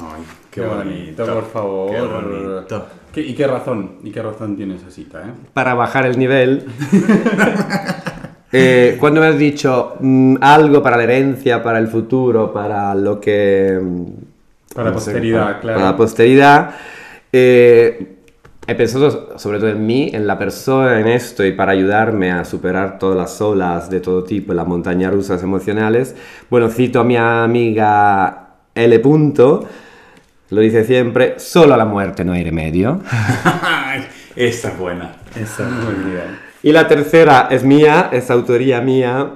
Ay, 0.00 0.22
Qué 0.50 0.62
bonito, 0.62 1.26
por 1.26 1.50
favor. 1.50 1.90
Qué 1.90 2.00
bonito. 2.00 2.86
¿Qué- 3.16 3.22
¿Y 3.22 3.32
qué 3.34 3.46
razón? 3.46 3.92
¿Y 4.04 4.10
qué 4.10 4.20
razón 4.20 4.56
tiene 4.58 4.74
esa 4.76 4.90
cita, 4.90 5.22
eh? 5.22 5.30
para 5.54 5.72
bajar 5.72 6.04
el 6.04 6.18
nivel. 6.18 6.66
eh, 8.52 8.96
cuando 9.00 9.22
me 9.22 9.28
has 9.28 9.38
dicho 9.38 9.94
mm, 10.00 10.36
algo 10.42 10.82
para 10.82 10.98
la 10.98 11.04
herencia, 11.04 11.62
para 11.62 11.78
el 11.78 11.88
futuro, 11.88 12.52
para 12.52 12.94
lo 12.94 13.18
que... 13.18 13.78
mm, 13.82 14.04
Para 14.74 14.88
la 14.90 14.94
no 14.94 15.00
sé, 15.00 15.12
posteridad, 15.12 15.44
para- 15.46 15.60
claro. 15.60 15.78
Para 15.78 15.90
la 15.92 15.96
posteridad. 15.96 16.70
eh, 17.32 18.12
he 18.66 18.74
pensado 18.74 19.38
sobre 19.38 19.60
todo 19.60 19.70
en 19.70 19.86
mí, 19.86 20.10
en 20.12 20.26
la 20.26 20.36
persona, 20.36 21.00
en 21.00 21.06
esto 21.06 21.42
y 21.42 21.52
para 21.52 21.72
ayudarme 21.72 22.32
a 22.32 22.44
superar 22.44 22.98
todas 22.98 23.16
las 23.16 23.40
olas 23.40 23.88
de 23.88 24.00
todo 24.00 24.24
tipo, 24.24 24.52
las 24.52 24.66
montañas 24.66 25.10
rusas 25.14 25.42
emocionales. 25.42 26.14
Bueno, 26.50 26.68
cito 26.68 27.00
a 27.00 27.04
mi 27.04 27.16
amiga 27.16 28.48
L. 28.74 28.98
Punto, 28.98 29.66
lo 30.50 30.60
dice 30.60 30.84
siempre, 30.84 31.34
solo 31.38 31.74
a 31.74 31.76
la 31.76 31.84
muerte 31.84 32.24
no 32.24 32.32
hay 32.32 32.44
remedio. 32.44 33.00
Esa 34.36 34.68
es 34.68 34.78
buena. 34.78 35.16
Esa 35.34 35.64
es 35.64 35.70
muy 35.70 36.10
bien. 36.12 36.38
Y 36.62 36.72
la 36.72 36.86
tercera 36.88 37.48
es 37.50 37.64
mía, 37.64 38.08
es 38.12 38.30
autoría 38.30 38.80
mía, 38.80 39.32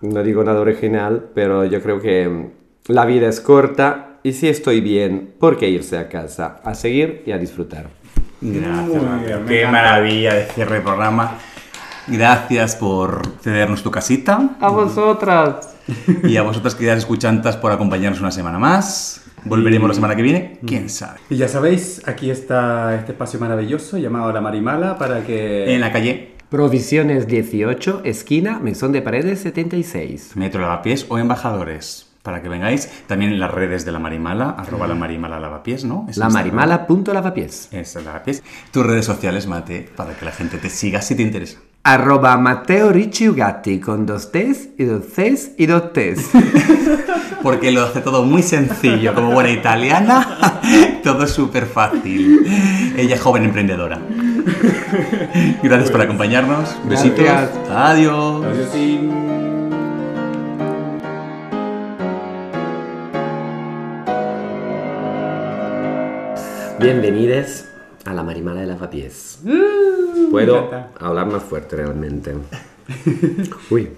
no 0.00 0.22
digo 0.22 0.42
nada 0.44 0.60
original, 0.60 1.26
pero 1.34 1.64
yo 1.64 1.82
creo 1.82 2.00
que 2.00 2.28
mm, 2.28 2.46
la 2.92 3.04
vida 3.04 3.28
es 3.28 3.40
corta 3.40 4.18
y 4.22 4.32
si 4.32 4.48
estoy 4.48 4.80
bien, 4.80 5.34
¿por 5.38 5.56
qué 5.56 5.68
irse 5.68 5.98
a 5.98 6.08
casa? 6.08 6.60
A 6.64 6.74
seguir 6.74 7.22
y 7.26 7.32
a 7.32 7.38
disfrutar. 7.38 7.86
Gracias. 8.40 9.02
Me 9.02 9.46
Qué 9.46 9.60
encanta. 9.60 9.70
maravilla 9.70 10.34
de 10.34 10.44
cierre 10.46 10.76
de 10.76 10.80
programa. 10.80 11.38
Gracias 12.06 12.76
por 12.76 13.22
cedernos 13.42 13.82
tu 13.82 13.90
casita. 13.90 14.56
A 14.60 14.68
vosotras. 14.68 15.74
Y 16.24 16.36
a 16.36 16.42
vosotras, 16.42 16.74
queridas 16.74 16.98
escuchantas, 16.98 17.56
por 17.56 17.72
acompañarnos 17.72 18.20
una 18.20 18.30
semana 18.30 18.58
más. 18.58 19.22
Volveremos 19.44 19.88
la 19.88 19.94
semana 19.94 20.16
que 20.16 20.22
viene, 20.22 20.58
quién 20.66 20.88
sabe. 20.88 21.20
Y 21.30 21.36
ya 21.36 21.48
sabéis, 21.48 22.02
aquí 22.06 22.30
está 22.30 22.94
este 22.94 23.12
espacio 23.12 23.40
maravilloso 23.40 23.98
llamado 23.98 24.32
La 24.32 24.40
Marimala 24.40 24.98
para 24.98 25.24
que... 25.24 25.74
En 25.74 25.80
la 25.80 25.92
calle 25.92 26.34
Provisiones 26.50 27.28
18, 27.28 28.02
esquina, 28.04 28.58
Mesón 28.58 28.90
de 28.90 29.02
Paredes 29.02 29.38
76. 29.38 30.32
Metro 30.34 30.60
Lavapiés 30.60 31.06
o 31.08 31.16
Embajadores. 31.16 32.10
Para 32.22 32.42
que 32.42 32.48
vengáis 32.48 32.90
también 33.06 33.30
en 33.30 33.38
las 33.38 33.52
redes 33.52 33.84
de 33.84 33.92
la 33.92 34.00
Marimala, 34.00 34.50
arroba 34.50 34.88
la 34.88 34.96
Marimala 34.96 35.38
Lavapiés, 35.38 35.84
¿no? 35.84 36.06
Es 36.10 36.16
La 36.16 36.28
marimala.lavapiés. 36.28 37.70
Lavapiés. 38.04 38.42
Tus 38.72 38.84
redes 38.84 39.04
sociales, 39.04 39.46
Mate, 39.46 39.88
para 39.94 40.14
que 40.14 40.24
la 40.24 40.32
gente 40.32 40.58
te 40.58 40.70
siga 40.70 41.00
si 41.02 41.14
te 41.14 41.22
interesa. 41.22 41.60
Arroba 41.82 42.36
Matteo 42.36 42.92
Ricci 42.92 43.26
Ugatti 43.26 43.80
con 43.80 44.04
dos 44.04 44.30
T's 44.30 44.68
y 44.76 44.84
dos 44.84 45.02
C's 45.14 45.52
y 45.56 45.64
dos 45.64 45.94
T's. 45.94 46.30
Porque 47.42 47.72
lo 47.72 47.84
hace 47.84 48.02
todo 48.02 48.22
muy 48.22 48.42
sencillo, 48.42 49.14
como 49.14 49.30
buena 49.32 49.50
italiana, 49.50 50.60
todo 51.02 51.26
súper 51.26 51.64
fácil. 51.64 52.44
Ella 52.98 53.14
es 53.14 53.20
joven 53.22 53.44
emprendedora. 53.44 53.98
Gracias 55.62 55.90
por 55.90 56.02
acompañarnos. 56.02 56.76
Besitos. 56.84 57.24
Gracias. 57.24 57.70
Adiós. 57.70 58.44
Adiós. 58.44 58.68
Bienvenidos 66.78 67.69
a 68.04 68.14
la 68.14 68.22
Marimala 68.22 68.60
de 68.62 68.66
Lavapiés. 68.66 69.38
me 69.44 70.28
Puedo 70.30 70.56
encanta. 70.64 70.90
hablar 70.98 71.26
más 71.26 71.42
fuerte 71.42 71.76
realmente. 71.76 72.34
Uy. 73.70 73.88